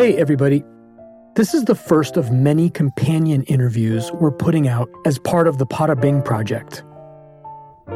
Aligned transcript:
Hey, 0.00 0.16
everybody. 0.16 0.64
This 1.34 1.52
is 1.52 1.66
the 1.66 1.74
first 1.74 2.16
of 2.16 2.32
many 2.32 2.70
companion 2.70 3.42
interviews 3.42 4.10
we're 4.12 4.30
putting 4.30 4.66
out 4.66 4.88
as 5.04 5.18
part 5.18 5.46
of 5.46 5.58
the 5.58 5.66
Pada 5.66 6.00
Bing 6.00 6.22
project. 6.22 6.82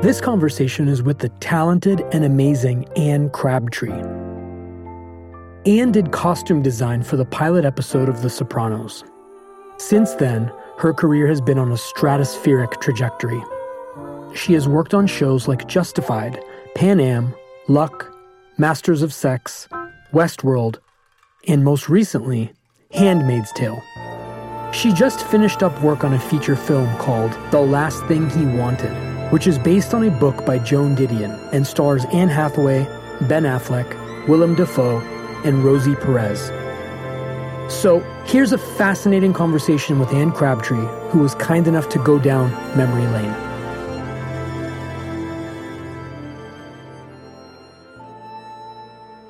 This 0.02 0.20
conversation 0.20 0.86
is 0.86 1.02
with 1.02 1.20
the 1.20 1.30
talented 1.40 2.02
and 2.12 2.22
amazing 2.22 2.86
Anne 2.94 3.30
Crabtree. 3.30 4.02
Anne 5.64 5.92
did 5.92 6.12
costume 6.12 6.60
design 6.60 7.02
for 7.02 7.16
the 7.16 7.24
pilot 7.24 7.64
episode 7.64 8.10
of 8.10 8.20
The 8.20 8.28
Sopranos. 8.28 9.02
Since 9.78 10.12
then, 10.16 10.52
her 10.76 10.92
career 10.92 11.26
has 11.26 11.40
been 11.40 11.56
on 11.56 11.72
a 11.72 11.76
stratospheric 11.76 12.82
trajectory. 12.82 13.42
She 14.34 14.52
has 14.52 14.68
worked 14.68 14.92
on 14.92 15.06
shows 15.06 15.48
like 15.48 15.68
Justified, 15.68 16.38
Pan 16.74 17.00
Am, 17.00 17.34
Luck, 17.66 18.14
Masters 18.58 19.00
of 19.00 19.14
Sex, 19.14 19.68
Westworld, 20.12 20.80
and 21.46 21.64
most 21.64 21.88
recently, 21.88 22.52
Handmaid's 22.92 23.52
Tale. 23.52 23.82
She 24.72 24.92
just 24.92 25.26
finished 25.26 25.62
up 25.62 25.80
work 25.82 26.04
on 26.04 26.14
a 26.14 26.18
feature 26.18 26.56
film 26.56 26.94
called 26.96 27.32
The 27.50 27.60
Last 27.60 28.04
Thing 28.06 28.28
He 28.30 28.44
Wanted, 28.44 28.92
which 29.32 29.46
is 29.46 29.58
based 29.58 29.94
on 29.94 30.04
a 30.04 30.10
book 30.10 30.44
by 30.44 30.58
Joan 30.58 30.96
Didion 30.96 31.38
and 31.52 31.66
stars 31.66 32.04
Anne 32.12 32.28
Hathaway, 32.28 32.84
Ben 33.28 33.44
Affleck, 33.44 34.28
Willem 34.28 34.54
Dafoe, 34.54 35.00
and 35.44 35.64
Rosie 35.64 35.94
Perez. 35.94 36.50
So 37.72 38.00
here's 38.26 38.52
a 38.52 38.58
fascinating 38.58 39.32
conversation 39.32 39.98
with 39.98 40.12
Anne 40.12 40.32
Crabtree, 40.32 40.86
who 41.10 41.20
was 41.20 41.34
kind 41.36 41.66
enough 41.66 41.88
to 41.90 41.98
go 41.98 42.18
down 42.18 42.50
memory 42.76 43.06
lane. 43.06 43.34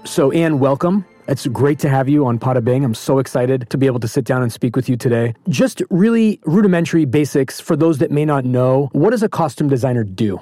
So, 0.04 0.30
Anne, 0.30 0.58
welcome. 0.58 1.04
It's 1.26 1.46
great 1.46 1.78
to 1.78 1.88
have 1.88 2.06
you 2.06 2.26
on 2.26 2.38
Pada 2.38 2.62
Bing. 2.62 2.84
I'm 2.84 2.94
so 2.94 3.18
excited 3.18 3.70
to 3.70 3.78
be 3.78 3.86
able 3.86 4.00
to 4.00 4.08
sit 4.08 4.26
down 4.26 4.42
and 4.42 4.52
speak 4.52 4.76
with 4.76 4.90
you 4.90 4.96
today. 4.96 5.34
Just 5.48 5.82
really 5.88 6.38
rudimentary 6.44 7.06
basics 7.06 7.60
for 7.60 7.76
those 7.76 7.96
that 7.98 8.10
may 8.10 8.26
not 8.26 8.44
know. 8.44 8.90
What 8.92 9.10
does 9.10 9.22
a 9.22 9.28
costume 9.28 9.68
designer 9.70 10.04
do? 10.04 10.38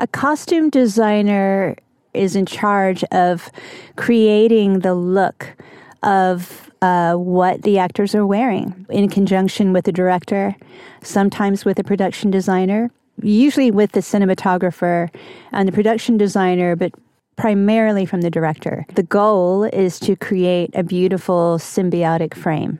A 0.00 0.08
costume 0.08 0.70
designer 0.70 1.76
is 2.14 2.34
in 2.34 2.46
charge 2.46 3.04
of 3.12 3.48
creating 3.94 4.80
the 4.80 4.94
look 4.94 5.54
of 6.02 6.68
uh, 6.82 7.14
what 7.14 7.62
the 7.62 7.78
actors 7.78 8.12
are 8.12 8.26
wearing 8.26 8.86
in 8.90 9.08
conjunction 9.08 9.72
with 9.72 9.84
the 9.84 9.92
director, 9.92 10.56
sometimes 11.02 11.64
with 11.64 11.78
a 11.78 11.84
production 11.84 12.32
designer, 12.32 12.90
usually 13.22 13.70
with 13.70 13.92
the 13.92 14.00
cinematographer 14.00 15.10
and 15.52 15.68
the 15.68 15.72
production 15.72 16.16
designer, 16.16 16.74
but 16.74 16.92
primarily 17.36 18.06
from 18.06 18.20
the 18.20 18.30
director. 18.30 18.86
The 18.94 19.02
goal 19.02 19.64
is 19.64 19.98
to 20.00 20.16
create 20.16 20.70
a 20.74 20.82
beautiful 20.82 21.58
symbiotic 21.58 22.34
frame. 22.34 22.78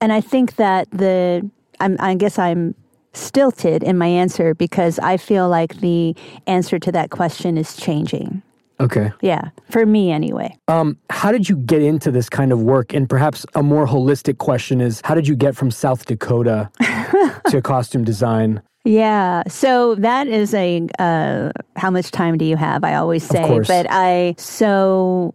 And 0.00 0.12
I 0.12 0.20
think 0.20 0.56
that 0.56 0.90
the, 0.90 1.48
I'm, 1.80 1.96
I 2.00 2.14
guess 2.14 2.38
I'm 2.38 2.74
stilted 3.12 3.82
in 3.82 3.96
my 3.96 4.06
answer 4.06 4.54
because 4.54 4.98
I 4.98 5.16
feel 5.16 5.48
like 5.48 5.76
the 5.76 6.14
answer 6.46 6.78
to 6.78 6.92
that 6.92 7.10
question 7.10 7.56
is 7.56 7.76
changing. 7.76 8.42
Okay. 8.80 9.12
Yeah, 9.20 9.50
for 9.70 9.86
me 9.86 10.10
anyway. 10.10 10.56
Um, 10.66 10.98
how 11.08 11.30
did 11.30 11.48
you 11.48 11.56
get 11.56 11.80
into 11.80 12.10
this 12.10 12.28
kind 12.28 12.52
of 12.52 12.62
work? 12.62 12.92
And 12.92 13.08
perhaps 13.08 13.46
a 13.54 13.62
more 13.62 13.86
holistic 13.86 14.38
question 14.38 14.80
is 14.80 15.00
how 15.04 15.14
did 15.14 15.28
you 15.28 15.36
get 15.36 15.54
from 15.54 15.70
South 15.70 16.06
Dakota 16.06 16.70
to 17.48 17.62
costume 17.62 18.04
design? 18.04 18.62
Yeah. 18.84 19.42
So 19.48 19.94
that 19.96 20.28
is 20.28 20.52
a 20.54 20.86
uh, 20.98 21.50
how 21.76 21.90
much 21.90 22.10
time 22.10 22.36
do 22.36 22.44
you 22.44 22.56
have? 22.56 22.84
I 22.84 22.94
always 22.94 23.24
say, 23.24 23.60
but 23.66 23.86
I 23.88 24.34
so 24.36 25.34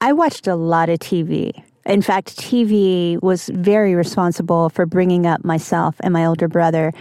I 0.00 0.12
watched 0.12 0.46
a 0.46 0.54
lot 0.54 0.90
of 0.90 0.98
TV. 0.98 1.62
In 1.86 2.02
fact, 2.02 2.36
TV 2.36 3.20
was 3.22 3.48
very 3.54 3.94
responsible 3.94 4.68
for 4.68 4.84
bringing 4.84 5.26
up 5.26 5.44
myself 5.44 5.96
and 6.00 6.12
my 6.12 6.26
older 6.26 6.46
brother. 6.46 6.92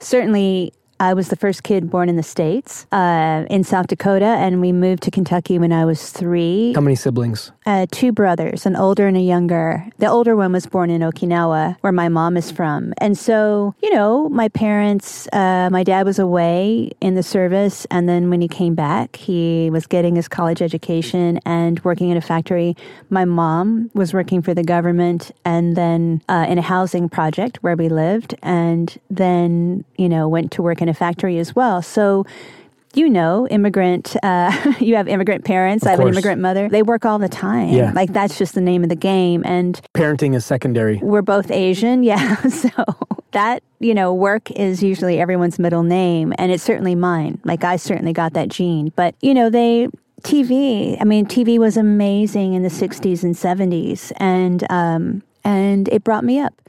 Certainly, 0.00 0.72
I 1.00 1.14
was 1.14 1.28
the 1.28 1.36
first 1.36 1.62
kid 1.62 1.88
born 1.88 2.10
in 2.10 2.16
the 2.16 2.22
States, 2.22 2.86
uh, 2.92 3.46
in 3.48 3.64
South 3.64 3.86
Dakota, 3.86 4.26
and 4.26 4.60
we 4.60 4.70
moved 4.70 5.02
to 5.04 5.10
Kentucky 5.10 5.58
when 5.58 5.72
I 5.72 5.86
was 5.86 6.10
three. 6.10 6.74
How 6.74 6.82
many 6.82 6.94
siblings? 6.94 7.52
Uh, 7.64 7.86
two 7.90 8.12
brothers, 8.12 8.66
an 8.66 8.76
older 8.76 9.06
and 9.06 9.16
a 9.16 9.20
younger. 9.20 9.86
The 9.96 10.10
older 10.10 10.36
one 10.36 10.52
was 10.52 10.66
born 10.66 10.90
in 10.90 11.00
Okinawa, 11.00 11.78
where 11.80 11.92
my 11.92 12.10
mom 12.10 12.36
is 12.36 12.50
from. 12.50 12.92
And 12.98 13.16
so, 13.16 13.74
you 13.82 13.94
know, 13.94 14.28
my 14.28 14.50
parents, 14.50 15.26
uh, 15.32 15.70
my 15.72 15.84
dad 15.84 16.04
was 16.04 16.18
away 16.18 16.90
in 17.00 17.14
the 17.14 17.22
service, 17.22 17.86
and 17.90 18.06
then 18.06 18.28
when 18.28 18.42
he 18.42 18.48
came 18.48 18.74
back, 18.74 19.16
he 19.16 19.70
was 19.70 19.86
getting 19.86 20.16
his 20.16 20.28
college 20.28 20.60
education 20.60 21.40
and 21.46 21.82
working 21.82 22.10
in 22.10 22.18
a 22.18 22.20
factory. 22.20 22.76
My 23.08 23.24
mom 23.24 23.90
was 23.94 24.12
working 24.12 24.42
for 24.42 24.52
the 24.52 24.64
government 24.64 25.30
and 25.46 25.76
then 25.76 26.20
uh, 26.28 26.44
in 26.46 26.58
a 26.58 26.62
housing 26.62 27.08
project 27.08 27.56
where 27.62 27.74
we 27.74 27.88
lived, 27.88 28.34
and 28.42 28.98
then, 29.08 29.86
you 29.96 30.10
know, 30.10 30.28
went 30.28 30.52
to 30.52 30.60
work 30.60 30.82
in 30.82 30.89
a 30.90 30.94
factory 30.94 31.38
as 31.38 31.56
well. 31.56 31.80
So, 31.80 32.26
you 32.94 33.08
know, 33.08 33.46
immigrant, 33.48 34.16
uh, 34.22 34.74
you 34.80 34.96
have 34.96 35.08
immigrant 35.08 35.44
parents. 35.44 35.84
Of 35.84 35.88
I 35.88 35.90
have 35.92 36.00
course. 36.00 36.08
an 36.08 36.14
immigrant 36.14 36.42
mother. 36.42 36.68
They 36.68 36.82
work 36.82 37.04
all 37.04 37.18
the 37.18 37.28
time. 37.28 37.70
Yeah. 37.70 37.92
Like 37.94 38.12
that's 38.12 38.36
just 38.36 38.54
the 38.54 38.60
name 38.60 38.82
of 38.82 38.88
the 38.88 38.96
game. 38.96 39.42
And 39.46 39.80
Parenting 39.94 40.34
is 40.34 40.44
secondary. 40.44 40.98
we're 40.98 41.22
both 41.22 41.50
Asian. 41.50 42.02
Yeah. 42.10 42.36
So 42.48 42.70
that, 43.32 43.62
you 43.78 43.94
know, 43.94 44.12
work 44.12 44.50
is 44.50 44.82
usually 44.82 45.20
everyone's 45.20 45.58
middle 45.60 45.84
name. 45.84 46.32
And 46.36 46.50
it's 46.50 46.64
certainly 46.64 46.96
mine. 46.96 47.40
Like 47.44 47.62
I 47.62 47.76
certainly 47.76 48.12
got 48.12 48.32
that 48.32 48.48
gene. 48.48 48.92
But, 48.96 49.14
you 49.20 49.32
know, 49.34 49.48
they, 49.50 49.88
TV, 50.22 51.00
I 51.00 51.04
mean, 51.04 51.26
TV 51.26 51.58
was 51.58 51.76
amazing 51.76 52.54
in 52.54 52.62
the 52.64 52.68
60s 52.68 53.22
and 53.22 53.34
70s. 53.36 54.12
And, 54.16 54.70
um, 54.70 55.22
and 55.44 55.88
it 55.88 56.02
brought 56.02 56.24
me 56.24 56.40
up. 56.40 56.60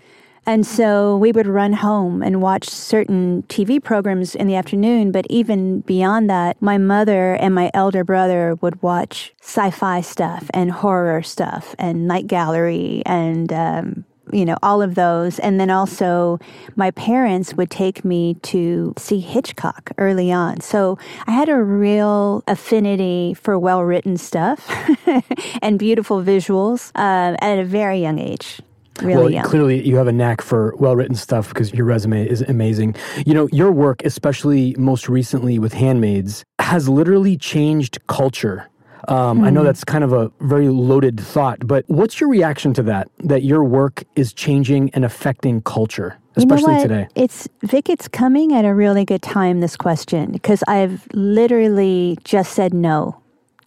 And 0.46 0.66
so 0.66 1.18
we 1.18 1.32
would 1.32 1.46
run 1.46 1.74
home 1.74 2.24
and 2.24 2.42
watch 2.42 2.68
certain 2.68 3.44
TV 3.44 3.82
programs 3.82 4.34
in 4.34 4.48
the 4.48 4.56
afternoon. 4.56 5.12
But 5.12 5.28
even 5.30 5.82
beyond 5.82 6.30
that, 6.30 6.60
my 6.62 6.78
mother 6.78 7.36
and 7.36 7.54
my 7.54 7.70
elder 7.74 8.04
brother 8.04 8.56
would 8.56 8.82
watch 8.82 9.34
sci 9.42 9.70
fi 9.70 10.02
stuff 10.02 10.50
and 10.54 10.72
horror 10.72 11.22
stuff 11.22 11.76
and 11.78 12.08
Night 12.08 12.26
Gallery 12.26 13.04
and, 13.06 13.54
um, 13.54 14.06
you 14.34 14.46
know, 14.46 14.58
all 14.64 14.82
of 14.82 14.96
those. 14.96 15.38
And 15.40 15.60
then 15.60 15.70
also, 15.70 16.40
my 16.76 16.90
parents 16.90 17.54
would 17.54 17.70
take 17.70 18.04
me 18.04 18.36
to 18.42 18.96
see 18.98 19.20
Hitchcock 19.20 19.92
early 20.00 20.32
on. 20.32 20.62
So 20.62 20.98
I 21.28 21.32
had 21.32 21.50
a 21.50 21.62
real 21.62 22.44
affinity 22.48 23.36
for 23.36 23.60
well 23.60 23.84
written 23.84 24.18
stuff 24.18 24.72
and 25.62 25.78
beautiful 25.78 26.24
visuals 26.24 26.92
uh, 26.96 27.38
at 27.40 27.60
a 27.60 27.64
very 27.64 28.02
young 28.02 28.18
age 28.18 28.62
really 29.02 29.16
well, 29.16 29.30
young. 29.30 29.46
clearly 29.46 29.86
you 29.88 29.96
have 29.98 30.08
a 30.08 30.12
knack 30.12 30.42
for 30.42 30.76
well-written 30.78 31.16
stuff 31.16 31.50
because 31.50 31.74
your 31.74 31.86
resume 31.86 32.28
is 32.28 32.42
amazing. 32.42 32.96
You 33.26 33.34
know, 33.34 33.48
your 33.52 33.72
work, 33.72 34.04
especially 34.06 34.76
most 34.78 35.10
recently 35.10 35.60
with 35.60 35.74
Handmaids, 35.74 36.44
has 36.60 36.88
literally 36.88 37.38
changed 37.38 38.00
culture. 38.08 38.68
Um, 39.08 39.44
I 39.44 39.50
Hmm. 39.50 39.56
know 39.56 39.64
that's 39.64 39.84
kind 39.84 40.04
of 40.04 40.14
a 40.14 40.32
very 40.42 40.70
loaded 40.70 41.20
thought, 41.20 41.66
but 41.66 41.84
what's 41.88 42.20
your 42.22 42.30
reaction 42.30 42.74
to 42.76 42.84
that? 42.84 43.10
That 43.24 43.44
your 43.44 43.64
work 43.64 44.04
is 44.16 44.32
changing 44.34 44.92
and 44.94 45.04
affecting 45.04 45.62
culture, 45.62 46.18
You 46.38 46.46
know 46.46 46.56
especially 46.56 46.80
today. 46.82 47.08
It's 47.16 47.48
Vic. 47.64 47.90
It's 47.90 48.08
coming 48.08 48.54
at 48.54 48.64
a 48.64 48.76
really 48.76 49.04
good 49.04 49.24
time. 49.24 49.60
This 49.60 49.76
question 49.76 50.32
because 50.32 50.64
I've 50.68 51.08
literally 51.14 52.20
just 52.24 52.54
said 52.54 52.74
no 52.76 53.21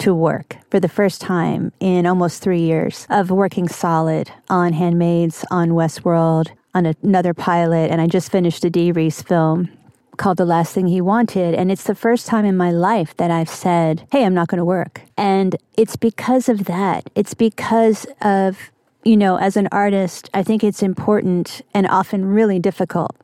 to 0.04 0.15
work 0.15 0.59
for 0.70 0.78
the 0.78 0.88
first 0.88 1.19
time 1.19 1.72
in 1.81 2.04
almost 2.04 2.42
three 2.42 2.60
years 2.60 3.06
of 3.09 3.31
working 3.31 3.66
solid 3.66 4.31
on 4.50 4.75
Handmaids, 4.75 5.47
on 5.50 5.70
Westworld, 5.70 6.50
on 6.75 6.94
another 7.03 7.32
pilot, 7.32 7.91
and 7.91 8.03
I 8.03 8.06
just 8.06 8.31
finished 8.31 8.66
a 8.66 8.70
Dee 8.70 8.92
Rees 8.92 9.22
film 9.22 9.70
called 10.19 10.37
The 10.37 10.44
Last 10.44 10.75
Thing 10.75 10.88
He 10.88 11.00
Wanted. 11.00 11.54
And 11.54 11.72
it's 11.72 11.84
the 11.84 11.94
first 11.94 12.26
time 12.26 12.44
in 12.44 12.54
my 12.54 12.70
life 12.70 13.16
that 13.16 13.31
I've 13.31 13.48
said, 13.48 14.06
Hey, 14.12 14.26
I'm 14.26 14.34
not 14.34 14.48
going 14.48 14.59
to 14.59 14.65
work. 14.65 15.00
And 15.16 15.56
it's 15.78 15.97
because 15.97 16.50
of 16.50 16.66
that. 16.66 17.09
It's 17.15 17.32
because 17.32 18.06
of, 18.21 18.59
you 19.04 19.16
know, 19.16 19.36
as 19.36 19.56
an 19.56 19.68
artist, 19.72 20.28
I 20.34 20.42
think 20.42 20.62
it's 20.62 20.83
important 20.83 21.62
and 21.72 21.86
often 21.86 22.27
really 22.27 22.59
difficult 22.59 23.16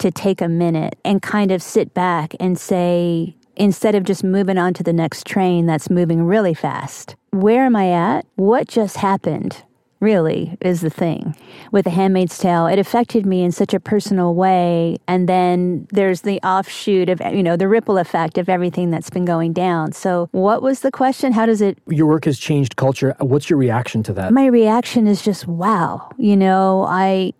to 0.00 0.10
take 0.10 0.42
a 0.42 0.48
minute 0.48 0.98
and 1.02 1.22
kind 1.22 1.50
of 1.50 1.62
sit 1.62 1.94
back 1.94 2.34
and 2.38 2.58
say, 2.58 3.36
instead 3.56 3.94
of 3.94 4.04
just 4.04 4.22
moving 4.22 4.58
on 4.58 4.74
to 4.74 4.82
the 4.82 4.92
next 4.92 5.26
train 5.26 5.66
that's 5.66 5.90
moving 5.90 6.22
really 6.24 6.54
fast, 6.54 7.16
where 7.30 7.64
am 7.64 7.76
I 7.76 7.90
at? 7.90 8.26
What 8.36 8.68
just 8.68 8.98
happened? 8.98 9.62
Really 9.98 10.58
is 10.60 10.82
the 10.82 10.90
thing 10.90 11.34
with 11.72 11.84
The 11.84 11.90
Handmaid's 11.90 12.36
Tale. 12.36 12.66
It 12.66 12.78
affected 12.78 13.24
me 13.24 13.42
in 13.42 13.50
such 13.50 13.72
a 13.72 13.80
personal 13.80 14.34
way. 14.34 14.98
And 15.08 15.26
then 15.26 15.88
there's 15.90 16.20
the 16.20 16.38
offshoot 16.40 17.08
of, 17.08 17.22
you 17.32 17.42
know, 17.42 17.56
the 17.56 17.66
ripple 17.66 17.96
effect 17.96 18.36
of 18.36 18.50
everything 18.50 18.90
that's 18.90 19.08
been 19.08 19.24
going 19.24 19.54
down. 19.54 19.92
So, 19.92 20.28
what 20.32 20.60
was 20.60 20.80
the 20.80 20.90
question? 20.90 21.32
How 21.32 21.46
does 21.46 21.62
it 21.62 21.78
Your 21.88 22.06
work 22.08 22.26
has 22.26 22.38
changed 22.38 22.76
culture. 22.76 23.16
What's 23.20 23.48
your 23.48 23.58
reaction 23.58 24.02
to 24.02 24.12
that? 24.12 24.34
my 24.34 24.44
reaction 24.46 25.06
is 25.06 25.22
just 25.22 25.46
wow 25.46 26.10
you 26.18 26.36
know 26.36 26.84
i 26.88 27.32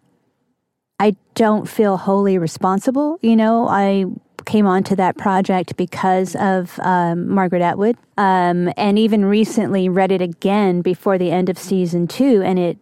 i 0.99 1.15
don't 1.35 1.69
feel 1.69 1.97
wholly 1.99 2.39
responsible 2.39 3.19
you 3.21 3.37
know 3.37 3.69
i 3.69 4.07
came 4.47 4.67
onto 4.67 4.97
that 4.97 5.17
project 5.19 5.77
because 5.77 6.35
of 6.37 6.79
um, 6.81 7.29
margaret 7.29 7.61
atwood 7.61 7.97
um, 8.17 8.73
and 8.77 8.99
even 8.99 9.25
recently 9.25 9.89
read 9.89 10.11
it 10.11 10.23
again 10.23 10.81
before 10.81 11.19
the 11.19 11.31
end 11.31 11.49
of 11.49 11.59
season 11.59 12.07
two 12.07 12.43
and 12.43 12.59
it 12.59 12.79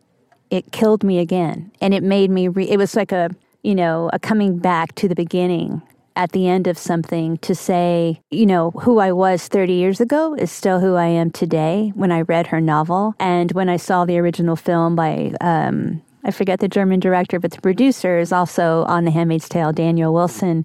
it 0.55 0.71
killed 0.73 1.03
me 1.03 1.19
again. 1.19 1.73
And 1.81 1.93
it 1.93 2.03
made 2.03 2.31
me, 2.31 2.49
re- 2.49 2.69
it 2.69 2.77
was 2.77 2.95
like 2.95 3.13
a, 3.13 3.31
you 3.63 3.75
know, 3.75 4.11
a 4.13 4.19
coming 4.19 4.59
back 4.59 4.95
to 4.97 5.09
the 5.09 5.15
beginning 5.15 5.83
at 6.17 6.31
the 6.31 6.47
end 6.47 6.69
of 6.69 6.79
something 6.79 7.39
to 7.39 7.55
say, 7.57 8.21
you 8.31 8.47
know, 8.47 8.71
who 8.71 9.01
I 9.01 9.11
was 9.11 9.49
30 9.49 9.73
years 9.73 10.01
ago 10.01 10.35
is 10.35 10.53
still 10.53 10.79
who 10.79 10.95
I 10.95 11.07
am 11.07 11.31
today 11.31 11.91
when 11.97 12.13
I 12.13 12.21
read 12.21 12.49
her 12.49 12.61
novel. 12.61 13.17
And 13.19 13.51
when 13.53 13.69
I 13.69 13.77
saw 13.77 14.05
the 14.05 14.19
original 14.19 14.55
film 14.55 14.95
by, 14.95 15.35
um, 15.41 16.03
I 16.23 16.31
forget 16.31 16.61
the 16.61 16.69
German 16.69 17.01
director, 17.01 17.41
but 17.41 17.51
the 17.51 17.61
producer 17.61 18.19
is 18.19 18.31
also 18.31 18.85
on 18.85 19.05
The 19.05 19.11
Handmaid's 19.11 19.49
Tale, 19.49 19.73
Daniel 19.73 20.15
Wilson. 20.15 20.65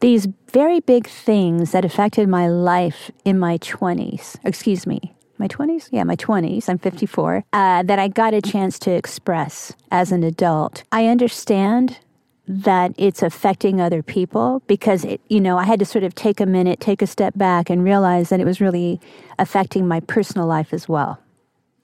These 0.00 0.28
very 0.50 0.80
big 0.80 1.06
things 1.06 1.72
that 1.72 1.84
affected 1.84 2.26
my 2.28 2.48
life 2.48 3.10
in 3.26 3.38
my 3.38 3.58
20s, 3.58 4.38
excuse 4.44 4.86
me, 4.86 5.14
my 5.36 5.46
20s? 5.46 5.90
Yeah, 5.92 6.04
my 6.04 6.16
20s. 6.16 6.68
I'm 6.70 6.78
54. 6.78 7.44
Uh, 7.52 7.82
that 7.82 7.98
I 7.98 8.08
got 8.08 8.32
a 8.32 8.40
chance 8.40 8.78
to 8.80 8.90
express 8.90 9.74
as 9.90 10.10
an 10.10 10.22
adult. 10.22 10.84
I 10.90 11.06
understand 11.06 11.98
that 12.46 12.92
it's 12.96 13.22
affecting 13.22 13.80
other 13.80 14.02
people 14.02 14.62
because 14.66 15.04
it, 15.04 15.20
you 15.28 15.40
know, 15.40 15.58
I 15.58 15.64
had 15.64 15.78
to 15.80 15.84
sort 15.84 16.04
of 16.04 16.14
take 16.14 16.40
a 16.40 16.46
minute, 16.46 16.80
take 16.80 17.02
a 17.02 17.06
step 17.06 17.36
back 17.36 17.68
and 17.68 17.84
realize 17.84 18.30
that 18.30 18.40
it 18.40 18.46
was 18.46 18.60
really 18.60 19.00
affecting 19.38 19.86
my 19.86 20.00
personal 20.00 20.46
life 20.46 20.72
as 20.72 20.88
well. 20.88 21.20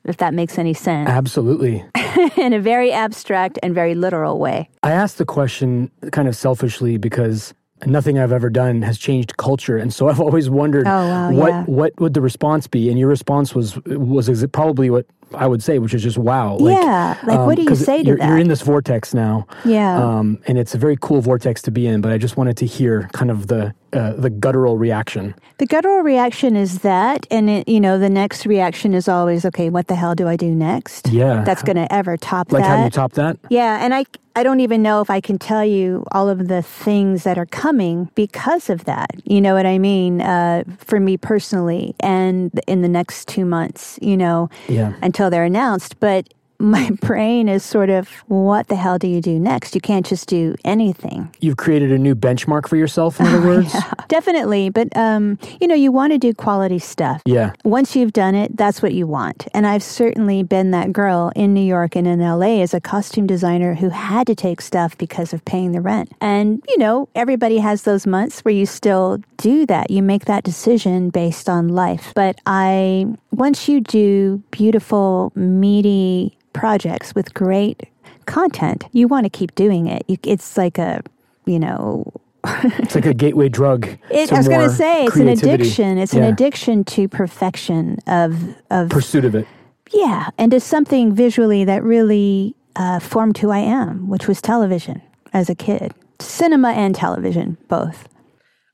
If 0.05 0.17
that 0.19 0.33
makes 0.33 0.59
any 0.59 0.73
sense. 0.73 1.11
Absolutely. 1.11 1.85
In 2.37 2.53
a 2.53 2.61
very 2.61 2.93
abstract 2.93 3.59
and 3.63 3.75
very 3.75 3.95
literal 3.95 4.39
way. 4.39 4.71
I 4.83 4.93
asked 4.93 5.19
the 5.19 5.25
question 5.25 5.91
kind 6.13 6.29
of 6.29 6.37
selfishly 6.37 6.97
because 6.97 7.53
nothing 7.85 8.19
I've 8.19 8.33
ever 8.33 8.49
done 8.49 8.83
has 8.83 8.99
changed 8.99 9.37
culture, 9.37 9.77
and 9.77 9.93
so 9.93 10.09
I've 10.09 10.21
always 10.21 10.49
wondered 10.49 10.87
oh, 10.87 10.91
wow, 10.91 11.31
what 11.33 11.49
yeah. 11.49 11.65
what 11.65 12.01
would 12.01 12.15
the 12.15 12.21
response 12.21 12.67
be. 12.67 12.89
And 12.89 12.99
your 12.99 13.09
response 13.09 13.55
was 13.55 13.77
was 13.85 14.45
probably 14.53 14.89
what 14.89 15.07
I 15.35 15.47
would 15.47 15.63
say, 15.63 15.79
which 15.79 15.93
is 15.93 16.03
just 16.03 16.17
wow. 16.17 16.57
Like, 16.57 16.77
yeah, 16.77 17.19
like 17.25 17.39
um, 17.39 17.47
what 17.47 17.57
do 17.57 17.63
you 17.63 17.75
say 17.75 17.99
to 17.99 18.07
you're, 18.07 18.19
that? 18.19 18.29
You're 18.29 18.39
in 18.39 18.49
this 18.49 18.63
vortex 18.63 19.13
now. 19.13 19.47
Yeah, 19.65 19.97
um, 19.97 20.39
and 20.47 20.59
it's 20.59 20.75
a 20.75 20.79
very 20.79 20.97
cool 21.01 21.21
vortex 21.21 21.61
to 21.63 21.71
be 21.71 21.87
in. 21.87 22.01
But 22.01 22.13
I 22.13 22.19
just 22.19 22.37
wanted 22.37 22.57
to 22.59 22.67
hear 22.67 23.11
kind 23.13 23.31
of 23.31 23.49
the 23.49 23.75
uh, 23.93 24.13
the 24.13 24.31
guttural 24.31 24.79
reaction. 24.79 25.35
The 25.59 25.67
guttural 25.67 26.03
reaction 26.03 26.57
is 26.57 26.81
that, 26.81 27.27
and 27.31 27.51
it, 27.51 27.69
you 27.69 27.81
know, 27.81 27.99
the 27.99 28.11
next 28.11 28.47
reaction 28.47 28.95
is 28.95 29.09
always, 29.09 29.45
okay, 29.45 29.71
what 29.71 29.89
the 29.89 29.97
hell 29.97 30.15
do 30.15 30.29
I 30.29 30.37
do 30.37 30.55
next? 30.55 31.09
Yeah, 31.09 31.43
that's 31.45 31.63
going 31.63 31.77
to 31.77 31.93
ever 31.93 32.17
top 32.17 32.53
like 32.53 32.63
that. 32.63 32.69
Like 32.69 32.77
how 32.77 32.83
do 32.83 32.85
you 32.85 32.91
top 32.91 33.13
that? 33.15 33.39
Yeah, 33.51 33.85
and 33.85 33.95
I 33.95 34.05
I 34.37 34.43
don't 34.43 34.61
even 34.61 34.83
know 34.83 35.01
if 35.01 35.09
I 35.09 35.21
can 35.23 35.39
tell 35.39 35.65
you 35.65 36.05
all 36.13 36.29
of 36.29 36.49
the 36.49 36.61
things 36.61 37.25
that 37.25 37.39
are 37.39 37.47
coming 37.47 38.11
because 38.15 38.69
of 38.69 38.85
that. 38.85 39.11
You 39.25 39.41
know 39.41 39.55
what 39.55 39.65
I 39.65 39.79
mean? 39.79 40.21
Uh, 40.21 40.63
for 40.77 41.01
me 41.01 41.17
personally, 41.17 41.95
and 42.01 42.53
in 42.67 42.83
the 42.83 42.89
next 42.89 43.29
two 43.29 43.47
months, 43.47 43.99
you 44.03 44.15
know, 44.15 44.51
yeah. 44.69 44.93
until 45.01 45.31
they're 45.31 45.45
announced. 45.45 45.99
But 46.01 46.35
my 46.59 46.91
brain 47.01 47.49
is 47.49 47.65
sort 47.65 47.91
of, 47.91 48.09
what 48.29 48.69
the 48.69 48.77
hell 48.77 48.99
do 48.99 49.07
you 49.07 49.21
do 49.21 49.39
next? 49.39 49.75
You 49.75 49.81
can't 49.81 50.07
just 50.07 50.29
do 50.29 50.55
anything. 50.65 51.35
You've 51.41 51.57
created 51.57 51.93
a 51.93 51.99
new 51.99 52.15
benchmark 52.15 52.69
for 52.69 52.77
yourself, 52.77 53.21
in 53.21 53.27
other 53.27 53.41
words? 53.47 53.75
yeah, 53.75 53.91
definitely. 54.09 54.71
But, 54.71 54.95
um, 54.97 55.39
you 55.61 55.67
know, 55.69 55.75
you 55.75 55.93
want 55.93 56.13
to 56.13 56.19
do 56.19 56.33
quality 56.35 56.79
stuff. 56.79 57.23
Yeah. 57.25 57.53
Once 57.65 57.97
you've 57.97 58.13
done 58.13 58.35
it, 58.35 58.57
that's 58.57 58.83
what 58.83 58.95
you 58.95 59.07
want. 59.07 59.47
And 59.55 59.67
I've 59.67 59.83
certainly 59.83 60.43
been 60.43 60.71
that 60.73 60.93
girl 60.93 61.33
in 61.37 61.55
New 61.55 61.65
York 61.65 61.97
and 61.97 62.07
in 62.07 62.21
LA 62.21 62.63
as 62.63 62.75
a 62.75 62.81
costume 62.81 63.27
designer 63.27 63.75
who 63.75 63.91
had 63.91 64.27
to 64.27 64.35
take 64.35 64.61
stuff 64.61 64.97
because 64.99 65.33
of 65.33 65.45
paying 65.45 65.73
the 65.73 65.81
rent. 65.81 66.13
And, 66.21 66.63
you 66.69 66.79
know, 66.79 67.09
everybody 67.15 67.59
has 67.59 67.83
those 67.83 68.07
months 68.07 68.41
where 68.41 68.55
you 68.55 68.67
still 68.67 69.19
do 69.37 69.67
that. 69.67 69.91
You 69.91 70.03
make 70.03 70.25
that 70.27 70.45
decision 70.45 71.11
based 71.11 71.49
on 71.49 71.69
life. 71.69 72.13
But 72.15 72.41
I, 72.47 73.07
once 73.31 73.69
you 73.69 73.81
do 73.81 74.43
beautiful, 74.51 75.33
meaty, 75.35 76.37
projects 76.57 77.15
with 77.15 77.35
great 77.35 77.89
content, 78.27 78.85
you 78.93 79.09
want 79.09 79.25
to 79.25 79.31
keep 79.31 79.55
doing 79.55 79.87
it. 79.87 80.05
You, 80.09 80.17
it's 80.25 80.57
like 80.57 80.79
a, 80.79 81.03
you 81.45 81.59
know, 81.59 82.13
it's 82.45 82.95
like 82.95 83.07
a 83.07 83.15
gateway 83.15 83.49
drug. 83.49 83.87
It, 84.11 84.33
I 84.33 84.39
was 84.39 84.49
going 84.49 84.69
to 84.69 84.75
say 84.75 85.05
it's 85.05 85.13
creativity. 85.13 85.49
an 85.49 85.55
addiction. 85.55 85.99
It's 85.99 86.15
yeah. 86.15 86.23
an 86.23 86.33
addiction 86.33 86.85
to 86.85 87.09
perfection 87.09 87.99
of 88.07 88.55
of 88.71 88.89
pursuit 88.89 89.25
of 89.25 89.35
it. 89.35 89.47
Yeah, 89.93 90.31
and 90.39 90.51
to 90.53 90.61
something 90.61 91.15
visually 91.15 91.65
that 91.65 91.83
really 91.83 92.55
uh, 92.77 92.99
formed 92.99 93.39
who 93.39 93.51
I 93.51 93.59
am, 93.59 94.09
which 94.09 94.27
was 94.27 94.41
television 94.41 95.03
as 95.33 95.49
a 95.49 95.55
kid, 95.55 95.93
cinema 96.19 96.71
and 96.71 96.95
television 96.95 97.57
both. 97.69 98.09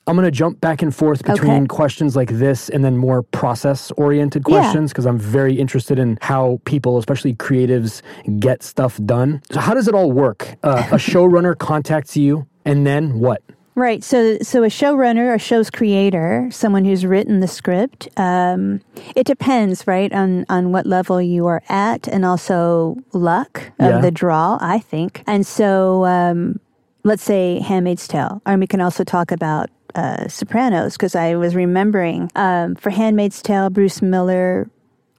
I'm 0.07 0.17
going 0.17 0.25
to 0.25 0.33
jump 0.33 0.61
back 0.61 0.83
and 0.83 0.95
forth 0.95 1.25
between 1.25 1.63
okay. 1.63 1.67
questions 1.67 2.17
like 2.17 2.31
this 2.31 2.69
and 2.69 2.85
then 2.85 2.97
more 2.97 3.23
process 3.23 3.93
oriented 3.93 4.43
questions 4.45 4.91
because 4.91 5.05
yeah. 5.05 5.11
I'm 5.11 5.19
very 5.19 5.55
interested 5.55 5.99
in 5.99 6.19
how 6.21 6.61
people, 6.65 6.99
especially 6.99 7.35
creatives, 7.35 8.03
get 8.41 8.65
stuff 8.65 8.99
done. 9.05 9.43
So, 9.53 9.61
how 9.61 9.75
does 9.75 9.87
it 9.87 9.95
all 9.95 10.11
work? 10.11 10.57
Uh, 10.65 10.89
a 10.91 10.97
showrunner 10.97 11.57
contacts 11.57 12.17
you, 12.17 12.49
and 12.65 12.85
then 12.85 13.21
what? 13.21 13.43
Right. 13.75 14.05
So, 14.05 14.39
so 14.43 14.65
a 14.65 14.69
showrunner, 14.69 15.35
a 15.35 15.39
show's 15.39 15.71
creator, 15.71 16.49
someone 16.51 16.85
who's 16.85 17.07
written 17.07 17.41
the 17.41 17.49
script. 17.49 18.09
Um, 18.19 18.83
it 19.17 19.25
depends, 19.27 19.87
right, 19.87 20.13
on 20.13 20.45
on 20.49 20.73
what 20.73 20.85
level 20.85 21.23
you 21.23 21.47
are 21.47 21.63
at, 21.69 22.09
and 22.09 22.25
also 22.25 22.97
luck 23.13 23.73
of 23.79 23.91
Yeah. 23.91 24.01
the 24.01 24.11
draw. 24.11 24.59
I 24.61 24.81
think. 24.81 25.23
And 25.29 25.47
so, 25.47 26.05
um, 26.07 26.59
let's 27.05 27.23
say 27.23 27.61
*Handmaid's 27.61 28.09
Tale*, 28.09 28.43
and 28.45 28.61
we 28.61 28.67
can 28.67 28.81
also 28.81 29.05
talk 29.05 29.31
about 29.31 29.71
uh, 29.95 30.29
*Sopranos* 30.29 30.95
because 30.95 31.15
I 31.15 31.37
was 31.37 31.55
remembering 31.55 32.31
um, 32.35 32.75
for 32.75 32.91
*Handmaid's 32.91 33.43
Tale*, 33.43 33.71
Bruce 33.71 34.03
Miller 34.03 34.69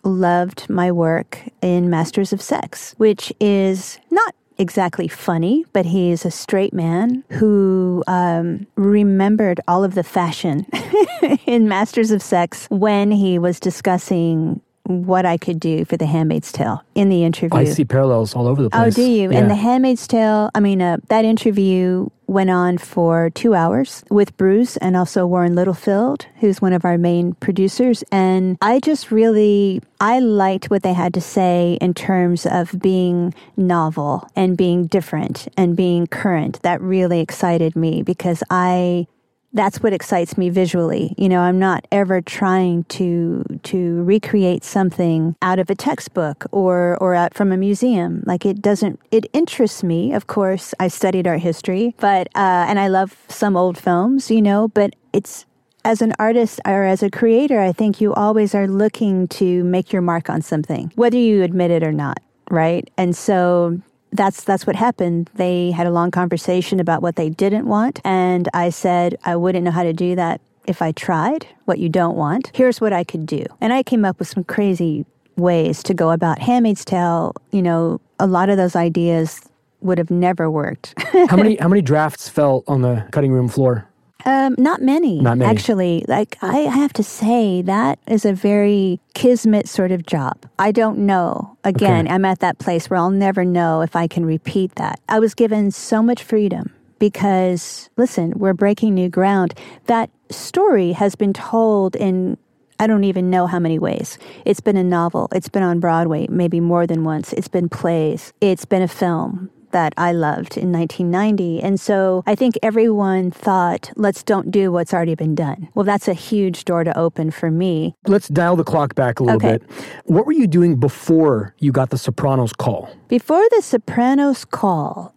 loved 0.04 0.70
my 0.70 0.92
work 0.92 1.40
in 1.62 1.90
*Masters 1.90 2.34
of 2.34 2.42
Sex*, 2.42 2.94
which 2.98 3.32
is 3.40 4.00
not 4.12 4.36
exactly 4.58 5.08
funny, 5.08 5.66
but 5.74 5.86
he's 5.86 6.26
a 6.26 6.32
straight 6.32 6.74
man 6.74 7.24
who 7.30 8.04
um, 8.08 8.68
remembered 8.76 9.60
all 9.68 9.84
of 9.84 9.96
the 9.96 10.04
fashion 10.04 10.66
in 11.46 11.68
Masters 11.68 12.12
of 12.12 12.22
Sex 12.22 12.68
when 12.70 13.12
he 13.12 13.40
was 13.40 13.60
discussing 13.60 14.62
what 14.86 15.26
I 15.26 15.38
could 15.38 15.60
do 15.60 15.86
for 15.86 15.96
The 15.96 16.06
Handmaid's 16.06 16.52
Tale 16.52 16.84
in 16.94 17.10
the 17.10 17.24
interview. 17.24 17.58
I 17.58 17.66
see 17.66 17.86
parallels 17.86 18.36
all 18.36 18.48
over 18.48 18.64
the 18.64 18.70
place. 18.70 18.82
Oh, 18.82 18.90
do 18.90 19.10
you? 19.10 19.32
Yeah. 19.32 19.40
And 19.40 19.50
The 19.50 19.56
Handmaid's 19.56 20.06
Tale, 20.08 20.50
I 20.54 20.60
mean, 20.60 20.82
uh, 20.82 20.98
that 21.08 21.24
interview 21.24 22.10
went 22.28 22.50
on 22.50 22.78
for 22.78 23.30
two 23.30 23.54
hours 23.54 24.04
with 24.10 24.36
Bruce 24.38 24.76
and 24.78 24.98
also 24.98 25.26
Warren 25.26 25.56
Littlefield, 25.56 26.26
who's 26.40 26.62
one 26.62 26.74
of 26.74 26.84
our 26.84 26.98
main 26.98 27.34
producers. 27.36 28.04
And 28.12 28.58
I 28.62 28.80
just 28.80 29.12
really, 29.12 29.82
I 30.02 30.20
liked 30.20 30.70
what 30.70 30.84
they 30.84 30.94
had 30.94 31.14
to 31.14 31.22
say 31.22 31.78
in 31.80 31.94
terms 31.94 32.46
of 32.46 32.78
being 32.80 33.34
novel 33.56 34.28
and 34.36 34.58
being 34.58 34.88
different 34.88 35.48
and 35.56 35.78
being 35.78 36.08
current. 36.08 36.62
That 36.64 36.82
really 36.82 37.20
excited 37.22 37.76
me 37.76 38.04
because 38.04 38.44
I 38.50 39.08
that's 39.54 39.82
what 39.82 39.94
excites 39.94 40.38
me 40.38 40.50
visually. 40.50 41.14
You 41.18 41.30
know, 41.30 41.42
I'm 41.42 41.60
not 41.60 41.86
ever 41.92 42.22
trying 42.22 42.84
to 42.86 43.44
to 43.64 44.04
recreate 44.04 44.64
something 44.64 45.36
out 45.42 45.60
of 45.60 45.70
a 45.70 45.76
textbook 45.76 46.46
or 46.52 46.98
or 47.00 47.14
out 47.14 47.34
from 47.34 47.52
a 47.52 47.58
museum. 47.58 48.24
Like 48.26 48.46
it 48.46 48.62
doesn't. 48.62 49.00
It 49.12 49.28
interests 49.34 49.84
me. 49.84 50.14
Of 50.14 50.28
course, 50.28 50.74
I 50.80 50.88
studied 50.88 51.28
art 51.28 51.42
history, 51.42 51.96
but 52.00 52.28
uh, 52.36 52.66
and 52.68 52.80
I 52.80 52.88
love 52.88 53.16
some 53.30 53.56
old 53.56 53.78
films. 53.78 54.32
You 54.32 54.42
know, 54.42 54.68
but 54.68 54.96
it's 55.14 55.46
as 55.86 56.02
an 56.02 56.14
artist 56.18 56.60
or 56.66 56.84
as 56.84 57.04
a 57.04 57.10
creator, 57.10 57.60
I 57.60 57.72
think 57.72 58.00
you 58.00 58.14
always 58.14 58.56
are 58.56 58.68
looking 58.68 59.28
to 59.28 59.64
make 59.66 59.92
your 59.92 60.02
mark 60.02 60.30
on 60.30 60.42
something, 60.42 60.92
whether 60.96 61.18
you 61.18 61.44
admit 61.44 61.72
it 61.72 61.84
or 61.84 61.92
not, 61.92 62.22
right? 62.50 62.90
And 62.98 63.16
so 63.16 63.82
that's 64.14 64.44
that's 64.44 64.66
what 64.66 64.76
happened. 64.76 65.30
They 65.36 65.72
had 65.72 65.88
a 65.88 65.92
long 65.92 66.12
conversation 66.12 66.80
about 66.80 67.02
what 67.02 67.16
they 67.16 67.30
didn't 67.30 67.66
want, 67.66 68.00
and 68.04 68.48
I 68.54 68.70
said 68.70 69.18
I 69.26 69.36
wouldn't 69.36 69.66
know 69.66 69.72
how 69.72 69.84
to 69.84 69.94
do 69.94 70.16
that 70.16 70.42
if 70.66 70.82
I 70.82 70.92
tried. 70.92 71.48
What 71.66 71.80
you 71.80 71.90
don't 71.90 72.16
want. 72.16 72.52
Here's 72.54 72.80
what 72.80 72.94
I 72.94 73.04
could 73.04 73.26
do, 73.26 73.46
and 73.60 73.74
I 73.74 73.84
came 73.84 74.06
up 74.06 74.20
with 74.20 74.28
some 74.28 74.44
crazy 74.44 75.06
ways 75.36 75.84
to 75.84 75.94
go 75.94 76.12
about 76.12 76.40
*Handmaid's 76.40 76.86
Tale*. 76.86 77.34
You 77.52 77.62
know, 77.62 78.02
a 78.20 78.28
lot 78.28 78.50
of 78.50 78.58
those 78.58 78.76
ideas 78.76 79.42
would 79.82 79.98
have 79.98 80.12
never 80.12 80.50
worked. 80.50 80.94
how 81.30 81.36
many 81.36 81.56
how 81.60 81.68
many 81.68 81.82
drafts 81.82 82.30
fell 82.30 82.64
on 82.68 82.82
the 82.82 83.06
cutting 83.12 83.32
room 83.32 83.48
floor? 83.48 83.88
Um, 84.26 84.56
not 84.58 84.82
many. 84.82 85.20
Not 85.20 85.38
many. 85.38 85.50
Actually, 85.52 86.06
like 86.08 86.38
I 86.42 86.60
have 86.60 86.94
to 86.94 87.04
say, 87.04 87.62
that 87.64 88.00
is 88.08 88.26
a 88.26 88.34
very 88.34 89.00
kismet 89.14 89.68
sort 89.68 89.92
of 89.92 90.06
job. 90.06 90.46
I 90.60 90.72
don't 90.72 91.00
know. 91.00 91.58
Again, 91.64 92.06
Okay. 92.08 92.14
I'm 92.16 92.26
at 92.26 92.40
that 92.40 92.58
place 92.60 92.90
where 92.90 92.98
I'll 93.00 93.10
never 93.10 93.44
know 93.44 93.82
if 93.82 93.96
I 93.96 94.08
can 94.08 94.26
repeat 94.26 94.76
that. 94.76 95.00
I 95.10 95.20
was 95.20 95.34
given 95.34 95.72
so 95.72 96.02
much 96.02 96.24
freedom 96.24 96.72
because, 97.00 97.90
listen, 97.98 98.34
we're 98.38 98.54
breaking 98.54 98.94
new 98.94 99.10
ground. 99.10 99.54
That 99.88 100.10
story 100.30 100.94
has 100.94 101.16
been 101.16 101.34
told 101.34 101.96
in 101.96 102.38
I 102.80 102.88
don't 102.88 103.04
even 103.04 103.30
know 103.30 103.46
how 103.48 103.60
many 103.60 103.78
ways. 103.78 104.18
It's 104.46 104.60
been 104.60 104.78
a 104.78 104.84
novel. 104.84 105.30
It's 105.34 105.48
been 105.48 105.64
on 105.64 105.80
Broadway 105.80 106.28
maybe 106.30 106.60
more 106.60 106.88
than 106.88 107.04
once. 107.04 107.32
It's 107.32 107.48
been 107.48 107.70
plays. 107.70 108.34
It's 108.42 108.66
been 108.66 108.82
a 108.82 108.88
film. 108.88 109.50
That 109.74 109.94
I 109.98 110.12
loved 110.14 110.58
in 110.58 110.72
1990. 110.72 111.62
And 111.62 111.80
so 111.80 112.24
I 112.26 112.34
think 112.36 112.58
everyone 112.64 113.30
thought, 113.32 113.92
let's 113.96 114.24
don't 114.24 114.50
do 114.50 114.72
what's 114.72 114.94
already 114.94 115.16
been 115.16 115.36
done. 115.36 115.68
Well, 115.76 115.84
that's 115.84 116.08
a 116.08 116.14
huge 116.14 116.64
door 116.66 116.84
to 116.84 116.98
open 116.98 117.30
for 117.32 117.52
me. 117.52 117.96
Let's 118.08 118.30
dial 118.30 118.56
the 118.56 118.64
clock 118.64 118.96
back 118.96 119.20
a 119.20 119.24
little 119.24 119.38
Okay. 119.38 119.58
bit. 119.58 119.70
What 120.06 120.26
were 120.26 120.32
you 120.32 120.48
doing 120.48 120.78
before 120.78 121.54
you 121.60 121.72
got 121.72 121.90
the 121.90 121.98
Sopranos 121.98 122.54
call? 122.54 122.90
Before 123.10 123.44
the 123.52 123.62
Sopranos 123.62 124.46
call, 124.46 125.14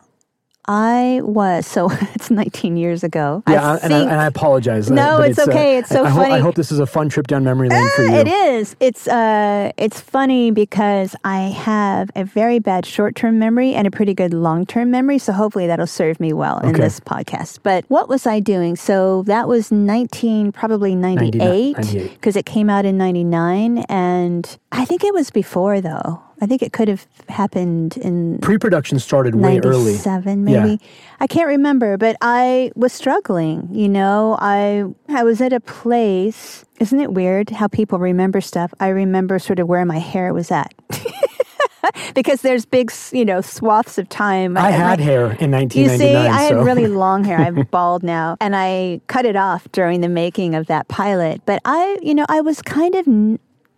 I 0.69 1.21
was, 1.23 1.67
so 1.67 1.89
it's 2.15 2.31
19 2.31 2.77
years 2.77 3.05
ago. 3.05 3.43
Yeah, 3.49 3.73
I 3.73 3.77
and, 3.79 3.95
I, 3.95 4.01
and 4.03 4.21
I 4.21 4.27
apologize. 4.27 4.91
uh, 4.91 4.95
No, 4.95 5.19
but 5.19 5.31
it's 5.31 5.39
okay. 5.39 5.79
It's 5.79 5.89
so 5.89 6.03
I, 6.05 6.07
I 6.07 6.11
Hope, 6.11 6.27
I 6.27 6.39
hope 6.41 6.55
this 6.57 6.73
is 6.73 6.79
a 6.79 6.87
fun 6.87 7.09
trip 7.09 7.27
down 7.27 7.45
memory 7.45 7.69
lane 7.69 7.89
for 7.95 8.03
you. 8.03 8.15
It 8.15 8.29
is. 8.29 8.75
It's 8.81 9.07
uh 9.07 9.73
it's 9.77 10.01
funny 10.01 10.51
because 10.51 11.15
I 11.25 11.43
have 11.51 12.11
a 12.17 12.25
very 12.25 12.59
bad 12.59 12.85
short-term 12.87 13.39
memory 13.39 13.75
and 13.75 13.87
a 13.87 13.91
pretty 13.91 14.15
good 14.15 14.35
long-term 14.35 14.91
memory, 14.91 15.19
so 15.19 15.33
hopefully 15.33 15.67
that'll 15.67 15.87
serve 15.87 16.19
me 16.21 16.33
well 16.33 16.59
in 16.61 16.71
Okay. 16.71 16.81
this 16.81 16.99
podcast. 17.01 17.61
But 17.63 17.85
what 17.89 18.09
was 18.09 18.27
I 18.27 18.41
doing? 18.41 18.77
So 18.77 19.23
that 19.25 19.47
was 19.49 19.71
19 19.71 20.53
probably 20.53 20.95
98 20.95 21.77
98. 21.77 22.11
because 22.15 22.37
it 22.37 22.47
came 22.47 22.69
out 22.71 22.85
in 22.85 22.97
99 22.99 23.79
and 23.89 24.59
I 24.73 24.85
think 24.85 25.05
it 25.05 25.15
was 25.15 25.31
before 25.31 25.81
though. 25.81 26.23
I 26.41 26.47
think 26.47 26.63
it 26.63 26.73
could 26.73 26.89
have 26.89 27.07
happened 27.29 27.97
in 27.97 28.39
Pre-production 28.39 28.99
started 28.99 29.35
way 29.35 29.59
early. 29.65 29.93
97 29.93 30.47
Yeah. 30.47 30.65
maybe 30.65 30.81
i 31.21 31.27
can't 31.27 31.49
remember 31.49 31.97
but 31.97 32.15
i 32.21 32.71
was 32.77 32.93
struggling 32.93 33.69
you 33.73 33.89
know 33.89 34.37
i 34.41 34.85
i 35.09 35.23
was 35.25 35.41
at 35.41 35.53
a 35.53 35.61
place 35.61 36.65
isn't 36.79 37.01
it 37.01 37.13
weird 37.15 37.49
how 37.51 37.69
people 37.69 37.99
remember 37.99 38.41
stuff 38.43 38.73
i 38.81 38.89
remember 38.89 39.39
sort 39.39 39.59
of 39.59 39.67
where 39.67 39.85
my 39.87 39.99
hair 39.99 40.35
was 40.35 40.51
at 40.51 40.75
because 42.15 42.43
there's 42.43 42.67
big 42.67 42.93
you 43.13 43.25
know 43.25 43.41
swaths 43.41 43.97
of 43.99 44.09
time 44.09 44.57
I 44.59 44.63
my- 44.63 44.71
had 44.71 45.01
hair 45.01 45.33
in 45.41 45.51
1999. 45.51 45.83
you 45.83 45.99
see, 45.99 46.15
I 46.17 46.43
had 46.43 46.51
so. 46.51 46.63
really 46.63 46.87
long 47.05 47.25
hair. 47.25 47.39
I'm 47.39 47.63
bald 47.71 48.03
now, 48.03 48.37
and 48.41 48.55
I 48.57 49.01
cut 49.07 49.25
it 49.25 49.37
off 49.37 49.71
during 49.73 50.01
the 50.01 50.09
making 50.09 50.55
of 50.57 50.67
that 50.67 50.89
pilot. 50.89 51.43
But 51.47 51.61
I, 51.65 51.99
you 52.03 52.15
know, 52.15 52.27
I 52.29 52.41
was 52.41 52.61
kind 52.63 52.95
of 52.97 53.07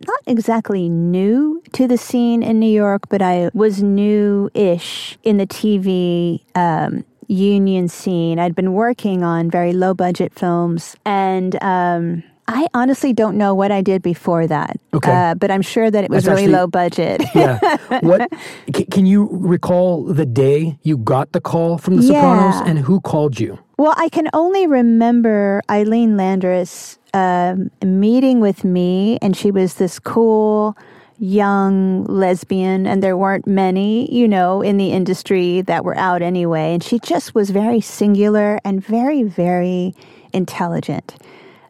not 0.07 0.19
exactly 0.27 0.89
new 0.89 1.61
to 1.73 1.87
the 1.87 1.97
scene 1.97 2.43
in 2.43 2.59
New 2.59 2.71
York, 2.71 3.03
but 3.09 3.21
I 3.21 3.49
was 3.53 3.81
new-ish 3.83 5.17
in 5.23 5.37
the 5.37 5.47
TV. 5.47 6.41
Um, 6.55 7.05
union 7.31 7.87
scene. 7.87 8.39
I'd 8.39 8.55
been 8.55 8.73
working 8.73 9.21
on 9.23 9.51
very 9.51 9.71
low 9.71 9.93
budget 9.93 10.33
films 10.33 10.95
and 11.05 11.61
um 11.61 12.23
I 12.47 12.65
honestly 12.73 13.13
don't 13.13 13.37
know 13.37 13.53
what 13.53 13.71
I 13.71 13.83
did 13.83 14.01
before 14.01 14.47
that. 14.47 14.77
Okay. 14.95 15.11
Uh, 15.11 15.35
but 15.35 15.51
I'm 15.51 15.61
sure 15.61 15.91
that 15.91 16.03
it 16.03 16.09
was 16.09 16.23
That's 16.23 16.31
really 16.41 16.45
actually- 16.51 16.57
low 16.57 16.65
budget. 16.65 17.21
yeah. 17.35 17.59
What 18.01 18.27
ca- 18.73 18.85
can 18.89 19.05
you 19.05 19.29
recall 19.31 20.03
the 20.05 20.25
day 20.25 20.79
you 20.81 20.97
got 20.97 21.31
the 21.33 21.39
call 21.39 21.77
from 21.77 21.97
the 21.97 22.01
Sopranos 22.01 22.55
Yeah. 22.55 22.65
and 22.67 22.79
who 22.79 22.99
called 23.01 23.39
you? 23.39 23.59
Well, 23.77 23.93
I 23.97 24.09
can 24.09 24.27
only 24.33 24.65
remember 24.65 25.61
Ilene 25.69 26.17
Landress 26.17 26.97
um, 27.13 27.71
meeting 27.83 28.39
with 28.39 28.63
me, 28.63 29.17
and 29.21 29.35
she 29.35 29.51
was 29.51 29.75
this 29.75 29.99
cool 29.99 30.77
young 31.19 32.05
lesbian, 32.05 32.87
and 32.87 33.03
there 33.03 33.17
weren't 33.17 33.45
many, 33.45 34.11
you 34.13 34.27
know, 34.27 34.61
in 34.61 34.77
the 34.77 34.91
industry 34.91 35.61
that 35.61 35.83
were 35.83 35.97
out 35.97 36.21
anyway. 36.21 36.73
And 36.73 36.83
she 36.83 36.99
just 36.99 37.35
was 37.35 37.49
very 37.49 37.81
singular 37.81 38.59
and 38.63 38.83
very, 38.83 39.23
very 39.23 39.93
intelligent. 40.33 41.15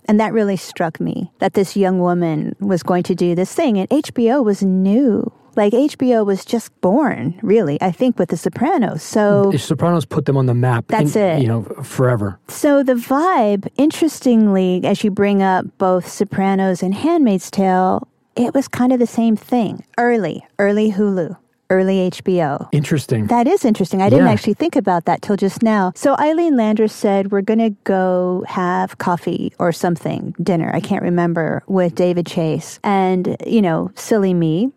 And 0.05 0.19
that 0.19 0.33
really 0.33 0.57
struck 0.57 0.99
me 0.99 1.31
that 1.39 1.53
this 1.53 1.75
young 1.75 1.99
woman 1.99 2.55
was 2.59 2.83
going 2.83 3.03
to 3.03 3.15
do 3.15 3.35
this 3.35 3.53
thing. 3.53 3.77
And 3.77 3.89
HBO 3.89 4.43
was 4.43 4.63
new. 4.63 5.31
Like 5.59 5.73
HBO 5.73 6.25
was 6.25 6.45
just 6.45 6.71
born, 6.79 7.37
really, 7.41 7.77
I 7.81 7.91
think, 7.91 8.17
with 8.17 8.29
The 8.29 8.37
Sopranos. 8.37 9.03
So. 9.03 9.51
The 9.51 9.59
Sopranos 9.59 10.05
put 10.05 10.23
them 10.25 10.37
on 10.37 10.45
the 10.45 10.53
map. 10.53 10.85
That's 10.87 11.17
in- 11.17 11.21
it. 11.21 11.41
You 11.41 11.49
know, 11.49 11.63
forever. 11.83 12.39
So 12.47 12.81
the 12.81 12.93
vibe, 12.93 13.67
interestingly, 13.75 14.79
as 14.85 15.03
you 15.03 15.11
bring 15.11 15.43
up 15.43 15.65
both 15.77 16.07
Sopranos 16.07 16.81
and 16.81 16.93
Handmaid's 16.93 17.51
Tale, 17.51 18.07
it 18.37 18.53
was 18.53 18.69
kind 18.69 18.93
of 18.93 18.99
the 18.99 19.05
same 19.07 19.35
thing. 19.35 19.83
Early, 19.97 20.47
early 20.59 20.93
Hulu, 20.93 21.35
early 21.69 22.09
HBO. 22.09 22.69
Interesting. 22.71 23.27
That 23.27 23.45
is 23.45 23.65
interesting. 23.65 24.01
I 24.01 24.09
didn't 24.09 24.27
actually 24.27 24.53
think 24.53 24.77
about 24.77 25.03
that 25.05 25.21
till 25.21 25.35
just 25.35 25.61
now. 25.61 25.91
So 25.93 26.15
Ilene 26.15 26.55
Landress 26.55 26.93
said, 26.93 27.33
We're 27.33 27.41
going 27.41 27.59
to 27.59 27.71
go 27.83 28.45
have 28.47 28.97
coffee 28.97 29.51
or 29.59 29.73
something, 29.73 30.33
dinner, 30.41 30.71
I 30.73 30.79
can't 30.79 31.03
remember, 31.03 31.63
with 31.67 31.95
David 31.95 32.25
Chase. 32.27 32.79
And, 32.81 33.35
you 33.45 33.61
know, 33.61 33.91
silly 33.95 34.33
me, 34.33 34.71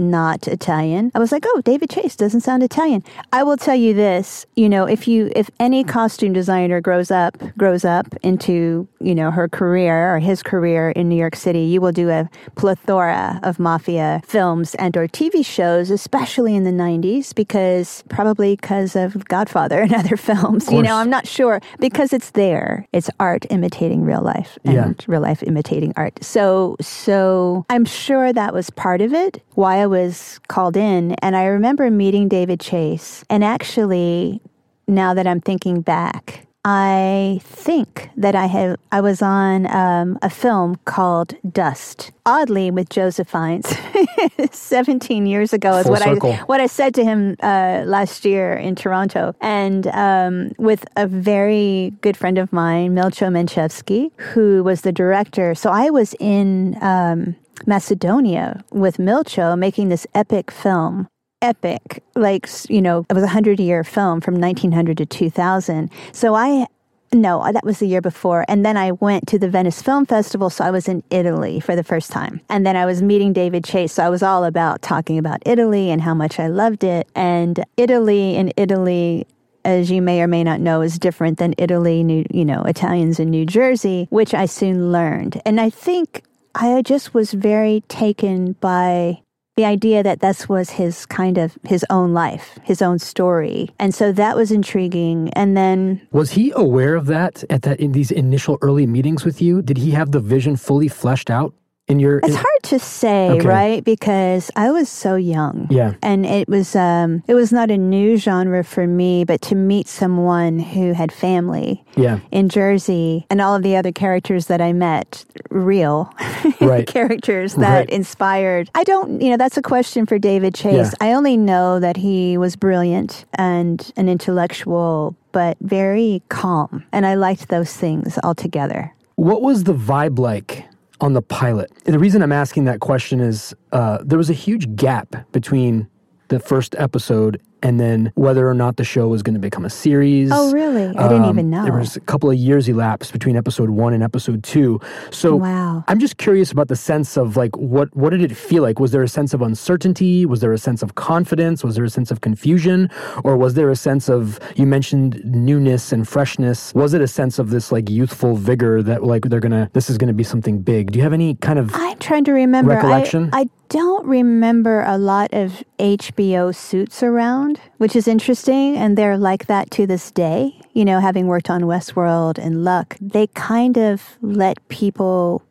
not 0.00 0.48
Italian. 0.48 1.12
I 1.14 1.18
was 1.18 1.30
like, 1.30 1.44
oh, 1.46 1.60
David 1.64 1.90
Chase 1.90 2.16
doesn't 2.16 2.40
sound 2.40 2.62
Italian. 2.62 3.04
I 3.32 3.42
will 3.42 3.56
tell 3.56 3.74
you 3.76 3.94
this, 3.94 4.46
you 4.56 4.68
know, 4.68 4.86
if 4.86 5.06
you 5.06 5.30
if 5.36 5.50
any 5.60 5.84
costume 5.84 6.32
designer 6.32 6.80
grows 6.80 7.10
up 7.10 7.36
grows 7.56 7.84
up 7.84 8.06
into, 8.22 8.88
you 9.00 9.14
know, 9.14 9.30
her 9.30 9.48
career 9.48 10.14
or 10.14 10.18
his 10.18 10.42
career 10.42 10.90
in 10.90 11.08
New 11.08 11.16
York 11.16 11.36
City, 11.36 11.60
you 11.60 11.80
will 11.80 11.92
do 11.92 12.10
a 12.10 12.28
plethora 12.56 13.40
of 13.42 13.58
mafia 13.58 14.20
films 14.26 14.74
and 14.76 14.96
or 14.96 15.06
TV 15.08 15.44
shows, 15.44 15.90
especially 15.90 16.54
in 16.54 16.64
the 16.64 16.70
90s 16.70 17.34
because 17.34 18.04
probably 18.08 18.56
because 18.56 18.94
of 18.96 19.24
Godfather 19.26 19.80
and 19.80 19.92
other 20.02 20.16
films. 20.16 20.70
You 20.70 20.82
know. 20.82 20.96
I'm 20.96 21.10
not 21.10 21.26
sure 21.26 21.60
because 21.78 22.12
it's 22.12 22.30
there. 22.30 22.86
It's 22.92 23.10
art 23.18 23.44
imitating 23.50 24.02
real 24.02 24.22
life 24.22 24.58
and 24.64 24.74
Yeah. 24.74 24.92
real 25.06 25.20
life 25.20 25.42
imitating 25.42 25.92
art. 25.96 26.22
So 26.22 26.76
so 26.80 27.64
I'm 27.70 27.84
sure 27.84 28.32
that 28.32 28.54
was 28.54 28.70
part 28.70 29.00
of 29.00 29.12
it 29.12 29.42
why 29.60 29.76
I 29.82 29.86
was 29.86 30.40
called 30.48 30.74
in 30.74 31.12
and 31.22 31.36
I 31.36 31.44
remember 31.44 31.90
meeting 31.90 32.28
David 32.28 32.60
Chase 32.60 33.26
and 33.28 33.44
actually 33.44 34.40
now 34.88 35.12
that 35.12 35.26
I'm 35.26 35.42
thinking 35.42 35.82
back 35.82 36.46
I 36.64 37.40
think 37.42 38.10
that 38.16 38.34
I 38.34 38.44
have 38.46 38.76
I 38.92 39.00
was 39.00 39.22
on 39.22 39.66
um, 39.66 40.18
a 40.20 40.28
film 40.28 40.76
called 40.84 41.34
Dust, 41.50 42.10
oddly 42.26 42.70
with 42.70 42.90
Joseph 42.90 43.30
Fiennes, 43.30 43.74
17 44.50 45.24
years 45.24 45.54
ago 45.54 45.78
is 45.78 45.84
Full 45.84 45.92
what 45.92 46.02
circle. 46.02 46.32
I 46.32 46.36
what 46.40 46.60
I 46.60 46.66
said 46.66 46.94
to 46.96 47.04
him 47.04 47.36
uh, 47.42 47.84
last 47.86 48.26
year 48.26 48.52
in 48.52 48.74
Toronto, 48.74 49.34
and 49.40 49.86
um, 49.86 50.52
with 50.58 50.84
a 50.96 51.06
very 51.06 51.94
good 52.02 52.14
friend 52.14 52.36
of 52.36 52.52
mine, 52.52 52.94
Milcho 52.94 53.30
Manchevski, 53.32 54.10
who 54.18 54.62
was 54.62 54.82
the 54.82 54.92
director. 54.92 55.54
So 55.54 55.70
I 55.70 55.88
was 55.88 56.14
in 56.20 56.76
um, 56.82 57.36
Macedonia 57.66 58.64
with 58.70 58.98
Milcho 58.98 59.58
making 59.58 59.88
this 59.88 60.06
epic 60.14 60.50
film. 60.50 61.08
Epic, 61.42 62.02
like 62.14 62.46
you 62.68 62.82
know, 62.82 63.06
it 63.08 63.14
was 63.14 63.22
a 63.22 63.28
hundred 63.28 63.58
year 63.58 63.82
film 63.82 64.20
from 64.20 64.34
1900 64.38 64.98
to 64.98 65.06
2000. 65.06 65.90
So 66.12 66.34
I 66.34 66.66
no, 67.12 67.40
uh, 67.40 67.52
that 67.52 67.64
was 67.64 67.78
the 67.78 67.86
year 67.86 68.00
before. 68.00 68.44
And 68.46 68.64
then 68.64 68.76
I 68.76 68.92
went 68.92 69.26
to 69.28 69.38
the 69.38 69.48
Venice 69.48 69.82
Film 69.82 70.06
Festival. 70.06 70.48
So 70.48 70.64
I 70.64 70.70
was 70.70 70.88
in 70.88 71.02
Italy 71.10 71.58
for 71.58 71.74
the 71.74 71.82
first 71.82 72.10
time. 72.10 72.40
And 72.48 72.64
then 72.64 72.76
I 72.76 72.86
was 72.86 73.02
meeting 73.02 73.32
David 73.32 73.64
Chase. 73.64 73.94
So 73.94 74.04
I 74.04 74.08
was 74.08 74.22
all 74.22 74.44
about 74.44 74.82
talking 74.82 75.18
about 75.18 75.42
Italy 75.44 75.90
and 75.90 76.00
how 76.00 76.14
much 76.14 76.38
I 76.38 76.46
loved 76.46 76.84
it. 76.84 77.08
And 77.16 77.64
Italy 77.76 78.36
in 78.36 78.52
Italy, 78.56 79.26
as 79.64 79.90
you 79.90 80.02
may 80.02 80.22
or 80.22 80.28
may 80.28 80.44
not 80.44 80.60
know, 80.60 80.82
is 80.82 80.98
different 80.98 81.38
than 81.38 81.54
Italy, 81.58 82.04
New, 82.04 82.24
you 82.30 82.44
know, 82.44 82.62
Italians 82.62 83.18
in 83.18 83.30
New 83.30 83.44
Jersey, 83.44 84.06
which 84.10 84.32
I 84.32 84.46
soon 84.46 84.92
learned. 84.92 85.42
And 85.44 85.60
I 85.60 85.68
think 85.68 86.22
I 86.54 86.82
just 86.82 87.14
was 87.14 87.32
very 87.32 87.82
taken 87.88 88.52
by 88.60 89.22
the 89.56 89.64
idea 89.64 90.02
that 90.02 90.20
this 90.20 90.48
was 90.48 90.70
his 90.70 91.06
kind 91.06 91.36
of 91.36 91.58
his 91.64 91.84
own 91.90 92.14
life, 92.14 92.58
his 92.62 92.80
own 92.80 92.98
story. 92.98 93.70
And 93.78 93.94
so 93.94 94.10
that 94.12 94.36
was 94.36 94.50
intriguing. 94.50 95.30
And 95.34 95.56
then 95.56 96.00
Was 96.12 96.30
he 96.32 96.52
aware 96.56 96.94
of 96.94 97.06
that 97.06 97.44
at 97.50 97.62
that 97.62 97.78
in 97.78 97.92
these 97.92 98.10
initial 98.10 98.58
early 98.62 98.86
meetings 98.86 99.24
with 99.24 99.42
you? 99.42 99.60
Did 99.60 99.78
he 99.78 99.90
have 99.90 100.12
the 100.12 100.20
vision 100.20 100.56
fully 100.56 100.88
fleshed 100.88 101.30
out 101.30 101.54
in 101.90 102.00
your? 102.00 102.18
It's 102.18 102.28
in- 102.28 102.34
hard 102.34 102.62
to 102.64 102.78
say, 102.78 103.30
Okay. 103.30 103.46
right? 103.46 103.84
Because 103.84 104.50
I 104.56 104.70
was 104.70 104.88
so 104.88 105.16
young. 105.16 105.66
Yeah. 105.70 105.94
And 106.02 106.24
it 106.24 106.48
was 106.48 106.74
um 106.76 107.22
it 107.26 107.34
was 107.34 107.52
not 107.52 107.70
a 107.70 107.76
new 107.78 108.16
genre 108.16 108.62
for 108.64 108.86
me, 108.86 109.24
but 109.24 109.40
to 109.42 109.54
meet 109.54 109.88
someone 109.88 110.58
who 110.58 110.92
had 110.92 111.10
family 111.12 111.84
Yeah. 111.96 112.20
in 112.30 112.48
Jersey 112.48 113.26
and 113.30 113.40
all 113.40 113.54
of 113.56 113.62
the 113.62 113.76
other 113.76 113.92
characters 113.92 114.46
that 114.46 114.60
I 114.60 114.72
met, 114.72 115.24
real 115.50 116.12
Right. 116.60 116.86
characters 116.86 117.54
that 117.56 117.78
Right. 117.80 117.90
inspired. 117.90 118.70
I 118.74 118.84
don't, 118.84 119.20
you 119.20 119.30
know, 119.30 119.36
that's 119.36 119.56
a 119.56 119.62
question 119.62 120.06
for 120.06 120.18
David 120.18 120.54
Chase. 120.54 120.92
Yeah. 121.00 121.08
I 121.08 121.12
only 121.14 121.36
know 121.36 121.80
that 121.80 121.96
he 121.96 122.38
was 122.38 122.56
brilliant 122.56 123.24
and 123.34 123.90
an 123.96 124.08
intellectual, 124.08 125.14
but 125.32 125.56
very 125.60 126.22
calm. 126.28 126.84
And 126.92 127.04
I 127.06 127.14
liked 127.14 127.48
those 127.48 127.72
things 127.72 128.18
altogether. 128.22 128.92
What 129.16 129.42
was 129.42 129.64
the 129.64 129.74
vibe 129.74 130.18
like 130.18 130.64
on 131.00 131.12
the 131.12 131.22
pilot? 131.22 131.70
And 131.86 131.94
the 131.94 131.98
reason 131.98 132.22
I'm 132.22 132.32
asking 132.32 132.64
that 132.64 132.80
question 132.80 133.20
is 133.20 133.54
uh, 133.72 133.98
there 134.02 134.18
was 134.18 134.30
a 134.30 134.34
huge 134.34 134.76
gap 134.76 135.30
between 135.32 135.88
the 136.28 136.40
first 136.40 136.74
episode 136.78 137.40
and 137.62 137.78
then 137.80 138.12
whether 138.14 138.48
or 138.48 138.54
not 138.54 138.76
the 138.76 138.84
show 138.84 139.08
was 139.08 139.22
going 139.22 139.34
to 139.34 139.40
become 139.40 139.64
a 139.64 139.70
series. 139.70 140.30
Oh, 140.32 140.52
really? 140.52 140.86
I 140.88 141.08
didn't 141.08 141.24
Um, 141.24 141.30
even 141.30 141.50
know. 141.50 141.64
There 141.64 141.72
was 141.72 141.96
a 141.96 142.00
couple 142.00 142.30
of 142.30 142.36
years 142.36 142.68
elapsed 142.68 143.12
between 143.12 143.36
episode 143.36 143.70
one 143.70 143.92
and 143.92 144.02
episode 144.02 144.42
two. 144.42 144.80
So 145.10 145.36
Wow. 145.36 145.84
I'm 145.88 145.98
just 145.98 146.16
curious 146.16 146.50
about 146.52 146.68
the 146.68 146.76
sense 146.76 147.16
of 147.16 147.36
like 147.36 147.56
what 147.56 147.94
what 147.96 148.10
did 148.10 148.22
it 148.22 148.36
feel 148.36 148.62
like? 148.62 148.78
Was 148.80 148.92
there 148.92 149.02
a 149.02 149.08
sense 149.08 149.34
of 149.34 149.42
uncertainty? 149.42 150.26
Was 150.26 150.40
there 150.40 150.52
a 150.52 150.58
sense 150.58 150.82
of 150.82 150.94
confidence? 150.94 151.62
Was 151.62 151.74
there 151.76 151.84
a 151.84 151.90
sense 151.90 152.10
of 152.10 152.20
confusion? 152.20 152.88
Or 153.24 153.36
was 153.36 153.54
there 153.54 153.70
a 153.70 153.76
sense 153.76 154.08
of 154.08 154.38
you 154.56 154.66
mentioned 154.66 155.20
newness 155.24 155.92
and 155.92 156.06
freshness? 156.08 156.72
Was 156.74 156.94
it 156.94 157.00
a 157.00 157.08
sense 157.08 157.38
of 157.38 157.50
this 157.50 157.70
like 157.72 157.88
youthful 157.90 158.34
vigor 158.36 158.82
that 158.82 159.04
like 159.04 159.24
they're 159.24 159.40
gonna 159.40 159.70
this 159.72 159.90
is 159.90 159.98
gonna 159.98 160.12
be 160.12 160.24
something 160.24 160.60
big? 160.60 160.92
Do 160.92 160.98
you 160.98 161.02
have 161.02 161.12
any 161.12 161.34
kind 161.36 161.58
of 161.58 161.70
I'm 161.74 161.98
trying 161.98 162.24
to 162.24 162.32
remember. 162.32 162.72
I- 162.72 162.76
Recollection? 162.76 163.30
I, 163.32 163.48
don't 163.70 164.04
remember 164.04 164.82
a 164.82 164.98
lot 164.98 165.32
of 165.32 165.62
HBO 165.78 166.54
suits 166.54 167.02
around, 167.02 167.60
which 167.78 167.94
is 167.94 168.08
interesting. 168.08 168.76
And 168.76 168.98
they're 168.98 169.16
like 169.16 169.46
that 169.46 169.70
to 169.72 169.86
this 169.86 170.10
day. 170.10 170.60
You 170.72 170.84
know, 170.84 171.00
having 171.00 171.28
worked 171.28 171.48
on 171.48 171.62
Westworld 171.62 172.36
and 172.36 172.64
Luck, 172.64 172.96
they 173.00 173.28
kind 173.28 173.78
of 173.78 174.18
let 174.20 174.68
people 174.68 175.42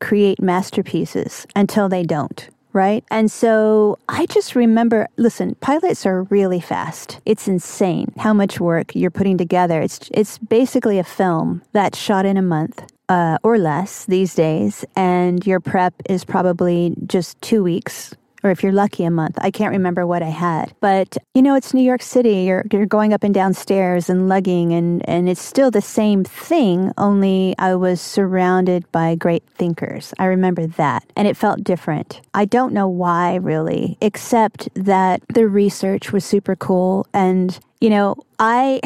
create 0.00 0.40
masterpieces 0.40 1.46
until 1.54 1.88
they 1.88 2.04
don't. 2.04 2.48
Right. 2.72 3.04
And 3.10 3.32
so 3.32 3.98
I 4.08 4.26
just 4.26 4.54
remember 4.54 5.08
listen, 5.16 5.56
pilots 5.56 6.06
are 6.06 6.22
really 6.24 6.60
fast. 6.60 7.18
It's 7.26 7.48
insane 7.48 8.14
how 8.16 8.32
much 8.32 8.60
work 8.60 8.94
you're 8.94 9.10
putting 9.10 9.36
together. 9.36 9.80
It's 9.80 10.08
it's 10.12 10.38
basically 10.38 11.00
a 11.00 11.04
film 11.04 11.62
that's 11.72 11.98
shot 11.98 12.26
in 12.26 12.36
a 12.36 12.42
month. 12.42 12.84
Uh, 13.10 13.36
or 13.42 13.58
less 13.58 14.06
these 14.06 14.36
days, 14.36 14.84
and 14.94 15.44
your 15.44 15.58
prep 15.58 15.94
is 16.08 16.24
probably 16.24 16.94
just 17.08 17.34
two 17.42 17.60
weeks, 17.60 18.14
or 18.44 18.52
if 18.52 18.62
you're 18.62 18.70
lucky, 18.70 19.02
a 19.02 19.10
month. 19.10 19.36
I 19.42 19.50
can't 19.50 19.72
remember 19.72 20.06
what 20.06 20.22
I 20.22 20.28
had, 20.28 20.72
but 20.78 21.18
you 21.34 21.42
know, 21.42 21.56
it's 21.56 21.74
New 21.74 21.82
York 21.82 22.02
City. 22.02 22.46
You're 22.46 22.64
you're 22.70 22.86
going 22.86 23.12
up 23.12 23.24
and 23.24 23.34
down 23.34 23.52
stairs 23.52 24.08
and 24.08 24.28
lugging, 24.28 24.72
and 24.72 25.02
and 25.08 25.28
it's 25.28 25.42
still 25.42 25.72
the 25.72 25.82
same 25.82 26.22
thing. 26.22 26.92
Only 26.96 27.56
I 27.58 27.74
was 27.74 28.00
surrounded 28.00 28.86
by 28.92 29.16
great 29.16 29.42
thinkers. 29.58 30.14
I 30.20 30.26
remember 30.26 30.68
that, 30.68 31.02
and 31.16 31.26
it 31.26 31.36
felt 31.36 31.64
different. 31.64 32.20
I 32.32 32.44
don't 32.44 32.72
know 32.72 32.86
why 32.86 33.34
really, 33.42 33.98
except 34.00 34.68
that 34.74 35.20
the 35.34 35.48
research 35.48 36.12
was 36.12 36.24
super 36.24 36.54
cool 36.54 37.08
and. 37.12 37.58
You 37.80 37.88
know, 37.88 38.16
I 38.38 38.80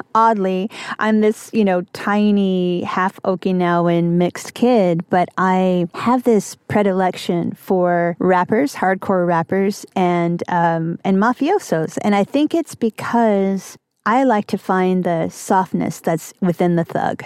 oddly, 0.14 0.70
I'm 0.98 1.20
this, 1.20 1.50
you 1.52 1.64
know, 1.66 1.82
tiny 1.92 2.82
half 2.82 3.20
Okinawan 3.22 4.12
mixed 4.12 4.54
kid, 4.54 5.04
but 5.10 5.28
I 5.36 5.86
have 5.94 6.22
this 6.22 6.54
predilection 6.68 7.52
for 7.52 8.16
rappers, 8.18 8.74
hardcore 8.74 9.26
rappers, 9.26 9.84
and 9.94 10.42
um, 10.48 10.98
and 11.04 11.18
mafiosos, 11.18 11.98
and 12.02 12.14
I 12.14 12.24
think 12.24 12.54
it's 12.54 12.74
because 12.74 13.76
I 14.06 14.24
like 14.24 14.46
to 14.48 14.58
find 14.58 15.04
the 15.04 15.28
softness 15.28 16.00
that's 16.00 16.32
within 16.40 16.76
the 16.76 16.84
thug. 16.84 17.24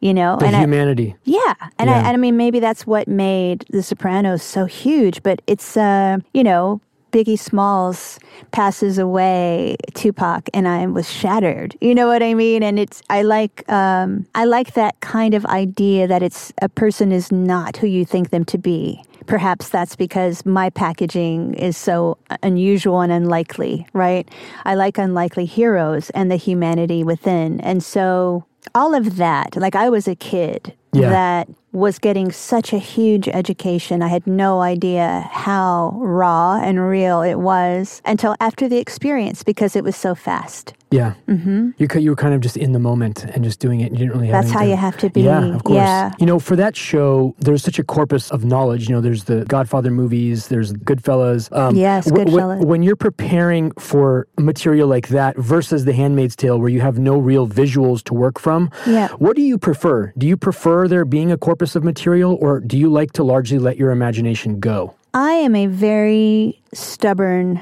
You 0.00 0.14
know, 0.14 0.36
the 0.38 0.46
and 0.46 0.56
I, 0.56 0.60
humanity? 0.60 1.16
yeah, 1.24 1.54
and 1.78 1.88
Yeah. 1.90 1.96
I, 1.96 1.98
and 1.98 2.08
I 2.08 2.16
mean 2.16 2.36
maybe 2.36 2.60
that's 2.60 2.86
what 2.86 3.08
made 3.08 3.64
The 3.70 3.82
Sopranos 3.82 4.42
so 4.42 4.64
huge. 4.64 5.22
But 5.22 5.42
it's 5.46 5.76
uh, 5.76 6.18
you 6.32 6.44
know, 6.44 6.80
Biggie 7.12 7.38
Smalls 7.38 8.18
passes 8.52 8.98
away, 8.98 9.76
Tupac, 9.94 10.48
and 10.54 10.68
I 10.68 10.86
was 10.86 11.10
shattered. 11.10 11.76
You 11.80 11.94
know 11.94 12.06
what 12.06 12.22
I 12.22 12.34
mean? 12.34 12.62
And 12.62 12.78
it's 12.78 13.02
I 13.10 13.22
like 13.22 13.70
um, 13.70 14.26
I 14.34 14.44
like 14.44 14.74
that 14.74 14.98
kind 15.00 15.34
of 15.34 15.44
idea 15.46 16.06
that 16.06 16.22
it's 16.22 16.52
a 16.60 16.68
person 16.68 17.12
is 17.12 17.32
not 17.32 17.76
who 17.78 17.86
you 17.86 18.04
think 18.04 18.30
them 18.30 18.44
to 18.46 18.58
be. 18.58 19.02
Perhaps 19.26 19.68
that's 19.68 19.94
because 19.96 20.46
my 20.46 20.70
packaging 20.70 21.54
is 21.54 21.76
so 21.76 22.16
unusual 22.42 23.00
and 23.02 23.12
unlikely, 23.12 23.86
right? 23.92 24.26
I 24.64 24.74
like 24.74 24.96
unlikely 24.96 25.44
heroes 25.44 26.08
and 26.10 26.30
the 26.30 26.36
humanity 26.36 27.04
within. 27.04 27.60
And 27.60 27.82
so 27.82 28.44
all 28.74 28.94
of 28.94 29.16
that, 29.16 29.54
like 29.56 29.74
I 29.76 29.90
was 29.90 30.08
a 30.08 30.14
kid 30.14 30.72
Yeah. 30.94 31.10
that 31.10 31.48
was 31.72 31.98
getting 31.98 32.32
such 32.32 32.72
a 32.72 32.78
huge 32.78 33.28
education. 33.28 34.02
I 34.02 34.08
had 34.08 34.26
no 34.26 34.60
idea 34.60 35.28
how 35.30 35.92
raw 35.96 36.58
and 36.60 36.88
real 36.88 37.22
it 37.22 37.36
was 37.36 38.00
until 38.04 38.34
after 38.40 38.68
the 38.68 38.78
experience 38.78 39.42
because 39.42 39.76
it 39.76 39.84
was 39.84 39.96
so 39.96 40.14
fast. 40.14 40.74
Yeah. 40.90 41.14
Mm-hmm. 41.28 41.70
You 41.76 41.86
you 42.00 42.10
were 42.10 42.16
kind 42.16 42.32
of 42.32 42.40
just 42.40 42.56
in 42.56 42.72
the 42.72 42.78
moment 42.78 43.24
and 43.24 43.44
just 43.44 43.60
doing 43.60 43.80
it. 43.80 43.92
You 43.92 43.98
didn't 43.98 44.12
really. 44.12 44.28
have 44.28 44.44
That's 44.44 44.54
how 44.54 44.64
you 44.64 44.76
have 44.76 44.96
to 44.98 45.10
be. 45.10 45.20
Yeah, 45.20 45.54
of 45.54 45.64
course. 45.64 45.76
Yeah. 45.76 46.12
You 46.18 46.24
know, 46.24 46.38
for 46.38 46.56
that 46.56 46.76
show, 46.76 47.34
there's 47.40 47.62
such 47.62 47.78
a 47.78 47.84
corpus 47.84 48.30
of 48.30 48.44
knowledge. 48.44 48.88
You 48.88 48.94
know, 48.94 49.00
there's 49.02 49.24
the 49.24 49.44
Godfather 49.44 49.90
movies, 49.90 50.48
there's 50.48 50.72
Goodfellas. 50.72 51.54
Um, 51.54 51.76
Yes, 51.76 52.10
Goodfellas. 52.10 52.64
when 52.64 52.82
you're 52.82 52.96
preparing 52.96 53.70
for 53.72 54.28
material 54.38 54.88
like 54.88 55.08
that 55.08 55.36
versus 55.36 55.84
The 55.84 55.92
Handmaid's 55.92 56.34
Tale, 56.36 56.58
where 56.58 56.70
you 56.70 56.80
have 56.80 56.98
no 56.98 57.18
real 57.18 57.46
visuals 57.46 58.02
to 58.04 58.14
work 58.14 58.38
from, 58.38 58.70
Yeah. 58.86 59.08
what 59.18 59.36
do 59.36 59.42
you 59.42 59.58
prefer? 59.58 60.14
Do 60.16 60.26
you 60.26 60.38
prefer 60.38 60.88
there 60.88 61.04
being 61.04 61.30
a 61.30 61.36
corpus 61.36 61.57
of 61.76 61.84
material, 61.84 62.38
or 62.40 62.60
do 62.60 62.78
you 62.78 62.90
like 62.90 63.12
to 63.12 63.24
largely 63.24 63.58
let 63.58 63.76
your 63.76 63.90
imagination 63.90 64.60
go? 64.60 64.94
I 65.14 65.32
am 65.32 65.54
a 65.54 65.66
very 65.66 66.60
stubborn 66.72 67.60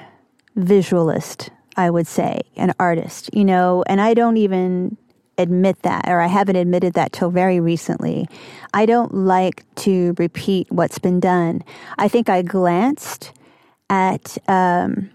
visualist, 0.56 1.50
I 1.76 1.90
would 1.90 2.06
say, 2.06 2.42
an 2.56 2.72
artist, 2.78 3.30
you 3.32 3.44
know, 3.44 3.84
and 3.86 4.00
I 4.00 4.14
don't 4.14 4.36
even 4.36 4.96
admit 5.38 5.82
that, 5.82 6.08
or 6.08 6.20
I 6.20 6.26
haven't 6.26 6.56
admitted 6.56 6.94
that 6.94 7.12
till 7.12 7.30
very 7.30 7.60
recently. 7.60 8.26
I 8.72 8.86
don't 8.86 9.14
like 9.14 9.64
to 9.76 10.14
repeat 10.18 10.66
what's 10.70 10.98
been 10.98 11.20
done. 11.20 11.62
I 11.98 12.08
think 12.08 12.28
I 12.28 12.42
glanced 12.42 13.32
at, 13.90 14.38
um, 14.48 15.10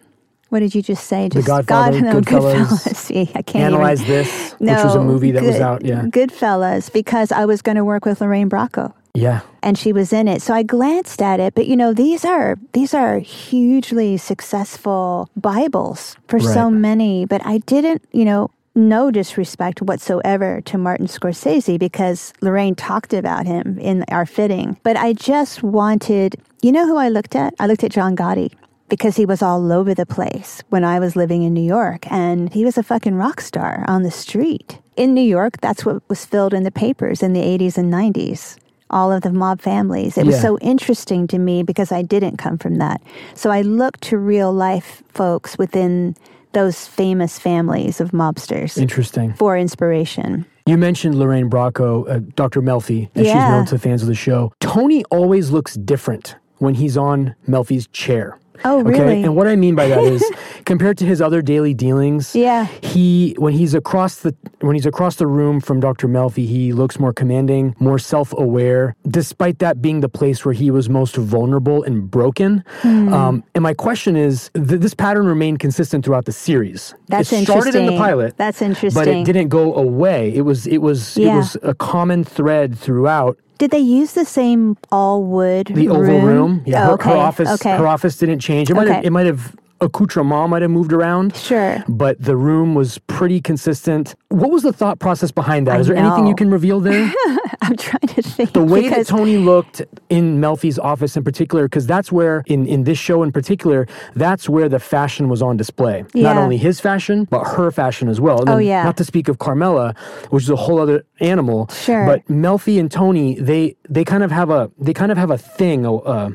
what 0.52 0.60
did 0.60 0.76
you 0.76 0.82
just 0.82 1.06
say? 1.08 1.30
Just 1.30 1.48
Godfather, 1.48 2.02
God, 2.02 2.04
no, 2.14 2.22
Goodfellas, 2.22 2.66
Goodfellas. 2.68 2.96
See, 3.08 3.22
I 3.34 3.42
can't 3.42 3.56
even- 3.56 3.62
Analyze 3.74 4.06
this, 4.06 4.52
which 4.60 4.70
was 4.70 4.96
a 4.96 5.00
No, 5.00 5.04
movie 5.06 5.32
that 5.32 5.42
was 5.44 5.56
Good- 5.56 5.62
out. 5.62 5.86
Yeah, 5.86 6.02
Goodfellas, 6.04 6.92
because 6.92 7.32
I 7.32 7.46
was 7.46 7.62
going 7.62 7.78
to 7.78 7.86
work 7.86 8.06
with 8.06 8.22
Lorraine 8.22 8.50
Bracco 8.50 8.94
yeah, 9.14 9.42
and 9.62 9.78
she 9.78 9.92
was 9.92 10.14
in 10.14 10.28
it. 10.30 10.42
So 10.42 10.54
I 10.54 10.64
glanced 10.64 11.22
at 11.22 11.40
it, 11.42 11.54
but 11.54 11.68
you 11.68 11.76
know, 11.76 11.94
these 11.94 12.24
are 12.24 12.58
these 12.74 12.94
are 12.94 13.20
hugely 13.20 14.18
successful 14.18 15.30
Bibles 15.36 16.16
for 16.28 16.40
so 16.40 16.70
many, 16.70 17.26
but 17.26 17.46
I 17.46 17.58
didn't, 17.60 18.04
you 18.12 18.24
know, 18.26 18.52
no 18.74 19.12
disrespect 19.12 19.82
whatsoever 19.82 20.62
to 20.62 20.78
Martin 20.78 21.08
Scorsese 21.08 21.78
because 21.78 22.32
Lorraine 22.42 22.74
talked 22.76 23.14
about 23.14 23.46
him 23.46 23.78
in 23.80 24.06
our 24.10 24.26
fitting, 24.26 24.78
but 24.84 24.96
I 24.96 25.12
just 25.12 25.62
wanted, 25.62 26.36
you 26.62 26.72
know 26.72 26.86
who 26.88 26.96
I 26.96 27.10
looked 27.10 27.36
at? 27.36 27.54
I 27.60 27.68
looked 27.68 27.84
at 27.84 27.92
John 27.92 28.16
Gotti 28.16 28.54
because 28.92 29.16
he 29.16 29.26
was 29.26 29.42
all 29.42 29.72
over 29.72 29.94
the 29.96 30.06
place 30.06 30.62
when 30.70 30.84
I 30.84 31.00
was 31.00 31.16
living 31.16 31.44
in 31.44 31.54
New 31.54 31.64
York 31.64 32.06
and 32.12 32.52
he 32.54 32.66
was 32.66 32.78
a 32.78 32.84
fucking 32.84 33.16
rock 33.16 33.40
star 33.40 33.86
on 33.88 34.04
the 34.04 34.12
street. 34.12 34.80
In 34.98 35.14
New 35.14 35.24
York, 35.38 35.54
that's 35.62 35.86
what 35.86 36.04
was 36.10 36.26
filled 36.26 36.54
in 36.54 36.64
the 36.64 36.72
papers 36.72 37.24
in 37.24 37.32
the 37.32 37.40
80s 37.40 37.78
and 37.78 37.92
90s. 37.92 38.58
All 38.90 39.10
of 39.10 39.22
the 39.22 39.32
mob 39.32 39.62
families. 39.62 40.18
It 40.18 40.26
was 40.26 40.36
Yeah. 40.36 40.42
so 40.42 40.58
interesting 40.60 41.26
to 41.28 41.40
me 41.40 41.64
because 41.64 41.94
I 41.94 42.02
didn't 42.02 42.36
come 42.38 42.58
from 42.58 42.76
that. 42.80 43.02
So 43.34 43.50
I 43.50 43.62
looked 43.62 44.02
to 44.10 44.18
real 44.18 44.52
life 44.52 45.02
folks 45.08 45.58
within 45.58 46.18
those 46.52 46.86
famous 46.86 47.40
families 47.40 48.02
of 48.02 48.12
mobsters 48.12 48.78
interesting. 48.78 49.32
for 49.36 49.58
inspiration. 49.58 50.46
You 50.66 50.78
mentioned 50.78 51.16
Lorraine 51.16 51.50
Bracco, 51.50 52.08
uh, 52.10 52.20
Dr. 52.36 52.62
Melfi, 52.62 53.10
as 53.16 53.26
she's 53.26 53.34
known 53.36 53.66
to 53.68 53.80
fans 53.80 54.02
of 54.02 54.10
the 54.10 54.16
show. 54.16 54.52
Tony 54.60 55.06
always 55.06 55.50
looks 55.50 55.76
different 55.76 56.36
when 56.58 56.74
he's 56.76 56.98
on 56.98 57.34
Melfi's 57.48 57.88
chair. 57.88 58.38
Oh, 58.66 58.82
Okay, 58.82 58.90
really? 59.00 59.24
and 59.24 59.36
what 59.36 59.48
I 59.48 59.56
mean 59.56 59.76
by 59.76 59.88
that 59.88 60.04
is, 60.04 60.24
compared 60.66 60.98
to 61.00 61.06
his 61.06 61.22
other 61.22 61.42
daily 61.42 61.74
dealings, 61.74 62.36
Yeah. 62.36 62.66
he 62.82 63.36
when 63.38 63.54
he's 63.54 63.74
across 63.74 64.18
the 64.18 64.36
when 64.62 64.76
he's 64.76 64.86
across 64.86 65.16
the 65.16 65.28
room 65.28 65.60
from 65.60 65.80
Dr. 65.80 66.08
Melfi, 66.08 66.46
he 66.48 66.74
looks 66.74 67.00
more 67.00 67.14
commanding, 67.14 67.76
more 67.80 68.00
self-aware. 68.00 68.96
Despite 69.08 69.60
that 69.60 69.82
being 69.82 70.02
the 70.02 70.10
place 70.10 70.46
where 70.46 70.54
he 70.54 70.72
was 70.72 70.90
most 70.90 71.16
vulnerable 71.18 71.84
and 71.84 72.10
broken, 72.10 72.64
Hmm. 72.82 73.14
um, 73.14 73.44
and 73.56 73.64
my 73.64 73.74
question 73.74 74.16
is, 74.16 74.50
th- 74.54 74.80
this 74.82 74.94
pattern 74.94 75.26
remained 75.26 75.60
consistent 75.60 76.06
throughout 76.06 76.26
the 76.26 76.32
series. 76.32 76.94
That's 77.08 77.32
it 77.34 77.44
started 77.46 77.76
in 77.76 77.86
the 77.88 77.98
pilot. 77.98 78.36
That's 78.38 78.62
interesting, 78.62 79.00
But 79.00 79.08
it 79.08 79.26
didn't 79.26 79.50
go 79.50 79.74
away. 79.76 80.32
It 80.36 80.42
was 80.42 80.68
it 80.68 80.80
was 80.80 81.18
it 81.18 81.28
was 81.28 81.58
a 81.64 81.74
common 81.74 82.24
thread 82.24 82.78
throughout 82.78 83.38
Did 83.62 83.70
they 83.70 83.78
use 83.78 84.14
the 84.14 84.26
same 84.26 84.76
all 84.92 85.24
wood 85.24 85.68
the 85.68 85.88
oval 85.88 86.20
room. 86.22 86.62
Oh, 86.62 86.64
yeah, 86.66 86.84
Oh, 86.86 86.88
her, 86.88 86.94
okay. 86.94 87.10
her 87.12 87.16
office 87.18 87.50
Okay. 87.62 87.78
her 87.78 87.86
office 87.88 88.18
didn't 88.18 88.40
change. 88.40 88.72
It 88.72 88.74
might 88.74 88.88
have 88.88 89.06
it 89.06 89.12
might 89.12 89.28
have 89.28 89.56
accoutrement 89.82 90.50
might 90.50 90.64
have 90.64 90.72
moved 90.72 90.92
around. 90.92 91.36
Sure. 91.36 91.84
But 91.88 92.20
the 92.20 92.36
room 92.36 92.74
was 92.74 92.98
pretty 93.06 93.40
consistent. 93.40 94.16
What 94.30 94.50
was 94.50 94.64
the 94.64 94.74
thought 94.74 94.98
process 94.98 95.30
behind 95.30 95.68
that? 95.68 95.76
I 95.78 95.80
Is 95.80 95.86
there 95.86 95.96
anything 95.96 96.26
you 96.26 96.34
can 96.34 96.50
reveal 96.50 96.80
there? 96.80 97.14
I'm 97.64 97.78
trying 97.78 98.08
to 98.16 98.22
think. 98.24 98.54
the 98.54 98.64
way 98.64 98.90
that 98.90 99.06
Tony 99.08 99.38
looked 99.38 99.82
in 100.10 100.40
Melfi's 100.42 100.80
office 100.80 101.16
in 101.16 101.24
particular, 101.24 101.66
because 101.66 101.86
that's 101.86 102.12
where, 102.12 102.44
in, 102.48 102.66
in 102.66 102.84
this 102.86 102.98
show 102.98 103.22
in 103.22 103.32
particular, 103.32 103.88
that's 104.16 104.50
where 104.50 104.68
the 104.68 104.80
fashion 104.80 105.30
was 105.30 105.42
on 105.44 105.58
display. 105.58 106.04
Yeah. 106.14 106.34
Not 106.34 106.38
only 106.38 106.58
his 106.58 106.80
fashion, 106.80 107.26
but 107.30 107.44
her 107.44 107.70
fashion 107.72 108.08
as 108.10 108.20
well. 108.20 108.40
And 108.42 108.50
Oh, 108.50 108.58
then 108.58 108.66
yeah. 108.66 108.84
Not 108.84 108.98
to 108.98 109.04
speak 109.06 109.28
of 109.28 109.38
Carmela, 109.38 109.94
which 110.32 110.44
is 110.44 110.50
a 110.50 110.56
whole 110.56 110.80
other 110.80 111.04
animal. 111.20 111.68
Sure. 111.68 112.06
But 112.06 112.26
Melfi 112.28 112.80
and 112.80 112.92
Tony, 112.92 113.36
they 113.40 113.76
they 113.90 114.04
kind 114.04 114.24
of 114.24 114.32
have 114.32 114.50
a 114.50 114.72
they 114.80 114.94
kind 114.94 115.12
of 115.12 115.18
have 115.20 115.30
a 115.32 115.38
thing 115.38 115.86
uh, 115.86 116.32